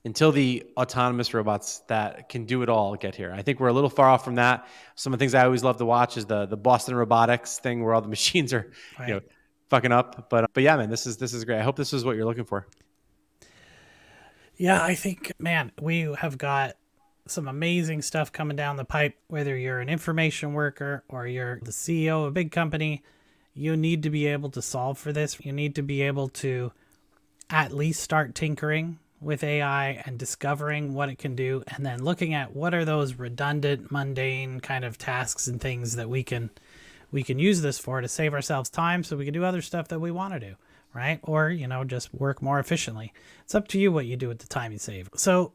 until 0.08 0.32
the 0.32 0.66
autonomous 0.78 1.34
robots 1.34 1.80
that 1.88 2.30
can 2.30 2.46
do 2.46 2.62
it 2.62 2.70
all 2.70 2.96
get 2.96 3.14
here. 3.14 3.34
I 3.34 3.42
think 3.42 3.60
we're 3.60 3.68
a 3.68 3.74
little 3.74 3.90
far 3.90 4.08
off 4.08 4.24
from 4.24 4.36
that. 4.36 4.68
Some 4.96 5.12
of 5.12 5.20
the 5.20 5.24
things 5.24 5.34
I 5.34 5.44
always 5.44 5.64
love 5.66 5.78
to 5.78 5.86
watch 5.86 6.16
is 6.16 6.26
the 6.26 6.46
the 6.46 6.58
Boston 6.58 6.96
Robotics 6.96 7.60
thing 7.60 7.84
where 7.84 7.94
all 7.94 8.02
the 8.02 8.08
machines 8.18 8.54
are, 8.54 8.72
right. 8.98 9.10
you 9.10 9.14
know, 9.16 9.22
fucking 9.70 9.92
up. 9.92 10.30
But 10.30 10.52
but 10.54 10.64
yeah, 10.64 10.78
man, 10.78 10.90
this 10.90 11.08
is 11.08 11.18
this 11.18 11.34
is 11.34 11.46
great. 11.46 11.60
I 11.60 11.64
hope 11.64 11.76
this 11.76 11.94
is 11.94 12.04
what 12.04 12.16
you're 12.16 12.26
looking 12.26 12.46
for. 12.46 12.68
Yeah, 14.56 14.82
I 14.82 14.96
think 14.96 15.32
man, 15.40 15.72
we 15.80 16.14
have 16.18 16.38
got 16.38 16.76
some 17.28 17.48
amazing 17.48 18.02
stuff 18.02 18.32
coming 18.32 18.56
down 18.56 18.78
the 18.78 18.86
pipe 18.86 19.16
whether 19.28 19.56
you're 19.58 19.80
an 19.80 19.90
information 19.90 20.54
worker 20.54 21.04
or 21.10 21.28
you're 21.28 21.60
the 21.62 21.72
CEO 21.72 22.22
of 22.22 22.28
a 22.30 22.32
big 22.32 22.52
company, 22.52 23.04
you 23.54 23.76
need 23.76 24.04
to 24.04 24.10
be 24.10 24.28
able 24.28 24.50
to 24.52 24.62
solve 24.62 24.98
for 24.98 25.12
this. 25.12 25.38
You 25.42 25.52
need 25.52 25.76
to 25.76 25.82
be 25.82 26.02
able 26.02 26.30
to 26.30 26.72
at 27.50 27.72
least 27.72 28.02
start 28.02 28.36
tinkering 28.36 29.00
with 29.20 29.44
AI 29.44 30.02
and 30.06 30.18
discovering 30.18 30.94
what 30.94 31.10
it 31.10 31.18
can 31.18 31.36
do 31.36 31.64
and 31.68 31.86
then 31.86 32.04
looking 32.04 32.34
at 32.34 32.56
what 32.56 32.74
are 32.74 32.86
those 32.86 33.16
redundant 33.16 33.92
mundane 33.92 34.60
kind 34.60 34.86
of 34.86 34.98
tasks 34.98 35.48
and 35.48 35.60
things 35.60 35.96
that 35.96 36.10
we 36.10 36.24
can 36.24 36.52
we 37.12 37.24
can 37.24 37.40
use 37.40 37.62
this 37.62 37.80
for 37.80 38.02
to 38.02 38.08
save 38.08 38.34
ourselves 38.34 38.70
time 38.70 39.04
so 39.04 39.18
we 39.18 39.26
can 39.26 39.34
do 39.34 39.44
other 39.44 39.62
stuff 39.62 39.88
that 39.88 40.00
we 40.00 40.12
want 40.12 40.34
to 40.34 40.40
do 40.40 40.56
right? 40.98 41.20
Or 41.24 41.50
you 41.50 41.68
know 41.68 41.84
just 41.84 42.14
work 42.14 42.42
more 42.42 42.60
efficiently. 42.60 43.14
It's 43.44 43.56
up 43.56 43.68
to 43.70 43.80
you 43.80 43.92
what 43.92 44.06
you 44.06 44.18
do 44.18 44.28
with 44.28 44.40
the 44.40 44.48
time 44.48 44.72
you 44.72 44.80
save. 44.80 45.10
So 45.16 45.54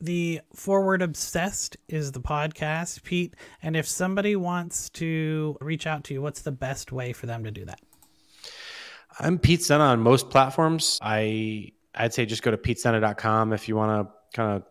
the 0.00 0.40
forward 0.54 1.02
obsessed 1.02 1.76
is 1.88 2.12
the 2.12 2.20
podcast 2.20 3.02
pete 3.02 3.34
and 3.62 3.76
if 3.76 3.86
somebody 3.86 4.34
wants 4.34 4.88
to 4.88 5.58
reach 5.60 5.86
out 5.86 6.04
to 6.04 6.14
you 6.14 6.22
what's 6.22 6.40
the 6.40 6.50
best 6.50 6.90
way 6.90 7.12
for 7.12 7.26
them 7.26 7.44
to 7.44 7.50
do 7.50 7.64
that? 7.66 7.80
I'm 9.18 9.38
pete 9.38 9.62
Sena 9.62 9.84
on 9.84 10.00
most 10.00 10.30
platforms. 10.30 10.98
I 11.02 11.72
I'd 11.94 12.14
say 12.14 12.26
just 12.26 12.42
go 12.42 12.50
to 12.50 12.56
petesena.com 12.56 13.52
if 13.52 13.68
you 13.68 13.76
want 13.76 14.08
to 14.08 14.36
kind 14.36 14.56
of 14.56 14.62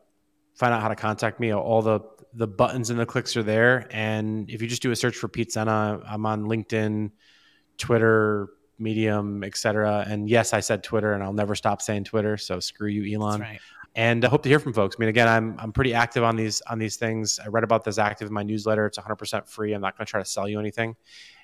find 0.60 0.74
out 0.74 0.82
how 0.82 0.90
to 0.90 0.96
contact 0.96 1.40
me. 1.40 1.54
All 1.54 1.82
the 1.82 2.02
the 2.34 2.46
buttons 2.46 2.90
and 2.92 3.00
the 3.00 3.06
clicks 3.06 3.36
are 3.38 3.44
there. 3.44 3.88
And 3.90 4.50
if 4.50 4.62
you 4.62 4.68
just 4.68 4.82
do 4.82 4.92
a 4.92 4.96
search 4.96 5.16
for 5.16 5.28
Pete 5.28 5.52
Sena, 5.52 6.00
I'm 6.08 6.26
on 6.26 6.44
LinkedIn, 6.44 7.10
Twitter, 7.78 8.50
Medium, 8.78 9.44
etc. 9.44 10.06
And 10.08 10.30
yes, 10.30 10.54
I 10.54 10.60
said 10.60 10.84
Twitter, 10.84 11.14
and 11.14 11.24
I'll 11.24 11.34
never 11.34 11.56
stop 11.56 11.82
saying 11.82 12.04
Twitter. 12.04 12.38
So 12.38 12.60
screw 12.60 12.90
you, 12.90 13.18
Elon. 13.18 13.42
Right. 13.42 13.60
And 13.96 14.24
I 14.24 14.30
hope 14.30 14.44
to 14.44 14.50
hear 14.50 14.60
from 14.60 14.74
folks. 14.74 14.96
I 14.98 15.00
mean, 15.00 15.10
again, 15.10 15.28
I'm 15.28 15.56
I'm 15.60 15.72
pretty 15.72 15.94
active 15.94 16.24
on 16.24 16.36
these 16.36 16.62
on 16.62 16.78
these 16.78 16.98
things. 16.98 17.40
I 17.44 17.48
read 17.48 17.64
about 17.64 17.84
this 17.84 17.98
active 17.98 18.28
in 18.28 18.34
my 18.34 18.44
newsletter. 18.44 18.86
It's 18.86 18.98
100% 18.98 19.48
free. 19.48 19.74
I'm 19.74 19.82
not 19.82 19.98
going 19.98 20.06
to 20.06 20.10
try 20.10 20.22
to 20.22 20.30
sell 20.30 20.48
you 20.48 20.60
anything, 20.60 20.96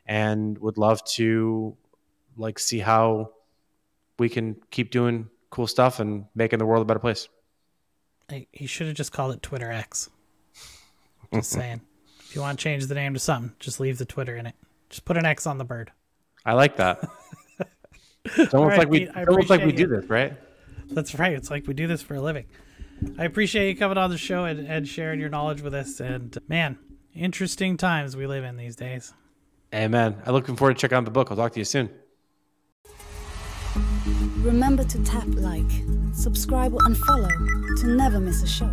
and 0.05 0.57
would 0.59 0.77
love 0.77 1.03
to 1.15 1.75
like 2.37 2.59
see 2.59 2.79
how 2.79 3.31
we 4.19 4.29
can 4.29 4.57
keep 4.69 4.91
doing 4.91 5.29
cool 5.49 5.67
stuff 5.67 5.99
and 5.99 6.25
making 6.35 6.59
the 6.59 6.65
world 6.65 6.83
a 6.83 6.85
better 6.85 6.99
place. 6.99 7.27
He 8.51 8.65
should 8.65 8.87
have 8.87 8.95
just 8.95 9.11
called 9.11 9.33
it 9.33 9.41
Twitter 9.41 9.71
X. 9.71 10.09
Just 11.33 11.49
saying. 11.51 11.81
If 12.19 12.35
you 12.35 12.41
want 12.41 12.59
to 12.59 12.63
change 12.63 12.87
the 12.87 12.95
name 12.95 13.13
to 13.13 13.19
something, 13.19 13.53
just 13.59 13.79
leave 13.79 13.97
the 13.97 14.05
Twitter 14.05 14.35
in 14.35 14.45
it. 14.45 14.55
Just 14.89 15.05
put 15.05 15.17
an 15.17 15.25
X 15.25 15.47
on 15.47 15.57
the 15.57 15.63
bird. 15.63 15.91
I 16.45 16.53
like 16.53 16.77
that. 16.77 17.07
it's 18.25 18.53
almost 18.53 18.71
right, 18.71 18.79
like 18.79 18.89
we 18.89 19.07
almost 19.09 19.49
like 19.49 19.63
we 19.63 19.71
do 19.71 19.87
this, 19.87 20.05
right? 20.09 20.33
That's 20.89 21.15
right. 21.15 21.33
It's 21.33 21.49
like 21.49 21.67
we 21.67 21.73
do 21.73 21.87
this 21.87 22.01
for 22.01 22.15
a 22.15 22.21
living. 22.21 22.45
I 23.17 23.25
appreciate 23.25 23.69
you 23.69 23.75
coming 23.75 23.97
on 23.97 24.09
the 24.09 24.17
show 24.17 24.45
and, 24.45 24.67
and 24.67 24.87
sharing 24.87 25.19
your 25.19 25.29
knowledge 25.29 25.61
with 25.61 25.73
us. 25.73 25.99
And 25.99 26.37
man, 26.47 26.77
interesting 27.13 27.77
times 27.77 28.15
we 28.15 28.27
live 28.27 28.43
in 28.43 28.57
these 28.57 28.75
days. 28.75 29.13
Amen. 29.73 30.15
I'm 30.25 30.33
looking 30.33 30.55
forward 30.55 30.75
to 30.75 30.79
checking 30.79 30.97
out 30.97 31.05
the 31.05 31.11
book. 31.11 31.31
I'll 31.31 31.37
talk 31.37 31.53
to 31.53 31.59
you 31.59 31.65
soon. 31.65 31.89
Remember 34.41 34.83
to 34.83 35.03
tap 35.03 35.25
like, 35.29 35.71
subscribe, 36.13 36.75
and 36.85 36.97
follow 36.97 37.29
to 37.77 37.87
never 37.87 38.19
miss 38.19 38.43
a 38.43 38.47
show. 38.47 38.71